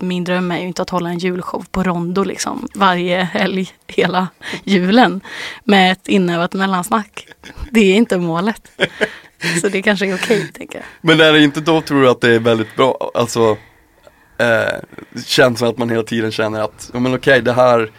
min 0.00 0.24
dröm 0.24 0.50
är 0.50 0.58
ju 0.58 0.66
inte 0.66 0.82
att 0.82 0.90
hålla 0.90 1.08
en 1.08 1.18
julshow 1.18 1.64
på 1.70 1.82
Rondo 1.82 2.24
liksom 2.24 2.68
varje 2.74 3.22
helg 3.22 3.68
hela 3.86 4.28
julen 4.64 5.20
med 5.64 5.92
ett 5.92 6.08
inövat 6.08 6.52
mellansnack. 6.52 7.26
Det 7.70 7.80
är 7.80 7.96
inte 7.96 8.18
målet. 8.18 8.70
Så 9.60 9.68
det 9.68 9.82
kanske 9.82 10.06
är 10.06 10.14
okej 10.14 10.52
tänker 10.52 10.78
jag. 10.78 10.84
Men 11.00 11.20
är 11.20 11.32
det 11.32 11.44
inte 11.44 11.60
då 11.60 11.80
tror 11.80 12.02
du 12.02 12.10
att 12.10 12.20
det 12.20 12.34
är 12.34 12.38
väldigt 12.38 12.76
bra, 12.76 13.10
alltså 13.14 13.56
eh, 14.38 15.20
Känns 15.24 15.58
som 15.58 15.68
att 15.68 15.78
man 15.78 15.90
hela 15.90 16.02
tiden 16.02 16.32
känner 16.32 16.60
att, 16.60 16.90
ja 16.92 17.00
men 17.00 17.14
okej 17.14 17.42
det 17.42 17.52
här 17.52 17.90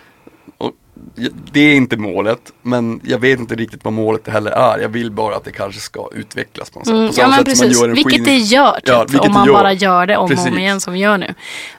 det 1.52 1.60
är 1.60 1.76
inte 1.76 1.98
målet, 1.98 2.54
men 2.62 3.00
jag 3.04 3.20
vet 3.20 3.40
inte 3.40 3.56
riktigt 3.56 3.84
vad 3.84 3.94
målet 3.94 4.28
heller 4.28 4.52
är 4.52 4.80
Jag 4.80 4.90
vill 4.90 5.12
bara 5.12 5.36
att 5.36 5.44
det 5.44 5.52
kanske 5.52 5.82
ska 5.82 6.10
utvecklas 6.14 6.70
på 6.70 6.80
något 6.80 6.88
sätt 6.88 6.94
Mm, 6.96 7.08
på 7.08 7.14
samma 7.14 7.24
ja 7.36 7.44
men 7.46 7.46
sätt 7.46 7.60
man 7.60 7.68
precis, 7.68 7.82
gör 7.82 7.90
en 7.90 7.96
vilket 7.96 8.26
det 8.26 8.38
gör 8.38 8.72
typ, 8.76 8.88
Ja, 8.88 9.04
vilket 9.10 9.28
om 9.28 9.34
man 9.34 9.46
gör. 9.46 9.54
bara 9.54 9.74
gör 9.74 10.06
det 10.06 10.18
om 10.18 10.24
och 10.24 10.30
Precis. 10.30 10.46
om 10.48 10.58
igen 10.60 10.82
som 10.82 10.94
vi 10.94 11.00
gör 11.00 11.18
nu. 11.18 11.34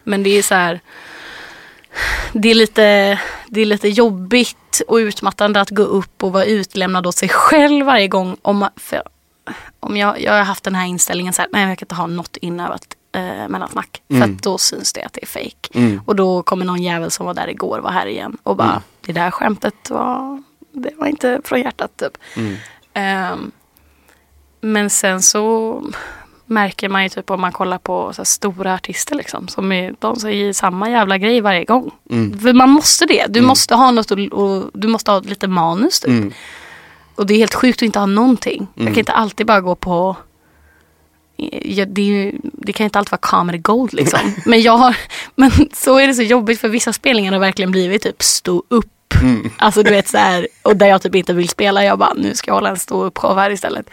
Men 0.05 0.23
det 0.23 0.31
är 0.39 0.43
så 0.43 0.55
här, 0.55 0.81
det 2.33 2.49
är 2.51 2.55
lite, 2.55 3.19
det 3.49 3.61
är 3.61 3.65
lite 3.67 3.89
jobbigt 3.89 4.83
och 4.89 4.97
utmattande 4.97 5.61
att 5.61 5.71
gå 5.71 5.83
upp 5.83 6.25
och 6.25 6.33
vara 6.33 6.45
utlämnad 6.45 7.07
åt 7.07 7.15
sig 7.17 7.29
själv 7.29 7.87
varje 7.87 8.09
gång. 8.09 8.37
Om, 8.43 8.57
man- 8.59 8.71
om 9.81 9.97
jag, 9.97 10.21
jag 10.23 10.33
har 10.33 10.43
haft 10.45 10.65
den 10.65 10.75
här 10.75 10.87
inställningen 10.87 11.33
så 11.33 11.43
här, 11.43 11.49
nej 11.53 11.69
jag 11.69 11.79
kan 11.79 11.87
inte 11.87 11.95
ha 11.95 12.07
något 12.07 12.37
inövat 12.37 12.83
eh, 13.17 13.49
mellansnack. 13.49 14.03
För 14.09 14.15
Mm. 14.17 14.35
att 14.35 14.43
då 14.43 14.59
syns 14.59 14.93
det 14.93 15.03
att 15.03 15.13
det 15.13 15.23
är 15.23 15.27
fake. 15.27 15.69
Mm. 15.75 16.01
Och 16.07 16.17
då 16.17 16.43
kommer 16.43 16.65
någon 16.65 16.83
jävel 16.83 17.11
som 17.11 17.27
var 17.27 17.35
där 17.35 17.49
igår 17.51 17.79
vara 17.79 17.93
här 17.93 18.07
igen 18.07 18.37
och 18.43 18.57
bara, 18.57 18.69
Mm. 18.71 18.83
det 19.01 19.13
där 19.13 19.31
skämtet 19.31 19.91
var, 19.91 20.43
det 20.73 20.91
var 20.97 21.07
inte 21.07 21.41
från 21.45 21.61
hjärtat 21.61 21.91
typ. 21.97 22.19
Ehm, 22.93 23.51
men 24.61 24.91
sen 24.91 25.23
så 25.23 25.83
märker 26.47 26.89
man 26.89 27.03
ju 27.03 27.09
typ 27.09 27.31
om 27.31 27.41
man 27.41 27.53
kollar 27.53 27.79
på 27.79 28.13
så 28.13 28.25
stora 28.25 28.75
artister 28.75 29.15
liksom. 29.15 29.49
Som 29.49 29.73
är, 29.73 29.95
de 29.99 30.17
säger 30.17 30.53
samma 30.53 30.91
jävla 30.91 31.19
grej 31.19 31.41
varje 31.41 31.65
gång. 31.65 31.91
Mm. 32.11 32.39
För 32.39 32.53
man 32.53 32.71
måste 32.71 33.07
det. 33.07 33.27
Du 33.29 33.39
Mm. 33.39 33.49
måste 33.49 33.75
ha 33.75 33.91
något 33.91 34.11
och, 34.11 34.19
och 34.19 34.71
du 34.75 34.89
måste 34.89 35.11
ha 35.11 35.21
lite 35.21 35.49
manus 35.49 36.01
typ. 36.01 36.33
Och 37.15 37.27
det 37.27 37.35
är 37.35 37.39
helt 37.39 37.55
sjukt 37.55 37.79
att 37.79 37.83
inte 37.83 37.99
ha 37.99 38.07
någonting. 38.07 38.67
Jag 38.75 38.87
kan 38.87 38.99
inte 38.99 39.13
alltid 39.13 39.47
bara 39.47 39.61
gå 39.61 39.75
på 39.75 40.17
Ja, 41.63 41.85
det, 41.85 42.03
ju, 42.03 42.33
det 42.43 42.73
kan 42.73 42.85
inte 42.85 42.99
alltid 42.99 43.11
vara 43.11 43.21
comedy 43.21 43.59
gold 43.59 43.93
liksom. 43.93 44.21
men, 44.45 44.63
jag 44.63 44.77
har, 44.77 44.97
men 45.35 45.51
så 45.73 45.99
är 45.99 46.07
det 46.07 46.15
så 46.15 46.23
jobbigt 46.23 46.61
för 46.61 46.69
vissa 46.69 46.93
spelningar 46.93 47.33
har 47.33 47.41
verkligen 47.41 47.71
blivit 47.71 48.03
typ 48.03 48.23
stå 48.23 48.63
upp 48.69 48.87
Alltså 49.57 49.83
du 49.83 49.91
vet 49.91 50.09
så 50.09 50.19
här, 50.19 50.49
och 50.63 50.77
där 50.77 50.87
jag 50.87 51.03
typ 51.03 51.15
inte 51.15 51.33
vill 51.33 51.49
spela. 51.49 51.85
Jag 51.85 51.99
bara, 51.99 52.15
nu 52.15 52.35
ska 52.35 52.51
jag 52.51 52.55
hålla 52.55 52.71
en 52.71 52.79
stor 52.79 53.13
show 53.15 53.39
här 53.39 53.51
istället. 53.51 53.91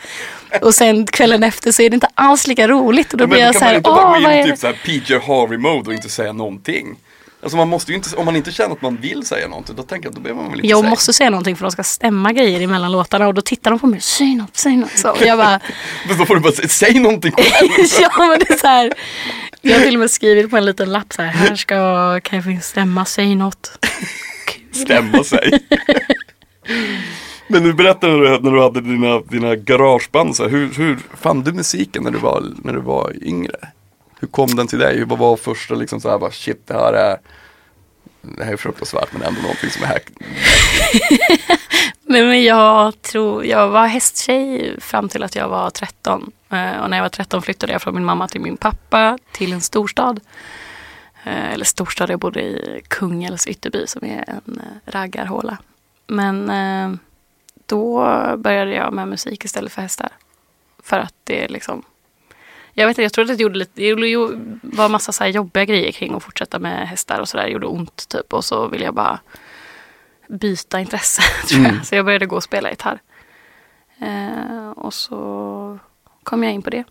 Och 0.62 0.76
sen 0.76 1.06
kvällen 1.06 1.44
efter 1.44 1.72
så 1.72 1.82
är 1.82 1.90
det 1.90 1.94
inte 1.94 2.08
alls 2.16 2.48
lika 2.48 2.68
roligt. 2.68 3.14
Och 3.14 3.18
då 3.18 3.24
Men 3.24 3.30
blir 3.30 3.42
jag 3.42 3.56
så 3.56 3.66
här, 3.66 3.82
åh 3.84 3.96
vad 3.96 4.32
är 4.32 4.40
i 4.40 4.44
det? 4.44 4.50
typ 4.50 4.60
så 4.60 4.68
här 4.68 4.74
PJ 4.74 5.14
Harvey-mode 5.14 5.88
och 5.88 5.94
inte 5.94 6.10
säga 6.10 6.34
någonting. 6.34 6.96
Alltså 7.44 7.58
man 7.58 7.68
måste 7.68 7.92
ju 7.92 7.96
inte, 7.96 8.16
om 8.16 8.26
man 8.26 8.36
inte 8.36 8.52
känner 8.52 8.72
att 8.76 8.82
man 8.82 8.98
vill 8.98 9.26
säga 9.26 9.48
någonting, 9.48 9.76
då 9.76 9.84
tänker 9.84 10.06
jag 10.06 10.12
att 10.12 10.16
då 10.16 10.22
behöver 10.22 10.42
man 10.42 10.52
väl 10.52 10.60
inte 10.60 10.70
Jag 10.70 10.80
säga. 10.80 10.90
måste 10.90 11.14
säga 11.14 11.30
någonting 11.30 11.56
för 11.56 11.64
de 11.66 11.72
ska 11.72 11.84
stämma 11.84 12.32
grejer 12.34 12.62
emellan 12.62 12.92
låtarna 12.92 13.28
och 13.28 13.34
då 13.34 13.42
tittar 13.42 13.72
de 13.72 13.80
på 13.80 13.88
mig, 13.88 14.02
säg 14.02 14.36
något, 14.36 14.58
säg 14.58 14.76
något. 14.78 14.98
Så, 14.98 15.16
jag 15.26 15.38
bara, 15.38 15.60
Men 16.08 16.18
då 16.18 16.26
får 16.26 16.36
du 16.36 16.42
bara 16.42 16.54
säga, 16.54 16.68
säg 16.68 17.00
någonting 17.00 17.32
själv. 17.32 17.70
ja 18.02 18.12
men 18.18 18.40
det 18.40 18.50
är 18.50 18.58
så 18.58 18.68
här. 18.68 18.94
Jag 19.62 19.76
har 19.78 19.86
till 19.86 19.96
och 19.96 20.00
med 20.00 20.12
skrivit 20.12 20.50
på 20.50 20.58
en 20.58 20.66
liten 20.66 20.92
lapp 20.92 21.14
så 21.14 21.22
här, 21.22 21.30
här 21.32 21.56
ska 21.56 22.20
Kevin 22.30 22.62
stämma, 22.62 23.06
säg 23.06 23.36
något. 23.36 23.88
stämma 24.72 25.24
sig. 25.24 25.60
Men 27.48 27.64
du 27.64 27.74
berättade 27.74 28.14
när 28.14 28.20
du, 28.20 28.40
när 28.40 28.52
du 28.52 28.62
hade 28.62 28.82
dina, 28.82 29.20
dina 29.20 29.56
garageband, 29.56 30.36
så 30.36 30.44
här, 30.44 30.50
hur, 30.50 30.74
hur 30.74 31.00
fann 31.22 31.44
du 31.44 31.52
musiken 31.54 32.04
när 32.04 32.12
du, 32.12 32.18
var, 32.18 32.44
när 32.64 32.74
du 32.74 32.80
var 32.80 33.14
yngre? 33.24 33.56
Hur 34.24 34.28
kom 34.28 34.56
den 34.56 34.68
till 34.68 34.80
dig? 34.80 35.04
Vad 35.04 35.20
var 35.20 35.38
första 35.38 35.76
liksom 35.76 36.02
så 36.02 36.10
här, 36.10 36.18
bara, 36.18 36.32
shit 36.32 36.68
det 36.68 36.74
här 36.74 36.94
är 36.94 37.18
det 38.22 38.44
här 38.44 38.54
är 38.54 38.58
fruktansvärt 38.58 39.14
men 39.14 39.22
ändå 39.22 39.42
någonting 39.42 39.70
som 39.70 39.84
är 39.84 39.88
här. 39.88 40.02
Nej, 42.04 42.26
men 42.26 42.44
jag 42.44 43.02
tror, 43.02 43.46
jag 43.46 43.68
var 43.68 43.88
hästtjej 43.88 44.76
fram 44.80 45.10
till 45.10 45.24
att 45.24 45.36
jag 45.36 45.50
var 45.50 45.70
13. 45.70 46.32
Eh, 46.50 46.78
och 46.78 46.90
när 46.90 46.98
jag 46.98 47.04
var 47.04 47.10
13 47.10 47.42
flyttade 47.42 47.74
jag 47.74 47.82
från 47.82 47.96
min 47.96 48.06
mamma 48.06 48.28
till 48.28 48.42
min 48.42 48.58
pappa 48.58 49.18
till 49.32 49.54
en 49.54 49.62
storstad. 49.62 50.20
Eh, 51.24 51.54
eller 51.54 51.66
storstad, 51.66 52.10
jag 52.10 52.20
bodde 52.20 52.42
i 52.42 52.82
Kungälvs 52.88 53.48
Ytterby 53.48 53.88
som 53.88 54.06
är 54.06 54.24
en 54.28 54.62
eh, 54.62 54.92
raggarhåla. 54.92 55.58
Men 56.08 56.52
då 57.66 58.04
började 58.38 58.74
jag 58.74 58.94
med 58.94 59.08
musik 59.08 59.46
istället 59.46 59.72
för 59.72 59.82
hästar. 59.82 60.10
För 60.84 61.00
att 61.00 61.14
det 61.24 61.48
liksom 61.48 61.84
jag 62.74 62.88
vet 62.88 62.92
inte, 62.92 63.02
jag 63.02 63.14
trodde 63.14 63.32
att 63.32 63.38
det 63.38 63.44
gjorde 63.44 63.60
lite, 63.60 63.82
det 63.82 64.78
var 64.78 64.90
massa 64.90 65.12
så 65.12 65.24
här 65.24 65.32
jobbiga 65.32 65.66
grejer 65.66 65.92
kring 65.92 66.14
att 66.14 66.24
fortsätta 66.24 66.60
med 66.60 66.88
hästar 66.88 67.20
och 67.20 67.30
sådär. 67.30 67.44
Det 67.44 67.52
gjorde 67.52 67.68
ont 67.68 68.10
typ 68.10 68.34
och 68.34 68.46
så 68.46 68.68
ville 68.68 68.86
jag 68.86 68.94
bara 68.94 69.20
byta 70.28 70.80
intresse 70.80 71.22
tror 71.48 71.64
jag. 71.64 71.86
Så 71.86 71.96
jag 71.96 72.06
började 72.06 72.26
gå 72.26 72.36
och 72.36 72.44
spela 72.44 72.70
gitarr. 72.70 73.02
Eh, 74.00 74.70
och 74.70 74.94
så 74.94 75.80
kom 76.24 76.44
jag 76.44 76.54
in 76.54 76.62
på 76.62 76.70
det. 76.70 76.84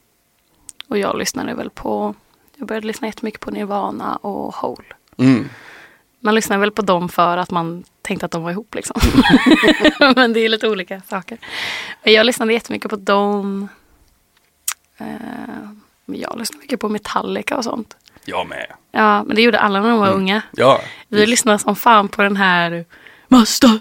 Och 0.89 0.99
jag 0.99 1.19
lyssnade 1.19 1.55
väl 1.55 1.71
på, 1.71 2.15
jag 2.57 2.69
började 2.69 2.87
lyssna 2.87 3.07
jättemycket 3.09 3.41
på 3.41 3.51
Nirvana 3.51 4.17
och 4.17 4.55
Hole. 4.55 4.85
Mm. 5.17 5.49
Man 6.21 6.35
lyssnar 6.35 6.59
väl 6.59 6.71
på 6.71 6.83
dem 6.83 7.09
för 7.09 7.37
att 7.37 7.51
man 7.51 7.85
tänkte 8.03 8.27
att 8.27 8.33
de 8.33 8.43
var 8.43 8.51
ihop 8.51 8.75
liksom. 8.75 9.01
Men 10.17 10.33
det 10.33 10.41
är 10.41 10.49
lite 10.49 10.69
olika 10.69 11.01
saker. 11.01 11.39
Men 12.03 12.13
jag 12.13 12.27
lyssnade 12.27 12.53
jättemycket 12.53 12.91
på 12.91 12.97
dem. 12.97 13.69
Eh, 15.03 15.71
men 16.05 16.21
jag 16.21 16.39
lyssnade 16.39 16.61
mycket 16.61 16.81
på 16.81 16.89
Metallica 16.89 17.57
och 17.57 17.65
sånt. 17.65 17.97
Jag 18.25 18.49
med. 18.49 18.67
Ja, 18.93 19.23
men 19.23 19.37
det 19.37 19.43
gjorde 19.43 19.59
alla 19.59 19.81
när 19.81 19.91
de 19.91 19.99
var 19.99 20.13
unga. 20.13 20.43
Ja. 20.53 20.81
Vi 21.09 21.27
lyssnade 21.27 21.59
som 21.59 21.77
fan 21.77 22.09
på 22.09 22.23
den 22.23 22.37
här 22.37 22.85
Master, 23.29 23.81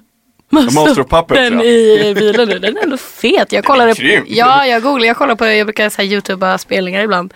Master, 0.49 0.73
Master 0.73 1.01
of 1.01 1.09
Puppets, 1.09 1.39
den 1.39 1.53
ja. 1.53 1.63
i 1.63 2.13
bilen 2.15 2.49
nu. 2.49 2.59
Den 2.59 2.77
är 2.77 2.83
ändå 2.83 2.97
fet. 2.97 3.51
Jag 3.51 3.65
kollade 3.65 3.95
på, 3.95 4.23
ja, 4.27 4.65
jag 4.65 4.83
googlade, 4.83 5.07
jag 5.07 5.17
kollar 5.17 5.35
på, 5.35 5.45
jag 5.45 5.67
brukar 5.67 5.89
så 5.89 6.01
här 6.01 6.09
youtuba 6.09 6.57
spelningar 6.57 7.01
ibland. 7.01 7.33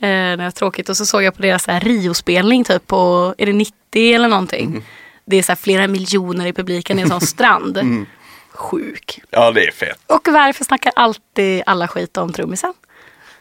Eh, 0.00 0.08
när 0.08 0.36
det 0.36 0.44
är 0.44 0.50
tråkigt. 0.50 0.88
Och 0.88 0.96
så 0.96 1.06
såg 1.06 1.22
jag 1.22 1.34
på 1.34 1.42
deras 1.42 1.68
Rio-spelning 1.68 2.64
typ 2.64 2.86
på, 2.86 3.34
är 3.38 3.46
det 3.46 3.52
90 3.52 3.74
eller 4.14 4.28
någonting? 4.28 4.66
Mm. 4.66 4.82
Det 5.24 5.36
är 5.36 5.42
så 5.42 5.52
här 5.52 5.56
flera 5.56 5.86
miljoner 5.86 6.46
i 6.46 6.52
publiken 6.52 6.98
i 6.98 7.02
en 7.02 7.08
sån 7.08 7.20
strand. 7.34 7.78
Mm. 7.78 8.06
Sjuk. 8.54 9.20
ja, 9.30 9.50
det 9.50 9.66
är 9.66 9.70
fett. 9.70 9.98
Och 10.06 10.28
varför 10.32 10.64
snackar 10.64 10.92
alltid 10.96 11.62
alla 11.66 11.88
skit 11.88 12.16
om 12.16 12.32
trummisen? 12.32 12.74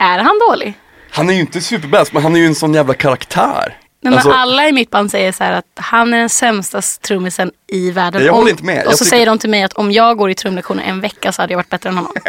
Är 0.01 0.19
han 0.19 0.39
dålig? 0.49 0.73
Han 1.11 1.29
är 1.29 1.33
ju 1.33 1.39
inte 1.39 1.61
superbäst 1.61 2.13
men 2.13 2.23
han 2.23 2.35
är 2.35 2.39
ju 2.39 2.45
en 2.45 2.55
sån 2.55 2.73
jävla 2.73 2.93
karaktär. 2.93 3.77
Nej, 4.03 4.13
Alltså, 4.13 4.29
men 4.29 4.37
alla 4.37 4.67
i 4.67 4.71
mitt 4.71 4.89
band 4.89 5.11
säger 5.11 5.31
så 5.31 5.43
här 5.43 5.53
att 5.53 5.65
han 5.75 6.13
är 6.13 6.17
den 6.17 6.29
sämsta 6.29 6.81
trummisen 6.81 7.51
i 7.67 7.91
världen. 7.91 8.25
Jag 8.25 8.33
håller 8.33 8.51
inte 8.51 8.63
med. 8.63 8.85
Och 8.87 8.91
så 8.91 8.97
tycker- 8.97 9.09
säger 9.09 9.25
de 9.25 9.37
till 9.39 9.49
mig 9.49 9.63
att 9.63 9.73
om 9.73 9.91
jag 9.91 10.17
går 10.17 10.29
i 10.29 10.35
trumlektioner 10.35 10.83
en 10.83 11.01
vecka 11.01 11.31
så 11.31 11.41
hade 11.41 11.53
jag 11.53 11.57
varit 11.57 11.69
bättre 11.69 11.89
än 11.89 11.95
honom. 11.97 12.13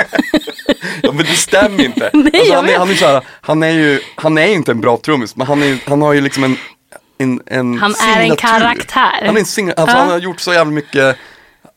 Ja, 1.02 1.12
men 1.12 1.26
det 1.26 1.32
stämmer 1.36 1.84
inte. 1.84 2.10
Nej, 2.16 2.32
alltså, 2.34 2.54
han, 2.54 2.68
är, 2.68 2.78
han, 2.78 2.90
är 2.90 2.94
så 2.94 3.06
här, 3.06 3.22
han 3.40 3.62
är 3.62 3.70
ju, 3.70 4.00
han 4.14 4.38
är 4.38 4.46
inte 4.46 4.70
en 4.72 4.80
bra 4.80 4.96
trummis 4.96 5.36
men 5.36 5.46
han, 5.46 5.62
är, 5.62 5.78
han 5.88 6.02
har 6.02 6.12
ju 6.12 6.20
liksom 6.20 6.44
en, 6.44 6.56
en, 7.18 7.40
en 7.46 7.78
Han 7.78 7.94
är 7.94 8.16
en 8.16 8.22
signatur. 8.22 8.36
karaktär. 8.36 9.22
Han 9.26 9.36
är 9.36 9.40
en 9.40 9.46
signatur, 9.46 9.80
alltså, 9.80 9.96
Ja. 9.96 10.00
han 10.02 10.10
har 10.10 10.18
gjort 10.18 10.40
så 10.40 10.52
jävla 10.52 10.72
mycket 10.72 11.16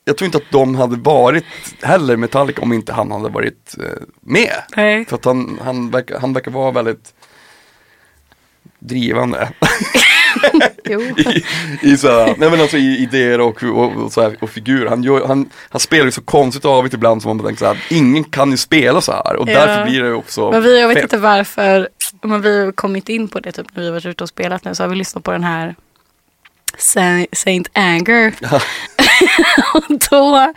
jag 0.06 0.18
tror 0.18 0.26
inte 0.26 0.38
att 0.38 0.52
de 0.52 0.76
hade 0.76 0.96
varit 0.96 1.46
heller 1.82 2.18
Metallica 2.18 2.62
om 2.62 2.74
inte 2.74 2.94
han 2.94 3.12
hade 3.12 3.30
varit 3.30 3.76
eh, 3.80 4.04
med. 4.22 4.54
Nej. 4.76 5.06
För 5.06 5.16
att 5.16 5.26
han, 5.26 5.60
han, 5.64 5.92
verkar, 5.92 6.20
han 6.20 6.34
verkar 6.34 6.52
vara 6.52 6.72
väldigt 6.72 7.14
drivande 8.80 9.50
Jo. 10.84 11.02
i, 11.18 11.44
i, 11.82 11.98
så 11.98 12.08
här, 12.08 12.36
nej 12.38 12.50
men 12.52 12.62
alltså 12.62 12.78
i 12.78 12.98
idéer 12.98 13.42
och, 13.42 13.64
och, 13.64 13.96
och, 13.96 14.12
så 14.14 14.22
här, 14.22 14.38
och 14.42 14.50
figurer. 14.50 14.90
Han, 14.90 15.04
gör, 15.04 15.28
han, 15.28 15.50
han 15.70 15.80
spelar 15.80 16.06
ju 16.06 16.12
så 16.12 16.22
konstigt 16.22 16.66
avigt 16.66 16.94
ibland 16.94 17.22
som 17.22 17.38
man 17.38 17.46
tänker 17.46 17.60
så 17.60 17.66
här, 17.66 17.84
ingen 17.90 18.24
kan 18.24 18.52
ju 18.52 18.58
spela 18.58 19.02
så 19.02 19.12
här 19.12 19.36
och 19.36 19.50
Ja. 19.50 19.54
därför 19.66 19.86
blir 19.92 20.04
det 20.04 20.14
också 20.14 20.52
Men 20.52 20.64
vi, 20.64 20.80
jag 20.82 20.88
vet 20.88 20.96
fett. 20.96 21.04
inte 21.04 21.18
varför, 21.18 21.90
men 22.22 22.42
vi 22.42 22.66
har 22.66 22.72
kommit 22.72 23.10
in 23.10 23.28
på 23.28 23.40
det 23.40 23.52
typ 23.52 23.68
när 23.76 23.84
vi 23.84 23.90
varit 23.92 24.06
ute 24.06 24.24
och 24.24 24.30
spelat 24.30 24.64
nu 24.66 24.76
så 24.76 24.84
har 24.84 24.88
vi 24.88 24.96
lyssnat 24.96 25.24
på 25.24 25.32
den 25.32 25.44
här 25.44 25.76
Saint 26.78 27.68
Anger. 27.74 28.34
och 29.74 29.84
då, 30.10 30.54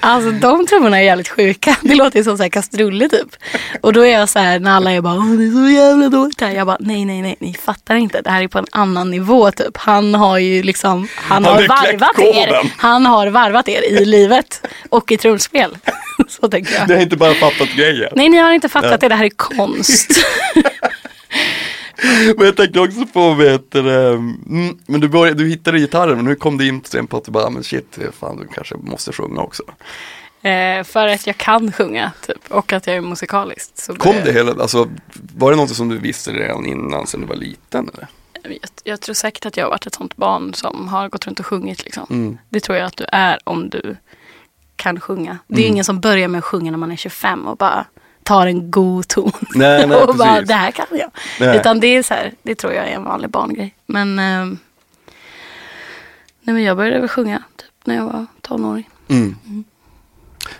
alltså 0.00 0.30
de 0.30 0.66
trummorna 0.66 0.98
är 0.98 1.02
jävligt 1.02 1.28
sjuka. 1.28 1.76
Det 1.80 1.94
låter 1.94 2.18
ju 2.18 2.24
som 2.24 2.36
så 2.36 2.42
här 2.42 2.50
kastruller 2.50 3.08
typ. 3.08 3.36
Och 3.80 3.92
då 3.92 4.00
är 4.00 4.12
jag 4.12 4.28
så 4.28 4.38
här 4.38 4.58
när 4.58 4.70
alla 4.70 4.92
är 4.92 5.00
bara 5.00 5.14
Åh, 5.14 5.30
det 5.30 5.46
är 5.46 5.50
så 5.50 5.68
jävla 5.68 6.08
dåligt 6.08 6.40
här. 6.40 6.50
Jag 6.50 6.66
bara 6.66 6.76
nej 6.80 7.04
nej 7.04 7.22
nej 7.22 7.36
ni 7.38 7.54
fattar 7.54 7.96
inte. 7.96 8.20
Det 8.20 8.30
här 8.30 8.42
är 8.42 8.48
på 8.48 8.58
en 8.58 8.66
annan 8.72 9.10
nivå 9.10 9.50
typ. 9.50 9.76
Han 9.76 10.14
har 10.14 10.38
ju 10.38 10.62
liksom, 10.62 11.08
han, 11.14 11.44
Han 11.44 11.54
har 11.54 11.68
varvat 11.68 12.18
er. 12.18 12.72
Han 12.76 13.06
har 13.06 13.26
varvat 13.26 13.68
er 13.68 13.82
i 13.90 14.04
livet 14.04 14.66
och 14.88 15.12
i 15.12 15.16
trumspel. 15.16 15.78
så 16.28 16.48
tänker 16.48 16.74
jag. 16.74 16.88
Ni 16.88 16.94
har 16.94 17.02
inte 17.02 17.16
bara 17.16 17.34
fattat 17.34 17.68
grejen. 17.76 18.12
Nej, 18.16 18.28
ni 18.28 18.38
har 18.38 18.52
inte 18.52 18.68
fattat 18.68 19.00
det. 19.00 19.08
Det 19.08 19.14
här 19.14 19.24
är 19.24 19.30
konst. 19.36 20.10
Men 22.36 22.46
jag 22.46 22.56
tänkte 22.56 22.80
också 22.80 23.06
på, 23.06 23.34
vet 23.34 23.70
du, 23.70 23.80
mm, 23.90 24.78
men 24.86 25.00
du, 25.00 25.08
började, 25.08 25.42
du 25.44 25.48
hittade 25.50 25.78
gitarren 25.78 26.16
men 26.16 26.26
hur 26.26 26.34
kom 26.34 26.58
du 26.58 26.68
in 26.68 26.84
sen 26.84 27.06
på 27.06 27.16
att 27.16 27.24
du 27.24 27.30
bara, 27.32 27.50
men 27.50 27.62
shit, 27.64 27.98
fan 28.20 28.36
du 28.36 28.46
kanske 28.54 28.74
måste 28.76 29.12
sjunga 29.12 29.40
också. 29.40 29.62
eh, 30.42 30.84
för 30.84 31.06
att 31.08 31.26
jag 31.26 31.36
kan 31.38 31.72
sjunga 31.72 32.12
typ, 32.26 32.38
och 32.52 32.72
att 32.72 32.86
jag 32.86 32.96
är 32.96 33.00
musikalisk. 33.00 33.70
Så 33.74 33.94
Kom 33.94 34.16
det 34.24 34.32
hela, 34.32 34.62
alltså 34.62 34.88
var 35.36 35.50
det 35.50 35.56
något 35.56 35.76
som 35.76 35.88
du 35.88 35.98
visste 35.98 36.30
redan 36.30 36.66
innan 36.66 37.06
sen 37.06 37.20
du 37.20 37.26
var 37.26 37.36
liten 37.36 37.90
eller? 37.94 38.06
Jag, 38.42 38.58
jag 38.84 39.00
tror 39.00 39.14
säkert 39.14 39.46
att 39.46 39.56
jag 39.56 39.64
har 39.64 39.70
varit 39.70 39.86
ett 39.86 39.94
sånt 39.94 40.16
barn 40.16 40.54
som 40.54 40.88
har 40.88 41.08
gått 41.08 41.26
runt 41.26 41.40
och 41.40 41.46
sjungit. 41.46 41.84
Liksom. 41.84 42.06
Mm. 42.10 42.38
Det 42.48 42.60
tror 42.60 42.78
jag 42.78 42.86
att 42.86 42.96
du 42.96 43.04
är 43.12 43.38
om 43.44 43.68
du 43.70 43.96
kan 44.76 45.00
sjunga. 45.00 45.38
Det 45.46 45.54
är 45.54 45.58
Mm. 45.58 45.72
ingen 45.72 45.84
som 45.84 46.00
börjar 46.00 46.28
med 46.28 46.38
att 46.38 46.44
sjunga 46.44 46.70
när 46.70 46.78
man 46.78 46.92
är 46.92 46.96
25 46.96 47.46
och 47.46 47.56
bara 47.56 47.84
tar 48.22 48.46
en 48.46 48.70
god 48.70 49.08
ton. 49.08 49.32
Nej, 49.54 49.86
nej, 49.86 49.96
och 50.02 50.16
bara, 50.16 50.34
precis. 50.34 50.48
det 50.48 50.54
här 50.54 50.70
kan 50.70 50.86
jag. 50.90 51.10
Nej. 51.40 51.56
Utan 51.56 51.80
det 51.80 51.86
är 51.86 52.02
så 52.02 52.14
här, 52.14 52.32
det 52.42 52.54
tror 52.54 52.72
jag 52.72 52.88
är 52.88 52.94
en 52.94 53.04
vanlig 53.04 53.30
barngrej. 53.30 53.74
Men, 53.86 54.18
ehm, 54.18 54.58
nej, 56.40 56.54
men 56.54 56.62
jag 56.62 56.76
började 56.76 57.00
väl 57.00 57.08
sjunga 57.08 57.42
typ, 57.56 57.70
när 57.84 57.94
jag 57.94 58.04
var 58.04 58.26
tonåring. 58.40 58.88
Mm. 59.08 59.64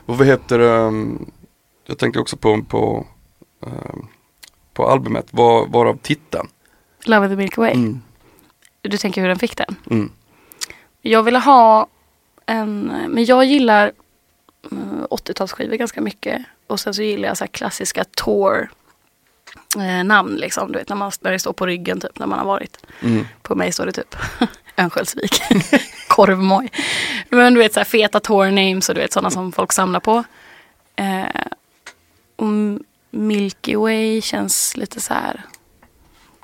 Och 0.06 0.18
vad 0.18 0.26
heter 0.26 0.60
um, 0.60 1.30
jag 1.86 1.98
tänkte 1.98 2.20
också 2.20 2.36
på, 2.36 2.62
på, 2.62 3.06
um, 3.60 4.06
på 4.72 4.88
albumet, 4.88 5.26
var, 5.30 5.66
varav 5.66 5.98
titeln? 6.02 6.48
Love 7.04 7.28
the 7.28 7.36
Milky 7.36 7.60
Way. 7.60 7.72
Mm. 7.72 8.00
Du 8.82 8.98
tänker 8.98 9.20
hur 9.20 9.28
den 9.28 9.38
fick 9.38 9.56
den? 9.56 9.76
Mm. 9.90 10.10
Jag 11.02 11.22
ville 11.22 11.38
ha 11.38 11.86
en, 12.46 12.92
men 13.08 13.24
jag 13.24 13.44
gillar 13.44 13.86
eh, 13.86 13.92
80-talsskivor 14.62 15.76
ganska 15.76 16.00
mycket. 16.00 16.42
Och 16.66 16.80
sen 16.80 16.94
så 16.94 17.02
gillar 17.02 17.28
jag 17.28 17.36
så 17.36 17.44
här 17.44 17.48
klassiska 17.48 18.04
tour 18.04 18.70
eh, 19.76 20.04
namn 20.04 20.34
liksom. 20.34 20.72
Du 20.72 20.78
vet 20.78 20.88
när, 20.88 20.96
man, 20.96 21.12
när 21.20 21.32
det 21.32 21.38
står 21.38 21.52
på 21.52 21.66
ryggen 21.66 22.00
typ 22.00 22.18
när 22.18 22.26
man 22.26 22.38
har 22.38 22.46
varit. 22.46 22.78
Mm. 23.00 23.26
På 23.42 23.54
mig 23.54 23.72
står 23.72 23.86
det 23.86 23.92
typ 23.92 24.16
Örnsköldsvik, 24.76 25.42
korvmoj. 26.08 26.70
Men 27.28 27.54
du 27.54 27.60
vet 27.60 27.72
så 27.72 27.80
här 27.80 27.84
feta 27.84 28.20
tour 28.20 28.50
names 28.50 28.88
och 28.88 28.94
du 28.94 29.00
vet 29.00 29.12
sådana 29.12 29.30
som 29.30 29.52
folk 29.52 29.72
samlar 29.72 30.00
på. 30.00 30.24
Eh, 30.96 31.26
och 32.36 32.46
Milky 33.10 33.76
Way 33.76 34.20
känns 34.20 34.76
lite 34.76 35.00
så 35.00 35.14
här 35.14 35.42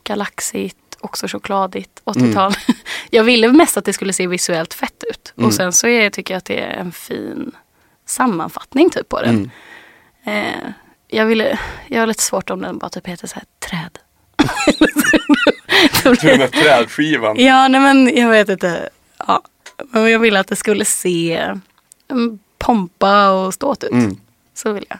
galaxigt, 0.03 0.97
också 1.01 1.29
chokladigt, 1.29 2.03
80-tal. 2.05 2.55
Jag 3.11 3.25
ville 3.25 3.53
mest 3.53 3.77
att 3.77 3.85
det 3.85 3.93
skulle 3.93 4.13
se 4.13 4.27
visuellt 4.27 4.75
fett 4.75 5.05
ut. 5.11 5.33
Mm. 5.37 5.47
Och 5.47 5.55
sen 5.55 5.73
så 5.73 5.87
är, 5.87 6.11
tycker 6.11 6.35
jag 6.35 6.39
att 6.39 6.45
det 6.45 6.61
är 6.61 6.77
en 6.77 6.93
fin 6.93 7.53
sammanfattning 8.09 8.91
typ 8.91 9.09
på 9.09 9.23
den. 9.23 9.51
Mm. 10.25 10.55
Eh, 10.55 10.73
jag, 11.09 11.27
ville, 11.27 11.59
jag 11.89 12.01
har 12.01 12.07
lite 12.07 12.23
svårt 12.23 12.51
om 12.51 12.63
den 12.63 12.79
bara 12.79 12.89
typ 12.89 13.07
heter 13.07 13.27
så 13.27 13.35
här 13.35 13.45
träd. 13.59 13.99
Den 16.23 16.41
här 16.41 16.49
trädskivan. 16.49 17.37
Ja, 17.39 17.69
nej 17.69 17.81
men 17.81 18.17
jag 18.17 18.31
vet 18.31 18.49
inte. 18.49 18.89
Ja. 19.27 19.43
Men 19.91 20.11
jag 20.11 20.19
ville 20.19 20.41
att 20.41 20.49
det 20.49 20.57
skulle 20.57 20.85
se 20.85 21.55
mm, 22.11 22.39
pompa 22.59 23.31
och 23.31 23.55
ståt 23.55 23.85
ut. 23.85 23.93
Mm. 23.93 24.17
Så 24.55 24.73
vill 24.73 24.87
jag. 24.89 24.99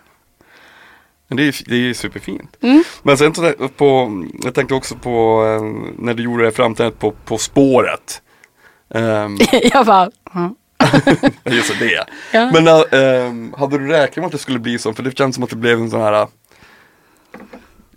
Men 1.29 1.37
det 1.37 1.43
är, 1.43 1.69
det 1.69 1.77
är 1.77 1.95
superfint. 1.95 2.57
Mm. 2.61 2.83
Men 3.03 3.19
sen 3.19 3.33
där 3.33 3.69
på, 3.69 4.23
jag 4.43 4.55
tänkte 4.55 4.75
också 4.75 4.95
på 4.95 5.45
eh, 5.47 5.63
när 5.99 6.15
du 6.15 6.23
gjorde 6.23 6.45
det 6.45 6.53
framträdandet 6.53 7.01
på 7.01 7.11
På 7.11 7.39
spåret. 7.39 8.23
Um, 8.89 9.39
jag 9.63 9.87
bara, 9.87 10.11
mm. 10.35 10.55
just 11.45 11.79
det. 11.79 12.07
Ja. 12.33 12.51
Men 12.53 12.69
ehm, 12.91 13.55
hade 13.59 13.79
du 13.79 13.87
räknat 13.89 14.17
med 14.17 14.27
att 14.27 14.33
det 14.33 14.39
skulle 14.39 14.59
bli 14.59 14.79
så? 14.79 14.93
För 14.95 15.03
det 15.03 15.19
känns 15.19 15.35
som 15.35 15.45
att 15.45 15.51
det 15.51 15.57
blev 15.57 15.79
en 15.81 15.91
sån 15.91 16.01
här 16.01 16.27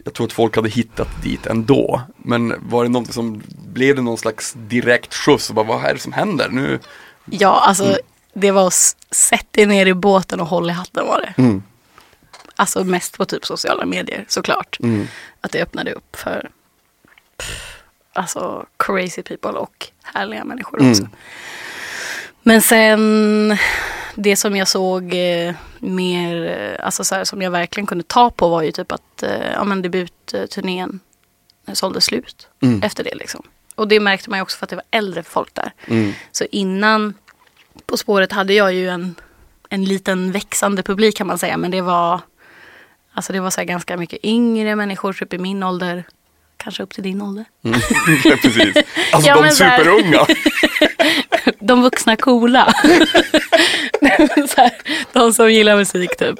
Jag 0.04 0.14
tror 0.14 0.28
att 0.28 0.34
folk 0.34 0.56
hade 0.56 0.70
hittat 0.70 1.08
dit 1.24 1.46
ändå. 1.46 2.02
Men 2.18 2.54
var 2.70 2.84
det 2.84 2.90
någonting 2.90 3.14
som, 3.14 3.44
blev 3.68 3.96
det 3.96 4.02
någon 4.02 4.18
slags 4.18 4.54
direkt 4.58 5.14
skjuts? 5.14 5.50
Och 5.50 5.56
bara, 5.56 5.66
vad 5.66 5.86
är 5.86 5.94
det 5.94 6.00
som 6.00 6.14
händer 6.14 6.50
nu? 6.50 6.80
ja 7.26 7.64
alltså 7.68 7.98
det 8.34 8.52
var 8.52 8.70
sätt 9.16 9.48
dig 9.52 9.66
ner 9.66 9.86
i 9.86 9.94
båten 9.94 10.40
och 10.40 10.48
håll 10.48 10.70
i 10.70 10.74
hatten 10.74 11.06
var 11.08 11.22
det. 11.22 11.34
Mm. 11.42 11.64
Alltså 12.56 12.84
mest 12.84 13.18
på 13.18 13.26
typ 13.26 13.46
sociala 13.46 13.86
medier 13.86 14.26
såklart. 14.28 14.78
Mm. 14.84 15.08
Att 15.42 15.52
det 15.52 15.62
öppnade 15.62 15.92
upp 15.94 16.16
för 16.16 16.50
pff, 17.38 17.78
alltså 18.14 18.66
crazy 18.78 19.22
people 19.24 19.52
och 19.52 19.88
härliga 20.04 20.44
människor 20.44 20.80
Mm. 20.80 20.92
också. 20.92 21.08
Men 22.44 22.62
sen 22.62 23.58
det 24.16 24.36
som 24.36 24.56
jag 24.56 24.68
såg 24.68 25.14
eh, 25.14 25.56
mer, 25.80 26.46
eh, 26.46 26.86
alltså 26.86 27.04
så 27.04 27.16
här, 27.16 27.24
som 27.24 27.42
jag 27.42 27.52
verkligen 27.52 27.88
kunde 27.88 28.04
ta 28.04 28.30
på 28.30 28.48
var 28.50 28.62
ju 28.62 28.72
typ 28.72 28.92
att 28.92 29.24
eh, 29.24 29.52
ja, 29.54 29.64
men 29.64 29.82
debutturnén 29.82 31.00
sålde 31.74 32.02
slut 32.02 32.48
Mm. 32.62 32.84
efter 32.84 33.04
det 33.04 33.16
liksom. 33.16 33.44
Och 33.76 33.88
det 33.88 34.00
märkte 34.00 34.30
man 34.30 34.40
ju 34.40 34.44
också 34.44 34.58
för 34.58 34.66
att 34.66 34.70
det 34.70 34.76
var 34.76 34.86
äldre 34.92 35.24
folk 35.24 35.54
där. 35.54 35.74
Mm. 35.88 36.14
Så 36.32 36.46
innan 36.52 37.14
På 37.86 37.98
spåret 37.98 38.32
hade 38.32 38.54
jag 38.54 38.74
ju 38.74 38.90
en, 38.90 39.16
en 39.70 39.86
liten 39.86 40.32
växande 40.32 40.84
publik 40.84 41.18
kan 41.18 41.28
man 41.28 41.38
säga. 41.38 41.58
Men 41.58 41.72
det 41.72 41.82
var 41.82 42.20
Alltså 43.14 43.34
det 43.34 43.40
var 43.40 43.50
så 43.50 43.64
ganska 43.64 43.98
mycket 43.98 44.26
yngre 44.26 44.76
människor, 44.76 45.14
typ 45.14 45.34
i 45.34 45.38
min 45.38 45.64
ålder. 45.64 46.04
Kanske 46.64 46.84
upp 46.84 46.94
till 46.94 47.04
din 47.04 47.22
ålder. 47.22 47.46
Mm. 47.66 47.80
Ja, 48.24 48.36
Precis. 48.42 48.76
Alltså 49.12 49.30
Ja, 49.30 49.42
de 49.42 49.52
superunga. 49.52 50.26
De 51.60 51.82
vuxna 51.82 52.16
coola. 52.16 52.74
här, 54.58 54.72
de 55.14 55.34
som 55.34 55.52
gillar 55.54 55.76
musik 55.78 56.18
typ. 56.18 56.40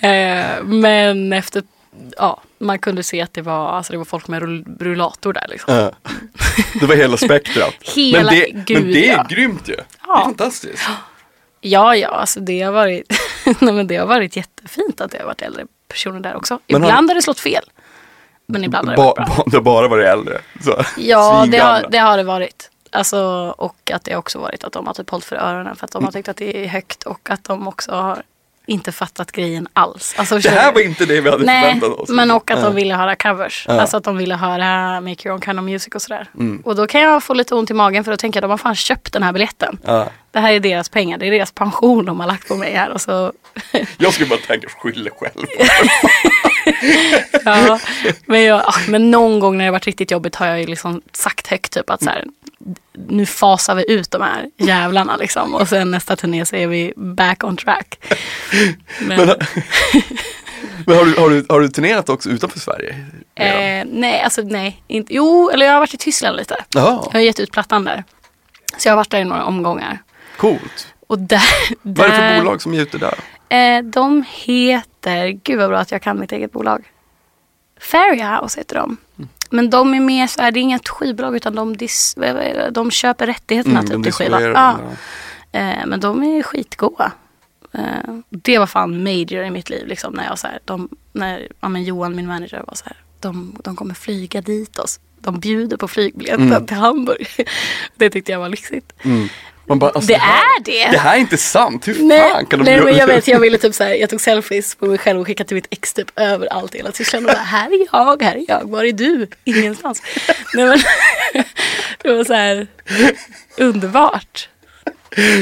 Eh, 0.00 0.62
men 0.64 1.32
efter, 1.32 1.62
ja, 2.16 2.42
man 2.58 2.78
kunde 2.78 3.02
se 3.02 3.20
att 3.22 3.34
det 3.34 3.42
var, 3.42 3.68
alltså 3.68 3.92
det 3.92 3.96
var 3.98 4.04
folk 4.04 4.28
med 4.28 4.42
rull- 4.42 4.76
rullator 4.80 5.32
där 5.32 5.46
liksom. 5.48 5.74
Ja. 5.74 5.92
Det 6.80 6.86
var 6.86 6.94
hela 6.96 7.16
spektrat. 7.16 7.74
Hela- 7.80 8.22
men, 8.30 8.34
det, 8.40 8.50
gud, 8.50 8.82
men 8.82 8.92
det 8.92 9.08
är 9.08 9.12
ja. 9.16 9.26
grymt 9.30 9.68
ju. 9.68 9.74
Det 9.74 9.80
är 9.80 9.86
Ja. 10.06 10.22
fantastiskt. 10.24 10.88
Ja, 11.60 11.96
ja, 11.96 12.08
alltså 12.08 12.40
det 12.40 12.62
har 12.62 12.72
varit, 12.72 13.12
nej, 13.60 13.72
men 13.74 13.86
det 13.86 13.96
har 13.96 14.06
varit 14.06 14.36
jättefint 14.36 15.00
att 15.00 15.10
det 15.10 15.18
har 15.18 15.24
varit 15.26 15.42
äldre 15.42 15.66
personer 15.88 16.20
där 16.20 16.36
också. 16.36 16.58
Men 16.66 16.82
har- 16.82 16.88
Ibland 16.90 17.10
har 17.10 17.14
det 17.14 17.22
slått 17.22 17.40
fel. 17.40 17.64
Men 18.46 18.64
ibland 18.64 18.88
har 18.88 18.96
det 18.96 19.02
varit 19.02 19.16
bra. 19.16 19.26
ba, 19.36 19.42
det 19.46 19.56
har 19.56 19.62
bara 19.62 19.88
varit 19.88 20.06
äldre. 20.06 20.38
Så. 20.64 20.84
Ja, 20.96 21.46
det 21.48 21.58
har, 21.58 21.86
det 21.90 21.98
har 21.98 22.16
det 22.16 22.22
varit. 22.22 22.70
Alltså, 22.90 23.18
och 23.58 23.90
att 23.94 24.04
det 24.04 24.16
också 24.16 24.38
varit 24.38 24.64
att 24.64 24.72
de 24.72 24.86
har 24.86 24.94
typ 24.94 25.10
hållit 25.10 25.24
för 25.24 25.36
öronen 25.36 25.76
för 25.76 25.84
att 25.84 25.92
de 25.92 26.04
har 26.04 26.12
tyckt 26.12 26.28
att 26.28 26.36
det 26.36 26.64
är 26.64 26.68
högt 26.68 27.02
och 27.02 27.30
att 27.30 27.44
de 27.44 27.68
också 27.68 27.92
har 27.92 28.22
inte 28.68 28.92
fattat 28.92 29.32
grejen 29.32 29.68
alls. 29.72 30.14
Alltså, 30.18 30.38
Det 30.38 30.48
här 30.50 30.72
var 30.72 30.80
inte 30.80 31.04
det 31.06 31.20
vi 31.20 31.30
hade 31.30 31.44
Nej, 31.44 31.62
förväntat 31.62 31.90
oss. 32.00 32.08
men 32.08 32.30
och 32.30 32.50
att 32.50 32.62
de 32.62 32.74
ville 32.74 32.94
höra 32.94 33.16
covers. 33.16 33.64
Ja. 33.68 33.80
Alltså 33.80 33.96
att 33.96 34.04
de 34.04 34.16
ville 34.16 34.34
höra 34.34 35.00
Make 35.00 35.28
Your 35.28 35.34
Own 35.34 35.40
Kind 35.40 35.58
of 35.58 35.64
Music 35.64 35.94
och 35.94 36.02
sådär. 36.02 36.28
Mm. 36.34 36.62
Och 36.64 36.76
då 36.76 36.86
kan 36.86 37.00
jag 37.00 37.22
få 37.22 37.34
lite 37.34 37.54
ont 37.54 37.70
i 37.70 37.74
magen 37.74 38.04
för 38.04 38.12
att 38.12 38.20
tänka 38.20 38.38
att 38.38 38.42
de 38.42 38.50
har 38.50 38.58
fan 38.58 38.74
köpt 38.74 39.12
den 39.12 39.22
här 39.22 39.32
biljetten. 39.32 39.78
Ja. 39.84 40.06
Det 40.30 40.38
här 40.40 40.52
är 40.52 40.60
deras 40.60 40.88
pengar, 40.88 41.18
det 41.18 41.26
är 41.26 41.30
deras 41.30 41.52
pension 41.52 42.04
de 42.04 42.20
har 42.20 42.26
lagt 42.26 42.48
på 42.48 42.54
mig 42.56 42.74
här. 42.74 42.90
Och 42.90 43.00
så, 43.00 43.32
Jag 43.98 44.12
skulle 44.12 44.28
bara 44.28 44.38
tänka, 44.46 44.68
skyll 44.68 45.10
själv. 45.20 45.46
ja, 47.44 47.80
men, 48.26 48.42
jag, 48.42 48.60
ah, 48.66 48.74
men 48.88 49.10
någon 49.10 49.40
gång 49.40 49.58
när 49.58 49.64
det 49.64 49.70
varit 49.70 49.86
riktigt 49.86 50.10
jobbigt 50.10 50.34
har 50.36 50.46
jag 50.46 50.60
ju 50.60 50.66
liksom 50.66 51.02
sagt 51.12 51.46
högt 51.46 51.72
typ 51.72 51.90
att 51.90 52.02
så 52.02 52.10
här, 52.10 52.24
nu 53.08 53.26
fasar 53.26 53.74
vi 53.74 53.92
ut 53.92 54.10
de 54.10 54.22
här 54.22 54.50
jävlarna 54.56 55.16
liksom. 55.16 55.54
Och 55.54 55.68
sen 55.68 55.90
nästa 55.90 56.16
turné 56.16 56.46
så 56.46 56.56
är 56.56 56.66
vi 56.66 56.92
back 56.96 57.44
on 57.44 57.56
track. 57.56 57.98
Men, 59.00 59.26
Men, 59.26 59.26
men 60.86 60.96
har, 60.96 61.04
du, 61.04 61.14
har, 61.20 61.30
du, 61.30 61.46
har 61.48 61.60
du 61.60 61.68
turnerat 61.68 62.08
också 62.08 62.28
utanför 62.30 62.58
Sverige? 62.60 63.06
eh, 63.34 63.86
nej, 63.92 64.22
alltså 64.22 64.42
nej. 64.42 64.82
Inte, 64.88 65.14
jo, 65.14 65.50
eller 65.50 65.66
jag 65.66 65.72
har 65.72 65.80
varit 65.80 65.94
i 65.94 65.96
Tyskland 65.98 66.36
lite. 66.36 66.64
Jaha, 66.70 67.02
Jag 67.06 67.12
har 67.12 67.20
gett 67.20 67.40
ut 67.40 67.52
plattan 67.52 67.84
där. 67.84 68.04
Så 68.78 68.88
jag 68.88 68.92
har 68.92 68.96
varit 68.96 69.10
där 69.10 69.18
i 69.20 69.24
några 69.24 69.44
omgångar. 69.44 69.98
coolt. 70.36 70.86
Och 71.06 71.18
där, 71.18 71.42
Vad 71.82 72.06
är 72.06 72.10
det 72.10 72.16
för 72.16 72.22
där- 72.22 72.38
bolag 72.38 72.62
som 72.62 72.74
ger 72.74 72.82
ut 72.82 72.92
det 72.92 72.98
där? 72.98 73.14
Eh, 73.48 73.82
de 73.84 74.24
heter, 74.28 75.28
gud 75.28 75.58
vad 75.58 75.68
bra 75.68 75.78
att 75.78 75.92
jag 75.92 76.02
kan 76.02 76.20
mitt 76.20 76.32
eget 76.32 76.52
bolag. 76.52 76.92
Fairy 77.80 78.22
House 78.22 78.60
heter 78.60 78.76
de. 78.76 78.96
Mm. 79.18 79.28
Men 79.50 79.70
de 79.70 79.94
är 79.94 80.00
mer 80.00 80.26
så 80.26 80.42
här, 80.42 80.50
det 80.50 80.60
är 80.60 80.62
inget 80.62 80.88
skivbolag 80.88 81.36
utan 81.36 81.54
de, 81.54 81.76
dis, 81.76 82.16
är 82.16 82.34
det? 82.34 82.70
de 82.70 82.90
köper 82.90 83.26
rättigheterna 83.26 83.80
Mm, 83.80 83.90
typ 83.90 84.02
till 84.02 84.12
skivan. 84.12 84.42
Ja. 84.42 84.78
Eh, 85.52 85.86
men 85.86 86.00
de 86.00 86.22
är 86.22 86.42
skitgoda. 86.42 87.12
Eh, 87.72 88.14
det 88.30 88.58
var 88.58 88.66
fan 88.66 89.02
major 89.02 89.44
i 89.44 89.50
mitt 89.50 89.70
liv. 89.70 89.86
Liksom, 89.86 90.12
när 90.14 90.24
jag 90.24 90.38
så 90.38 90.46
här, 90.46 90.58
de, 90.64 90.88
när 91.12 91.48
ja, 91.60 91.68
men 91.68 91.84
Johan, 91.84 92.16
min 92.16 92.26
manager, 92.26 92.64
var 92.66 92.74
så 92.74 92.84
här. 92.84 92.96
De, 93.20 93.56
de 93.64 93.76
kommer 93.76 93.94
flyga 93.94 94.40
dit 94.40 94.78
oss. 94.78 95.00
De 95.18 95.40
bjuder 95.40 95.76
på 95.76 95.88
flygbiljetten 95.88 96.52
Mm. 96.52 96.66
till 96.66 96.76
Hamburg. 96.76 97.26
det 97.96 98.10
tyckte 98.10 98.32
jag 98.32 98.38
var 98.38 98.48
lyxigt. 98.48 98.92
Mm. 99.02 99.28
Man 99.68 99.78
bara, 99.78 99.90
alltså, 99.90 100.08
Det 100.12 100.18
här, 100.18 100.56
är 100.56 100.60
det! 100.64 100.90
Det 100.90 100.98
här 100.98 101.14
är 101.16 101.20
inte 101.20 101.36
sant, 101.36 101.88
hur 101.88 102.02
Nej, 102.02 102.20
fan 102.32 102.46
kan 102.46 102.58
de 102.58 102.64
nej 102.64 102.74
göra 102.74 102.84
men 102.84 102.96
jag 102.96 103.08
det? 103.08 103.14
vet, 103.14 103.28
jag 103.28 103.40
ville 103.40 103.58
typ 103.58 103.74
så 103.74 103.84
här, 103.84 103.94
jag 103.94 104.10
tog 104.10 104.20
selfies 104.20 104.74
på 104.74 104.86
mig 104.86 104.98
själv 104.98 105.20
och 105.20 105.26
skickade 105.26 105.48
till 105.48 105.54
mitt 105.54 105.66
ex 105.70 105.92
typ 105.92 106.10
överallt 106.16 106.74
i 106.74 106.78
hela 106.78 106.92
Tyskland 106.92 107.26
och 107.26 107.32
bara, 107.32 107.42
här 107.42 107.66
är 107.70 107.86
jag, 107.92 108.22
här 108.22 108.34
är 108.36 108.44
jag, 108.48 108.70
var 108.70 108.84
är 108.84 108.92
du? 108.92 109.26
Ingenstans. 109.44 110.02
nej 110.54 110.66
men, 110.66 110.78
det 112.02 112.12
var 112.12 112.24
så 112.24 112.32
här 112.34 112.66
underbart. 113.56 114.48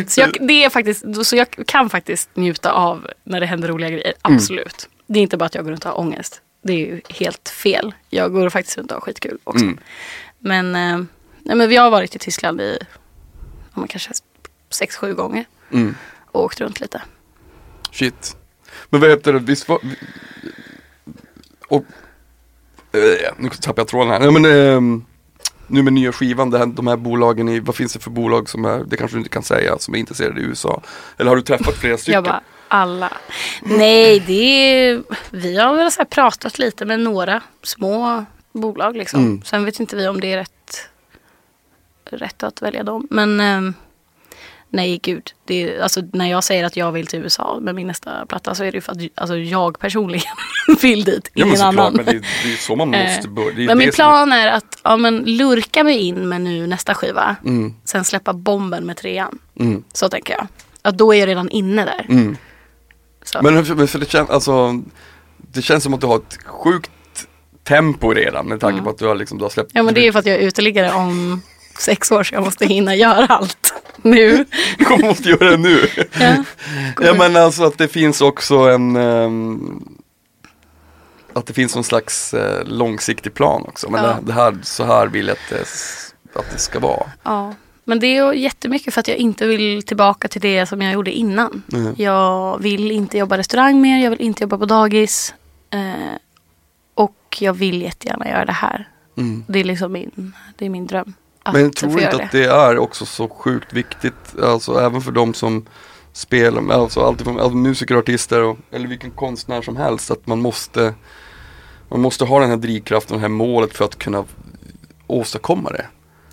Så 0.09 0.21
jag, 0.21 0.37
det 0.41 0.65
är 0.65 0.71
faktiskt, 0.71 1.05
så 1.25 1.37
jag 1.37 1.47
kan 1.67 1.91
faktiskt 1.91 2.29
njuta 2.35 2.73
av 2.73 3.07
när 3.25 3.41
det 3.41 3.47
händer 3.47 3.69
roliga 3.69 3.91
grejer, 3.91 4.15
Mm. 4.25 4.37
absolut. 4.37 4.89
Det 5.07 5.19
är 5.19 5.23
inte 5.23 5.37
bara 5.37 5.45
att 5.47 5.55
jag 5.55 5.65
går 5.65 5.71
runt 5.71 5.85
och 5.85 5.91
har 5.91 5.99
ångest. 6.01 6.41
Det 6.63 6.73
är 6.73 6.77
ju 6.77 7.01
helt 7.09 7.49
fel. 7.49 7.95
Jag 8.11 8.33
går 8.33 8.51
faktiskt 8.51 8.79
runt 8.79 8.91
och 8.91 8.97
har 8.97 9.01
skitkul 9.01 9.39
också. 9.45 9.65
Mm. 9.65 9.79
Men, 10.39 10.75
eh, 10.77 11.05
nej, 11.43 11.57
men 11.57 11.69
vi 11.69 11.77
har 11.77 11.91
varit 11.91 12.17
i 12.17 12.19
Tyskland 12.19 12.61
i, 12.61 12.79
ja, 13.75 13.81
men 13.81 13.89
kanske 13.89 14.11
sex, 14.71 14.97
sju 14.97 15.15
gånger 15.15 15.45
Mm. 15.71 15.95
och 16.27 16.45
åkt 16.45 16.61
runt 16.61 16.81
lite. 16.81 17.03
Shit. 17.93 18.37
Men 18.91 19.01
vad 19.01 19.11
heter 19.11 19.33
det, 19.33 19.39
visst 19.39 19.69
var... 19.69 19.79
Och, 21.69 21.85
eh, 22.93 23.33
nu 23.39 23.49
tappar 23.49 23.81
jag 23.81 23.89
tråden 23.89 24.11
här. 24.13 24.21
Nej, 24.21 24.31
men, 24.31 24.45
ehm, 24.45 25.05
nu 25.67 25.83
med 25.83 25.93
nya 25.93 26.13
skivan, 26.13 26.51
det 26.51 26.59
här, 26.59 26.67
de 26.67 26.87
här 26.87 26.97
bolagen, 26.97 27.49
i, 27.49 27.61
vad 27.61 27.75
finns 27.77 27.93
det 27.93 27.99
för 28.01 28.11
bolag 28.11 28.49
som 28.49 28.65
är, 28.65 28.85
det 28.85 28.97
kanske 28.97 29.15
du 29.17 29.19
inte 29.19 29.31
kan 29.31 29.43
säga, 29.43 29.79
som 29.79 29.95
är 29.95 29.99
intresserade 29.99 30.41
i 30.41 30.45
USA? 30.45 30.83
Eller 31.17 31.29
har 31.29 31.37
du 31.37 31.43
träffat 31.43 31.75
flera 31.75 31.97
stycken? 31.99 32.15
Jag 32.15 32.25
bara, 32.25 32.41
alla. 32.69 33.13
Nej, 33.63 34.21
det 34.27 34.33
är, 34.35 35.03
vi 35.31 35.59
har 35.59 35.75
väl 35.77 35.91
så 35.93 36.05
pratat 36.05 36.59
lite 36.59 36.85
med 36.85 37.01
några 37.01 37.43
små 37.63 38.25
bolag 38.53 38.97
liksom. 38.97 39.21
Mm. 39.21 39.43
Sen 39.43 39.65
vet 39.65 39.81
inte 39.81 39.97
vi 39.97 40.09
om 40.09 40.21
det 40.21 40.33
är 40.33 40.37
rätt, 40.37 40.53
rätt 42.17 42.43
att 42.43 42.63
välja 42.63 42.83
dem. 42.83 43.07
Men 43.11 43.41
ehm, 43.41 43.75
nej, 44.71 44.99
gud. 45.03 45.33
Det 45.45 45.81
alltså, 45.81 46.01
när 46.13 46.31
jag 46.31 46.45
säger 46.45 46.65
att 46.65 46.77
jag 46.77 46.93
vill 46.93 47.07
till 47.07 47.19
USA 47.23 47.59
med 47.61 47.75
min 47.75 47.87
nästa 47.87 48.27
platta 48.27 48.55
så 48.55 48.65
är 48.65 48.73
det 48.73 48.77
ju 48.77 48.81
för 48.81 48.93
att 48.93 48.99
alltså, 49.15 49.37
jag 49.37 49.79
personligen 49.79 50.33
vill 50.83 51.05
dit, 51.05 51.31
ja, 51.35 51.47
ingen 51.47 51.61
annan. 51.61 51.93
men 51.95 52.05
det, 52.05 52.13
det 52.13 52.53
är 52.53 52.57
så 52.57 52.77
man 52.77 52.89
måste 52.89 53.21
Eh, 53.25 53.31
börja. 53.31 53.53
Det 53.57 53.63
är 53.63 53.67
Men 53.67 53.79
min 53.79 53.91
plan 53.93 54.33
är 54.33 54.47
att 54.49 54.79
ja, 54.83 54.97
men, 54.97 55.17
lurka 55.19 55.85
mig 55.85 55.99
in 55.99 56.29
med 56.29 56.41
nu 56.41 56.67
nästa 56.67 56.95
skiva. 56.95 57.37
Mm, 57.45 57.75
Sen 57.85 58.05
släppa 58.05 58.33
bomben 58.33 58.87
med 58.87 58.97
trean. 58.97 59.39
mm, 59.61 59.85
Så 59.93 60.09
tänker 60.09 60.33
jag. 60.35 60.47
Att 60.83 60.99
då 60.99 61.15
är 61.15 61.19
jag 61.19 61.29
redan 61.29 61.49
inne 61.51 61.85
där. 61.85 62.07
mm. 62.09 62.37
Men 63.43 63.65
för, 63.65 63.87
för 63.87 63.99
det, 63.99 64.11
känns, 64.11 64.31
alltså, 64.31 64.83
det 65.37 65.63
känns 65.63 65.85
som 65.85 65.95
att 65.95 66.01
du 66.01 66.07
har 66.07 66.17
ett 66.17 66.39
sjukt 66.47 66.91
tempo 67.63 68.11
redan 68.13 68.47
med 68.47 68.61
tanke 68.61 68.83
på 68.83 68.91
att 68.91 68.99
du 68.99 69.07
har, 69.07 69.15
liksom, 69.15 69.39
du 69.39 69.45
har 69.45 69.51
släppt. 69.51 69.71
Ja 69.75 69.83
men 69.83 69.95
det 69.95 70.07
är 70.07 70.13
för 70.13 70.19
att 70.19 70.27
jag 70.27 70.37
är 70.37 70.41
uteliggare 70.47 70.93
om 70.93 71.43
sex 71.79 72.13
år 72.13 72.23
så 72.23 72.35
jag 72.35 72.45
måste 72.45 72.67
hinna 72.67 72.95
göra 72.95 73.27
allt 73.27 73.75
nu. 74.03 74.45
Du 74.79 75.05
måste 75.07 75.29
göra 75.29 75.51
det 75.51 75.57
nu. 75.57 75.81
Ja. 76.21 76.45
Ja 77.01 77.15
men 77.19 77.37
alltså 77.37 77.65
att 77.65 77.79
det 77.79 77.89
finns 77.89 78.21
också 78.21 78.55
en 78.59 78.97
ehm, 78.97 79.89
Att 81.33 81.47
det 81.47 81.53
finns 81.53 81.75
någon 81.75 81.85
slags 81.85 82.35
eh, 82.35 82.65
långsiktig 82.65 83.35
plan 83.35 83.65
också. 83.69 83.91
Men 83.91 84.05
Ja. 84.05 84.11
det, 84.11 84.17
det 84.27 84.33
här, 84.33 84.57
så 84.63 84.85
här 84.85 85.07
vill 85.07 85.27
jag 85.27 85.33
att 85.37 85.51
det, 85.51 86.39
att 86.41 86.51
det 86.53 86.59
ska 86.59 86.79
vara. 86.79 87.07
ja. 87.23 87.55
Men 87.87 88.01
det 88.01 88.17
är 88.17 88.33
jättemycket 88.33 88.95
för 88.95 89.01
att 89.01 89.09
jag 89.09 89.17
inte 89.17 89.47
vill 89.47 89.83
tillbaka 89.83 90.29
till 90.29 90.41
det 90.41 90.67
som 90.67 90.83
jag 90.83 90.93
gjorde 90.93 91.11
innan. 91.13 91.63
Mm. 91.73 91.95
Jag 91.99 92.59
vill 92.63 92.91
inte 92.91 93.19
jobba 93.19 93.39
restaurang 93.39 93.81
mer, 93.81 94.03
jag 94.05 94.11
vill 94.11 94.21
inte 94.21 94.43
jobba 94.45 94.59
på 94.59 94.67
dagis. 94.67 95.35
Eh, 95.71 96.17
och 96.95 97.37
jag 97.41 97.53
vill 97.53 97.83
jättegärna 97.83 98.29
göra 98.29 98.45
det 98.45 98.53
här. 98.53 98.89
Mm. 99.17 99.45
Det 99.49 99.59
är 99.61 99.65
liksom 99.65 99.93
min, 99.93 100.33
det 100.57 100.67
är 100.67 100.71
min 100.71 100.87
dröm. 100.87 101.15
Men 101.53 101.63
jag 101.63 101.77
tror 101.77 102.01
inte 102.01 102.25
att 102.25 102.33
det 102.33 102.45
är 102.45 102.79
också 102.79 103.07
så 103.07 103.29
sjukt 103.29 103.73
viktigt, 103.73 104.39
alltså 104.43 104.81
även 104.81 105.01
för 105.01 105.13
de 105.13 105.35
som 105.35 105.67
spelar, 106.13 106.73
alltså 106.73 107.01
alltifrån 107.01 107.41
alltså 107.41 107.57
musiker, 107.57 107.95
artister 107.95 108.43
och, 108.43 108.59
eller 108.71 108.89
vilken 108.89 109.11
konstnär 109.11 109.63
som 109.63 109.77
helst, 109.77 110.11
att 110.11 110.27
man 110.27 110.41
måste 110.41 110.95
Man 111.89 112.01
måste 112.01 112.25
ha 112.25 112.41
den 112.41 112.51
här 112.51 112.57
drivkraften, 112.57 113.17
det 113.17 113.21
här 113.21 113.29
målet 113.29 113.77
för 113.77 113.85
att 113.85 113.99
kunna 113.99 114.25
åstadkomma 115.07 115.71
det. 115.71 115.87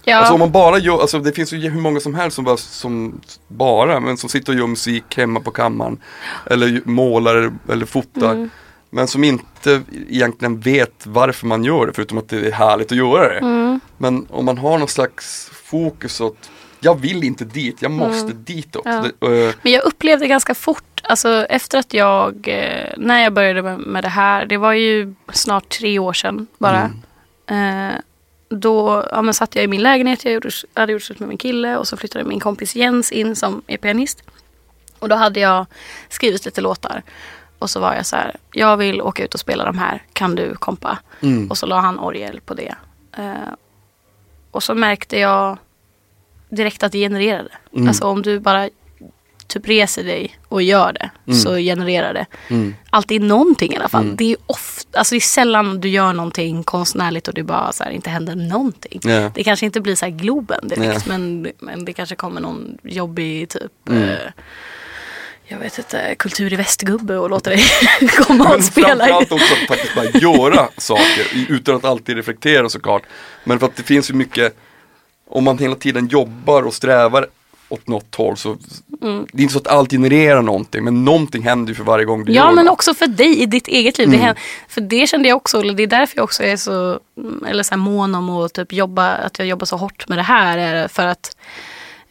Ja, 0.03 0.18
Alltså 0.18 0.34
om 0.34 0.39
man 0.39 0.51
bara 0.51 0.78
gör, 0.78 1.01
alltså 1.01 1.20
det 1.20 1.32
finns 1.32 1.53
ju 1.53 1.70
hur 1.70 1.82
många 1.82 1.99
som 1.99 2.16
helst 2.16 2.36
som 2.36 2.45
bara, 2.45 2.57
som 2.57 3.22
bara, 3.47 3.99
men 3.99 4.18
som 4.18 4.30
sitter 4.30 4.53
och 4.53 4.59
gör 4.59 4.68
musik 4.68 5.18
hemma 5.18 5.39
på 5.39 5.51
kammaren. 5.51 5.97
Eller 6.45 6.82
målar 6.86 7.51
eller 7.70 7.86
fotar. 7.86 8.32
Mm. 8.32 8.49
Men 8.94 9.08
som 9.08 9.24
inte 9.24 9.82
egentligen 10.10 10.60
vet 10.60 11.06
varför 11.06 11.48
man 11.48 11.64
gör 11.64 11.88
det, 11.88 11.94
förutom 11.94 12.18
att 12.18 12.30
det 12.30 12.48
är 12.48 12.52
härligt 12.52 12.92
att 12.92 12.98
göra 12.98 13.34
det. 13.34 13.39
Mm. 13.39 13.80
Men 13.98 14.28
om 14.30 14.46
man 14.46 14.58
har 14.58 14.78
någon 14.78 14.88
slags 14.88 15.50
fokus 15.54 16.22
åt, 16.22 16.50
jag 16.80 17.00
vill 17.00 17.24
inte 17.24 17.46
dit, 17.46 17.82
jag 17.82 17.92
måste 17.92 18.34
ditåt. 18.34 18.86
Mm. 18.86 19.12
Ja. 19.20 19.28
Det, 19.28 19.48
eh, 19.48 19.54
Men 19.62 19.72
jag 19.72 19.84
upplevde 19.84 20.28
ganska 20.28 20.56
fort, 20.56 21.02
alltså 21.04 21.46
efter 21.50 21.78
att 21.78 21.94
jag, 21.94 22.48
eh, 22.48 22.94
när 22.98 23.24
jag 23.24 23.34
började 23.34 23.62
med, 23.62 23.80
med 23.80 24.04
det 24.04 24.10
här, 24.10 24.46
det 24.46 24.58
var 24.58 24.74
ju 24.74 25.16
snart 25.34 25.70
tre 25.70 26.00
år 26.00 26.14
sedan 26.14 26.48
bara. 26.58 26.92
Eh, 27.48 27.96
då 28.50 29.08
ja, 29.12 29.22
men 29.22 29.34
satt 29.34 29.56
jag 29.56 29.64
i 29.64 29.68
min 29.68 29.84
lägenhet, 29.84 30.26
jag 30.26 30.34
gjorde, 30.34 30.50
hade 30.74 30.92
gjort 30.92 31.04
slut 31.04 31.20
med 31.20 31.30
min 31.30 31.38
kille 31.38 31.78
och 31.78 31.88
så 31.88 31.98
flyttade 31.98 32.26
min 32.26 32.39
kompis 32.39 32.76
Jens 32.76 33.12
in 33.12 33.36
som 33.36 33.62
är 33.68 33.78
pianist. 33.78 34.24
Och 35.00 35.10
då 35.10 35.16
hade 35.16 35.39
jag 35.39 35.66
skrivit 36.10 36.46
lite 36.46 36.62
låtar. 36.62 37.04
Och 37.62 37.70
så 37.70 37.80
var 37.80 37.93
jag 37.95 38.05
så 38.05 38.16
här, 38.16 38.36
jag 38.53 38.78
vill 38.78 39.01
åka 39.01 39.24
ut 39.24 39.34
och 39.34 39.39
spela 39.39 39.66
de 39.66 39.78
här, 39.78 40.03
kan 40.14 40.36
du 40.36 40.55
kompa? 40.55 40.97
Mm. 41.22 41.49
Och 41.49 41.57
så 41.57 41.66
la 41.66 41.80
han 41.80 41.99
orgel 41.99 42.41
på 42.45 42.53
det. 42.53 42.76
Eh, 43.18 43.34
och 44.51 44.64
så 44.64 44.74
märkte 44.76 45.20
jag 45.20 45.57
direkt 46.49 46.84
att 46.84 46.91
det 46.91 46.97
genererade. 46.99 47.49
Mm. 47.76 47.88
Alltså 47.88 48.05
om 48.07 48.22
du 48.22 48.39
bara 48.39 48.70
typ 49.47 49.68
reser 49.68 50.03
dig 50.03 50.38
och 50.47 50.62
gör 50.62 50.93
det 50.93 51.34
så 51.34 51.55
genererar 51.57 52.14
det. 52.14 52.26
Mm. 52.49 52.76
Alltid 52.89 53.22
någonting 53.22 53.74
i 53.74 53.78
alla 53.78 53.89
fall. 53.89 54.16
Det 54.16 54.32
är 54.32 54.38
ofta, 54.45 54.99
alltså 54.99 55.16
det 55.16 55.18
är 55.18 55.20
sällan 55.20 55.82
du 55.82 55.89
gör 55.89 56.14
någonting 56.14 56.64
konstnärligt 56.64 57.28
och 57.28 57.34
det 57.34 57.43
bara 57.43 57.72
så 57.72 57.84
här, 57.84 57.91
inte 57.91 58.09
händer 58.09 58.36
någonting. 58.36 58.99
Ja. 59.03 59.32
Det 59.36 59.43
kanske 59.43 59.66
inte 59.66 59.82
blir 59.82 59.95
så 59.95 60.05
här 60.05 60.12
Globen 60.12 60.68
direkt 60.68 61.05
Ja. 61.07 61.18
men, 61.18 61.47
men 61.59 61.86
det 61.86 61.93
kanske 61.93 62.16
kommer 62.16 62.41
någon 62.41 62.78
jobbig 62.84 63.49
typ 63.49 63.72
Mm. 63.89 64.03
eh, 64.09 64.18
jag 65.52 65.58
vet 65.60 65.78
inte, 65.78 66.16
kultur 66.20 66.54
i 66.54 66.56
västgubbe 66.56 67.18
och 67.18 67.30
låter 67.30 67.52
dig 67.52 67.64
komma 68.10 68.43
Men 68.43 68.58
och 68.58 68.64
spela. 68.64 68.88
framförallt 68.88 69.32
också 69.32 69.54
att 69.54 69.68
faktiskt 69.68 69.95
bara 69.95 70.06
göra 70.06 70.70
saker 70.78 71.26
utan 71.49 71.76
att 71.76 71.86
alltid 71.86 72.16
reflektera 72.16 72.70
såklart. 72.70 73.04
Men 73.43 73.60
för 73.60 73.66
att 73.66 73.76
det 73.76 73.84
finns 73.84 74.10
ju 74.10 74.14
mycket, 74.14 74.56
om 75.30 75.43
man 75.43 75.58
hela 75.58 75.76
tiden 75.76 76.08
jobbar 76.08 76.64
och 76.64 76.74
strävar 76.74 77.28
åt 77.70 77.88
något 77.88 78.16
håll 78.16 78.38
så 78.38 78.58
Mm. 79.02 79.26
det 79.34 79.39
är 79.39 79.41
inte 79.41 79.54
så 79.54 79.60
att 79.60 79.68
allt 79.68 79.91
genererar 79.91 80.41
någonting 80.41 80.84
men 80.84 81.06
någonting 81.06 81.43
händer 81.43 81.70
ju 81.72 81.76
för 81.76 81.84
varje 81.84 82.06
gång 82.06 82.26
du 82.26 82.32
Ja 82.34 82.45
gör 82.47 82.52
men 82.56 82.66
det. 82.66 82.72
också 82.72 82.93
för 82.93 83.08
dig 83.08 83.41
i 83.41 83.45
ditt 83.45 83.68
eget 83.68 83.97
liv. 83.97 84.08
Mm. 84.08 84.20
Det 84.20 84.26
händer, 84.26 84.41
för 84.68 84.82
det 84.82 85.08
kände 85.10 85.30
jag 85.30 85.36
också, 85.36 85.60
eller 85.60 85.74
det 85.74 85.84
är 85.84 85.88
därför 85.88 86.18
jag 86.18 86.24
också 86.24 86.43
är 86.43 86.58
så, 86.58 86.99
eller 87.47 87.64
så 87.64 87.70
här 87.70 87.78
mån 87.78 88.16
om 88.16 88.30
att 88.30 88.54
typ 88.54 88.74
jobba, 88.74 89.12
att 89.12 89.39
jag 89.39 89.47
jobbar 89.47 89.66
så 89.66 89.78
hårt 89.78 90.08
med 90.08 90.18
det 90.18 90.22
här. 90.22 90.58
Är 90.58 90.88
för 90.88 91.06
att 91.08 91.38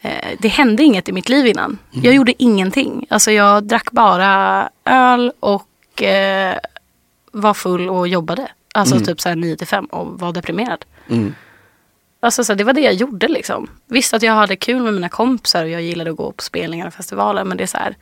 eh, 0.01 0.37
det 0.39 0.49
hände 0.49 0.83
inget 0.83 1.09
i 1.09 1.13
mitt 1.13 1.29
liv 1.29 1.47
innan. 1.47 1.79
Mm. 1.93 2.05
Jag 2.05 2.15
gjorde 2.15 2.43
ingenting. 2.43 3.07
Alltså 3.11 3.33
jag 3.33 3.65
drack 3.65 3.91
bara 3.91 4.69
öl 4.85 5.33
och 5.41 6.03
eh, 6.03 6.57
var 7.33 7.55
full 7.55 7.89
och 7.89 8.09
jobbade. 8.09 8.49
Alltså 8.75 9.01
typ 9.01 9.21
så 9.21 9.29
här 9.29 9.37
9 9.37 9.57
till 9.57 9.67
5 9.67 9.85
och 9.85 10.21
var 10.21 10.33
deprimerad. 10.33 10.85
Mm. 11.09 11.35
Alltså 12.21 12.45
så 12.45 12.53
här, 12.53 12.59
det 12.59 12.65
var 12.65 12.73
det 12.73 12.81
jag 12.81 12.95
gjorde 12.95 13.29
liksom. 13.29 13.71
Visst 13.87 14.15
att 14.15 14.23
jag 14.23 14.33
hade 14.33 14.57
kul 14.57 14.83
med 14.83 14.95
mina 14.95 15.09
kompisar 15.09 15.65
och 15.65 15.71
jag 15.71 15.83
gillade 15.83 16.11
att 16.11 16.17
gå 16.17 16.33
på 16.33 16.43
spelningar 16.43 16.87
och 16.87 16.95
festivaler. 16.95 17.45
Men 17.45 17.57
det 17.57 17.63
är 17.63 17.67
så 17.67 17.79
här. 17.79 17.97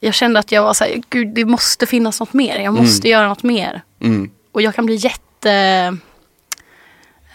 Jag 0.00 0.14
kände 0.14 0.40
att 0.40 0.52
jag 0.52 0.62
var 0.62 0.74
så 0.74 0.84
här, 0.84 1.02
gud 1.10 1.28
det 1.34 1.44
måste 1.44 1.86
finnas 1.86 2.20
något 2.20 2.32
mer. 2.32 2.58
Jag 2.58 2.74
måste 2.74 3.08
göra 3.08 3.28
något 3.28 3.42
mer. 3.42 3.82
Mm. 4.00 4.30
Och 4.52 4.62
jag 4.62 4.74
kan 4.74 4.86
bli 4.86 4.94
jätte, 4.94 5.52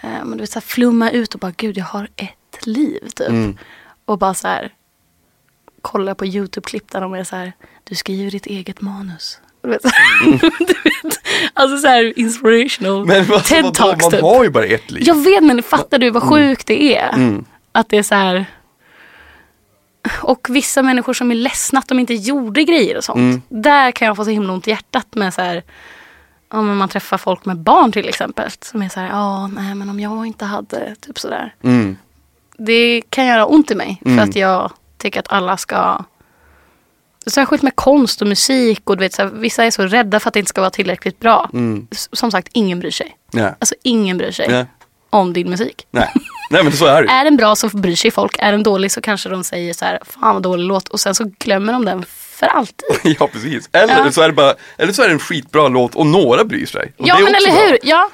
eh, 0.01 0.19
men 0.23 0.31
du 0.31 0.37
vet, 0.37 0.49
så 0.49 0.59
här, 0.59 0.61
flumma 0.61 1.11
ut 1.11 1.33
och 1.33 1.39
bara, 1.39 1.53
gud 1.57 1.77
jag 1.77 1.85
har 1.85 2.09
ett 2.15 2.65
liv 2.65 2.99
typ. 3.15 3.29
Mm. 3.29 3.57
Och 4.09 4.17
bara 4.17 4.33
så 4.33 4.47
här, 4.47 4.73
kolla 5.81 6.15
på 6.15 6.25
YouTube-klipp 6.25 6.91
där 6.91 7.01
de 7.01 7.13
är 7.13 7.23
så 7.23 7.35
här, 7.35 7.53
du 7.83 7.95
skriver 7.95 8.31
ditt 8.31 8.45
eget 8.45 8.81
manus. 8.81 9.39
Du 9.61 9.69
vet, 9.69 9.81
du 10.59 10.73
vet, 10.83 11.19
alltså 11.53 11.77
så 11.77 11.87
här 11.87 12.19
inspirational 12.19 13.05
Men 13.05 13.25
vad, 13.25 13.43
TED 13.43 13.73
Talks 13.73 14.03
man 14.03 14.11
typ. 14.11 14.21
har 14.21 14.43
ju 14.43 14.49
bara 14.49 14.65
ett 14.65 14.91
liv. 14.91 15.03
Jag 15.05 15.15
vet 15.15 15.43
men 15.43 15.63
fattar 15.63 15.99
du 15.99 16.09
vad 16.09 16.23
sjukt 16.23 16.67
det 16.67 16.97
är? 16.97 17.13
Mm. 17.13 17.45
Att 17.71 17.89
det 17.89 17.97
är 17.97 18.03
så 18.03 18.15
här. 18.15 18.45
Och 20.21 20.47
vissa 20.49 20.83
människor 20.83 21.13
som 21.13 21.31
är 21.31 21.35
ledsna 21.35 21.79
att 21.79 21.87
de 21.87 21.99
inte 21.99 22.13
gjorde 22.13 22.63
grejer 22.63 22.97
och 22.97 23.03
sånt. 23.03 23.17
Mm. 23.17 23.41
Där 23.49 23.91
kan 23.91 24.07
jag 24.07 24.15
få 24.15 24.25
så 24.25 24.31
himla 24.31 24.53
ont 24.53 24.67
i 24.67 24.69
hjärtat 24.71 25.15
med 25.15 25.33
så 25.33 25.41
här. 25.41 25.63
Ja, 26.51 26.61
men 26.61 26.77
man 26.77 26.89
träffar 26.89 27.17
folk 27.17 27.45
med 27.45 27.57
barn 27.57 27.91
till 27.91 28.09
exempel. 28.09 28.51
Som 28.61 28.81
är 28.81 28.89
så 28.89 28.99
här, 28.99 29.07
ja 29.07 29.47
nej 29.47 29.75
men 29.75 29.89
om 29.89 29.99
jag 29.99 30.25
inte 30.25 30.45
hade 30.45 30.95
typ 30.95 31.19
sådär. 31.19 31.55
Mm. 32.59 32.65
Det 32.65 33.01
kan 33.09 33.25
göra 33.25 33.45
ont 33.45 33.71
i 33.71 33.75
mig. 33.75 34.01
Mm. 34.05 34.17
För 34.17 34.23
att 34.23 34.35
jag 34.35 34.71
tycker 34.97 35.19
att 35.19 35.31
alla 35.31 35.57
ska 35.57 36.03
Särskilt 37.27 37.63
med 37.63 37.75
konst 37.75 38.21
och 38.21 38.27
musik 38.27 38.81
och 38.89 38.97
du 38.97 39.03
vet, 39.03 39.13
så 39.13 39.21
här, 39.21 39.29
vissa 39.29 39.63
är 39.65 39.71
så 39.71 39.83
rädda 39.83 40.19
för 40.19 40.27
att 40.27 40.33
det 40.33 40.39
inte 40.39 40.49
ska 40.49 40.61
vara 40.61 40.71
tillräckligt 40.71 41.19
bra. 41.19 41.49
Mm. 41.53 41.87
Som 41.91 42.31
sagt, 42.31 42.47
ingen 42.53 42.79
bryr 42.79 42.91
sig. 42.91 43.17
Nej. 43.31 43.53
Alltså 43.59 43.75
ingen 43.83 44.17
bryr 44.17 44.31
sig 44.31 44.47
Nej. 44.49 44.65
om 45.09 45.33
din 45.33 45.49
musik. 45.49 45.87
Nej. 45.91 46.13
Nej 46.51 46.63
men 46.63 46.73
så 46.73 46.85
är 46.85 47.03
det. 47.03 47.09
Är 47.11 47.23
den 47.23 47.37
bra 47.37 47.55
så 47.55 47.67
bryr 47.69 47.95
sig 47.95 48.11
folk. 48.11 48.35
Är 48.39 48.51
den 48.51 48.63
dålig 48.63 48.91
så 48.91 49.01
kanske 49.01 49.29
de 49.29 49.43
säger 49.43 49.73
så 49.73 49.85
här, 49.85 49.99
fan 50.05 50.33
vad 50.33 50.43
dålig 50.43 50.63
låt. 50.65 50.87
Och 50.87 50.99
sen 50.99 51.15
så 51.15 51.31
glömmer 51.39 51.73
de 51.73 51.85
den 51.85 52.05
för 52.09 52.47
alltid. 52.47 52.89
Ja 53.19 53.27
precis. 53.27 53.69
Eller, 53.71 53.97
Ja. 54.05 54.11
så 54.11 54.21
är 54.21 54.27
det 54.27 54.33
bara, 54.33 54.53
eller 54.77 54.93
så 54.93 55.01
är 55.03 55.07
det 55.07 55.13
en 55.13 55.19
skitbra 55.19 55.67
låt 55.67 55.95
och 55.95 56.05
några 56.05 56.43
bryr 56.45 56.65
sig. 56.65 56.93
Och 56.97 57.07
ja 57.07 57.19
men 57.19 57.35
eller 57.35 57.51
bra. 57.51 57.61
hur. 57.61 57.77
Ja. 57.83 58.09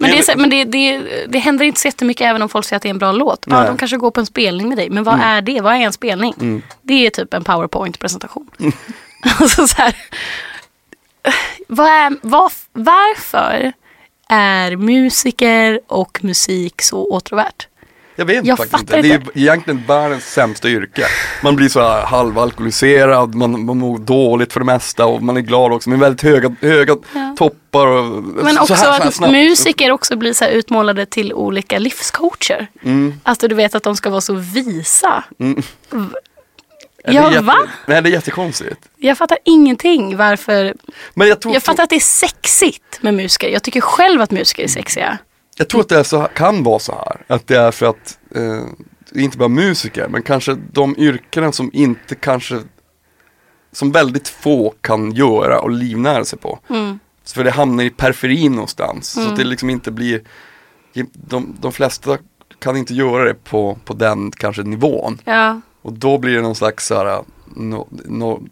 Men, 0.00 0.10
Det 0.10 0.28
är 0.28 0.36
men 0.36 0.50
det, 0.50 0.64
det, 0.64 0.98
det 1.28 1.38
händer 1.38 1.64
inte 1.64 1.80
så 1.80 1.88
jättemycket 1.88 2.26
även 2.26 2.42
om 2.42 2.48
folk 2.48 2.66
säger 2.66 2.76
att 2.76 2.82
det 2.82 2.88
är 2.88 2.90
en 2.90 2.98
bra 2.98 3.12
låt. 3.12 3.44
Ja, 3.50 3.64
de 3.66 3.76
kanske 3.76 3.96
går 3.96 4.10
på 4.10 4.20
en 4.20 4.26
spelning 4.26 4.68
med 4.68 4.78
dig. 4.78 4.90
Men 4.90 5.04
vad 5.04 5.20
är 5.20 5.42
det? 5.42 5.60
Vad 5.60 5.74
är 5.74 5.78
en 5.78 5.92
spelning? 5.92 6.62
Det 6.82 7.06
är 7.06 7.10
typ 7.10 7.34
en 7.34 7.44
powerpoint-presentation. 7.44 8.50
alltså 9.40 9.66
så 9.68 9.76
här. 9.76 9.96
Vad 11.68 11.86
är, 11.88 12.16
vad, 12.22 12.52
varför 12.72 13.72
är 14.28 14.76
musiker 14.76 15.80
och 15.86 16.24
musik 16.24 16.82
så 16.82 17.04
åtråvärt? 17.04 17.68
Jag 18.20 18.26
vet 18.26 18.46
Jag 18.46 18.56
faktiskt 18.58 18.80
inte. 18.80 18.92
fattar 18.92 19.02
Det 19.02 19.14
är 19.14 19.18
inte. 19.20 19.38
egentligen 19.40 19.82
världens 19.86 20.24
sämsta 20.32 20.68
yrke. 20.68 21.04
Man 21.42 21.56
blir 21.56 21.68
så 21.68 21.80
här 21.80 22.06
halvalkoholiserad, 22.06 23.34
man, 23.34 23.64
man 23.64 23.78
mår 23.78 23.98
dåligt 23.98 24.52
för 24.52 24.60
det 24.60 24.66
mesta 24.66 25.06
och 25.06 25.22
man 25.22 25.36
är 25.36 25.40
glad 25.40 25.72
också. 25.72 25.90
Men 25.90 25.98
väldigt 26.00 26.22
höga, 26.22 26.56
höga 26.60 26.96
Ja. 27.14 27.34
toppar 27.38 27.86
och 27.86 28.04
Men 28.22 28.54
så 28.54 28.60
också 28.62 28.74
här, 28.74 29.00
att 29.06 29.14
snabbt. 29.14 29.32
musiker 29.32 29.90
också 29.90 30.16
blir 30.16 30.32
så 30.32 30.44
utmålade 30.46 31.06
till 31.06 31.32
olika 31.34 31.78
livscoacher. 31.78 32.66
Mm. 32.82 33.14
Alltså 33.22 33.48
du 33.48 33.54
vet 33.54 33.74
att 33.74 33.82
de 33.82 33.96
ska 33.96 34.10
vara 34.10 34.20
så 34.20 34.34
visa. 34.34 35.24
Ja, 35.38 35.46
Ja, 37.04 37.12
det 37.12 37.18
är 37.18 37.30
jätte, 37.30 37.44
va? 37.44 37.56
Nej 37.86 38.02
det 38.02 38.08
är 38.08 38.12
jättekonstigt. 38.12 38.80
Jag 38.96 39.18
fattar 39.18 39.38
ingenting 39.44 40.16
varför. 40.16 40.74
Men 41.14 41.28
jag 41.28 41.40
tror, 41.40 41.54
Jag 41.54 41.62
fattar 41.62 41.82
att 41.82 41.90
det 41.90 41.96
är 41.96 42.00
sexigt 42.00 42.98
med 43.02 43.14
musiker. 43.14 43.48
Jag 43.48 43.62
tycker 43.62 43.80
själv 43.80 44.20
att 44.20 44.30
musiker 44.30 44.62
är 44.62 44.68
sexiga. 44.68 45.18
Jag 45.60 45.68
tror 45.68 45.80
att 45.80 45.88
det 45.88 45.98
är 45.98 46.02
så, 46.02 46.28
kan 46.34 46.62
vara 46.62 46.78
så 46.78 46.92
här. 46.92 47.24
Att 47.26 47.46
det 47.46 47.56
är 47.56 47.70
för 47.70 47.86
att, 47.86 48.18
eh, 48.34 48.64
inte 49.14 49.38
bara 49.38 49.48
musiker, 49.48 50.08
men 50.08 50.22
kanske 50.22 50.54
de 50.72 50.94
yrkena 50.98 51.52
som 51.52 51.70
inte 51.72 52.14
kanske, 52.14 52.60
som 53.72 53.92
väldigt 53.92 54.28
få 54.28 54.74
kan 54.80 55.12
göra 55.12 55.60
och 55.60 55.70
livnära 55.70 56.24
sig 56.24 56.38
på. 56.38 56.58
Mm. 56.70 56.98
För 57.34 57.44
det 57.44 57.50
hamnar 57.50 57.84
i 57.84 57.90
periferin 57.90 58.52
någonstans. 58.52 59.08
Så 59.08 59.28
att 59.28 59.36
det 59.36 59.44
liksom 59.44 59.70
inte 59.70 59.90
blir, 59.90 60.22
de, 61.12 61.56
de 61.60 61.72
flesta 61.72 62.18
kan 62.58 62.76
inte 62.76 62.94
göra 62.94 63.24
det 63.24 63.44
på, 63.44 63.78
på 63.84 63.94
den 63.94 64.30
kanske 64.30 64.62
nivån. 64.62 65.18
Ja. 65.24 65.60
Och 65.82 65.92
då 65.92 66.18
blir 66.18 66.34
det 66.34 66.42
någon 66.42 66.54
slags 66.54 66.86
så 66.86 66.94
här, 66.94 67.24
no, 67.56 67.88
no, 68.04 68.42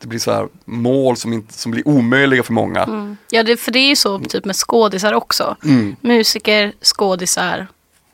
det 0.00 0.06
blir 0.06 0.18
så 0.18 0.32
här 0.32 0.48
mål 0.64 1.16
som, 1.16 1.32
inte, 1.32 1.52
som 1.54 1.70
blir 1.72 1.88
omöjliga 1.88 2.42
för 2.42 2.52
många. 2.52 2.82
Mm. 2.82 3.16
Ja, 3.30 3.42
det, 3.42 3.56
för 3.56 3.72
det 3.72 3.78
är 3.78 3.88
ju 3.88 3.96
så 3.96 4.18
typ 4.18 4.44
med 4.44 4.56
skådisar 4.56 5.12
också. 5.12 5.56
Mm. 5.64 5.96
Musiker, 6.00 6.72
skådisar. 6.82 7.66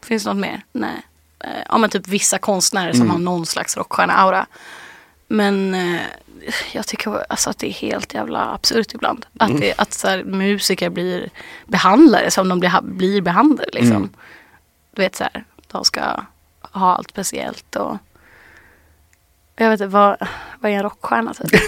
Finns 0.02 0.24
det 0.24 0.28
något 0.30 0.40
mer? 0.40 0.60
Nej. 0.72 1.02
Eh, 1.40 1.50
Ja 1.68 1.78
men 1.78 1.90
typ 1.90 2.08
vissa 2.08 2.38
konstnärer 2.38 2.92
som 2.92 3.00
Mm. 3.02 3.10
har 3.10 3.18
någon 3.18 3.46
slags 3.46 3.76
rockstjärna-aura. 3.76 4.46
Men 5.28 5.74
eh, 5.74 6.00
jag 6.72 6.86
tycker 6.86 7.32
alltså 7.32 7.50
att 7.50 7.58
det 7.58 7.66
är 7.68 7.72
helt 7.72 8.14
jävla 8.14 8.54
absurt 8.54 8.94
ibland. 8.94 9.26
Att, 9.38 9.48
Mm. 9.48 9.60
det, 9.60 9.74
att 9.78 9.92
så 9.92 10.08
här, 10.08 10.24
musiker 10.24 10.90
blir 10.90 11.30
behandlare 11.66 12.30
som 12.30 12.48
de 12.48 12.60
blir, 12.60 12.80
blir 12.82 13.20
behandlade. 13.20 13.70
Liksom. 13.72 13.96
Mm. 13.96 14.08
Du 14.94 15.02
vet 15.02 15.16
så 15.16 15.24
här, 15.24 15.44
de 15.72 15.84
ska 15.84 16.00
ha 16.60 16.94
allt 16.94 17.10
speciellt 17.10 17.76
och 17.76 17.96
jag 19.64 19.70
vet 19.70 19.80
inte, 19.80 19.92
vad, 19.92 20.16
vad 20.60 20.72
är 20.72 20.76
en 20.76 20.82
rockstjärna 20.82 21.34
typ? 21.34 21.50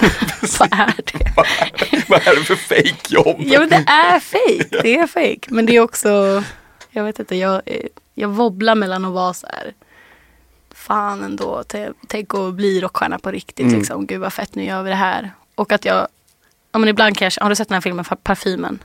vad 0.60 0.72
är 0.72 0.94
det? 1.04 2.04
Vad 2.08 2.26
är 2.28 2.36
det 2.36 2.44
för 2.44 2.54
fake 2.56 3.14
jobb? 3.14 3.36
Ja 3.38 3.60
men 3.60 3.68
det 3.68 3.84
är 3.86 4.20
fake. 4.20 4.82
Det 4.82 4.96
är 4.98 5.06
fake. 5.06 5.48
Men 5.48 5.66
det 5.66 5.76
är 5.76 5.80
också, 5.80 6.42
jag 6.90 7.04
vet 7.04 7.18
inte, 7.18 7.36
jag, 7.36 7.62
Jag 8.14 8.28
wobblar 8.28 8.74
mellan 8.74 9.04
att 9.04 9.12
vara 9.12 9.34
så 9.34 9.46
här, 9.46 9.72
fan 10.74 11.22
ändå, 11.22 11.64
tänk 12.08 12.34
att 12.34 12.54
bli 12.54 12.80
rockstjärna 12.80 13.18
på 13.18 13.30
riktigt 13.30 13.66
Mm. 13.66 13.78
liksom. 13.78 14.06
Gud 14.06 14.20
vad 14.20 14.32
fett, 14.32 14.54
nu 14.54 14.64
gör 14.64 14.82
vi 14.82 14.90
det 14.90 14.96
här. 14.96 15.32
Och 15.54 15.72
att 15.72 15.84
jag, 15.84 16.08
ja 16.72 16.78
men 16.78 16.88
ibland 16.88 17.18
kan 17.18 17.24
jag, 17.36 17.42
har 17.42 17.50
du 17.50 17.56
sett 17.56 17.68
den 17.68 17.74
här 17.74 17.80
filmen 17.80 18.04
Parfymen? 18.22 18.78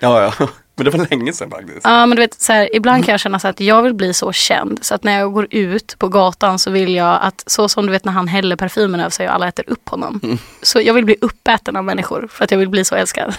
Ja, 0.00 0.32
ja. 0.38 0.48
Men 0.78 0.84
det 0.84 0.90
var 0.98 1.06
länge 1.10 1.32
sedan 1.32 1.50
faktiskt. 1.50 1.80
Ja 1.84 2.06
men 2.06 2.16
du 2.16 2.22
vet, 2.22 2.40
så 2.40 2.52
här, 2.52 2.76
ibland 2.76 3.04
kan 3.04 3.12
jag 3.12 3.20
känna 3.20 3.38
så 3.38 3.48
att 3.48 3.60
jag 3.60 3.82
vill 3.82 3.94
bli 3.94 4.14
så 4.14 4.32
känd 4.32 4.78
så 4.82 4.94
att 4.94 5.04
när 5.04 5.18
jag 5.18 5.32
går 5.32 5.46
ut 5.50 5.96
på 5.98 6.08
gatan 6.08 6.58
så 6.58 6.70
vill 6.70 6.94
jag 6.94 7.18
att, 7.22 7.44
så 7.46 7.68
som 7.68 7.86
du 7.86 7.92
vet 7.92 8.04
när 8.04 8.12
han 8.12 8.28
häller 8.28 8.56
parfymen 8.56 9.00
över 9.00 9.10
sig 9.10 9.28
och 9.28 9.34
alla 9.34 9.48
äter 9.48 9.64
upp 9.68 9.88
honom. 9.88 10.38
Så 10.62 10.80
jag 10.80 10.94
vill 10.94 11.04
bli 11.04 11.16
uppäten 11.20 11.76
av 11.76 11.84
människor 11.84 12.28
för 12.30 12.44
att 12.44 12.50
jag 12.50 12.58
vill 12.58 12.68
bli 12.68 12.84
så 12.84 12.94
älskad. 12.94 13.34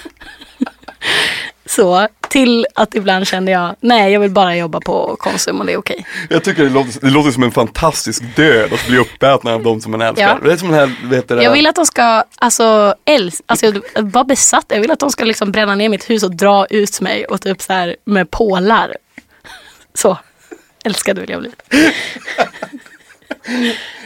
Så 1.69 2.07
till 2.29 2.67
att 2.75 2.95
ibland 2.95 3.27
kände 3.27 3.51
jag, 3.51 3.75
nej 3.79 4.13
jag 4.13 4.19
vill 4.19 4.31
bara 4.31 4.55
jobba 4.55 4.79
på 4.79 5.15
Konsum 5.19 5.59
och 5.59 5.65
det 5.65 5.73
är 5.73 5.77
okej. 5.77 6.05
Jag 6.29 6.43
tycker 6.43 6.63
det 6.63 6.69
låter, 6.69 7.01
det 7.01 7.09
låter 7.09 7.31
som 7.31 7.43
en 7.43 7.51
fantastisk 7.51 8.23
död 8.35 8.73
att 8.73 8.87
bli 8.87 8.97
uppäten 8.97 9.51
av 9.51 9.63
de 9.63 9.81
som 9.81 9.91
man 9.91 10.01
älskar. 10.01 10.27
Ja. 10.27 10.47
Det 10.47 10.53
är 10.53 10.57
som 10.57 10.71
den 10.71 10.79
här, 10.79 11.09
vet 11.09 11.27
det 11.27 11.43
Jag 11.43 11.51
vill 11.51 11.67
att 11.67 11.75
de 11.75 11.85
ska, 11.85 12.23
alltså, 12.39 12.95
älsk, 13.05 13.41
alltså 13.45 13.65
jag 13.65 13.81
var 13.95 14.23
besatt. 14.23 14.65
Jag 14.67 14.81
vill 14.81 14.91
att 14.91 14.99
de 14.99 15.11
ska 15.11 15.23
liksom 15.23 15.51
bränna 15.51 15.75
ner 15.75 15.89
mitt 15.89 16.09
hus 16.09 16.23
och 16.23 16.35
dra 16.35 16.65
ut 16.69 17.01
mig 17.01 17.25
och 17.25 17.41
typ 17.41 17.61
så 17.61 17.73
här 17.73 17.95
med 18.05 18.31
pålar. 18.31 18.95
Så, 19.93 20.17
älskad 20.83 21.19
vill 21.19 21.29
jag 21.29 21.39
bli. 21.39 21.51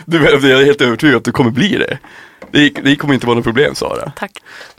du, 0.05 0.24
jag 0.26 0.61
är 0.61 0.66
helt 0.66 0.82
övertygad 0.82 1.16
att 1.16 1.26
du 1.26 1.32
kommer 1.32 1.51
bli 1.51 1.78
det. 1.78 1.97
Det, 2.54 2.70
det 2.70 2.95
kommer 2.95 3.14
inte 3.14 3.26
vara 3.26 3.36
något 3.36 3.45
problem 3.45 3.76
Sara. 3.76 4.12
Tack. 4.16 4.32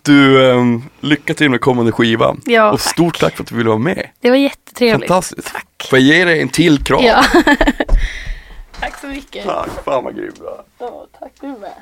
Du, 0.03 0.39
um, 0.39 0.85
lycka 1.01 1.35
till 1.35 1.51
med 1.51 1.61
kommande 1.61 1.93
skiva. 1.93 2.37
Ja, 2.45 2.73
och 2.73 2.81
tack. 2.81 2.93
stort 2.93 3.21
tack 3.21 3.37
för 3.37 3.43
att 3.43 3.49
du 3.49 3.57
ville 3.57 3.69
vara 3.69 3.79
med. 3.79 4.09
Det 4.21 4.31
var 4.31 4.37
jättetrevligt. 4.37 5.09
Fantastiskt. 5.09 5.53
Tack. 5.53 5.87
Får 5.91 5.99
jag 5.99 6.09
ge 6.09 6.25
dig 6.25 6.41
en 6.41 6.49
till 6.49 6.85
kram? 6.85 7.05
Ja. 7.05 7.25
tack 8.81 9.01
så 9.01 9.07
mycket. 9.07 9.45
Tack, 9.45 9.69
fan 9.85 10.05
vad 10.05 10.17
grym 10.17 10.33
du 10.39 10.47
är. 10.47 11.19
Tack 11.21 11.33
du 11.41 11.47
med. 11.47 11.73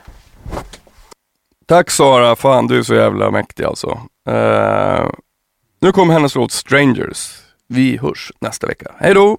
Tack 1.67 1.91
Sara, 1.91 2.37
fan 2.37 2.67
du 2.67 2.79
är 2.79 2.83
så 2.83 2.95
jävla 2.95 3.31
mäktig 3.31 3.65
alltså. 3.65 4.01
Eh, 4.29 5.11
nu 5.81 5.93
kommer 5.93 6.15
hennes 6.15 6.35
låt 6.35 6.53
Strangers. 6.53 7.35
Vi 7.69 7.97
hörs 7.97 8.33
nästa 8.41 8.67
vecka. 8.67 8.93
Hej 8.99 9.15
då! 9.15 9.39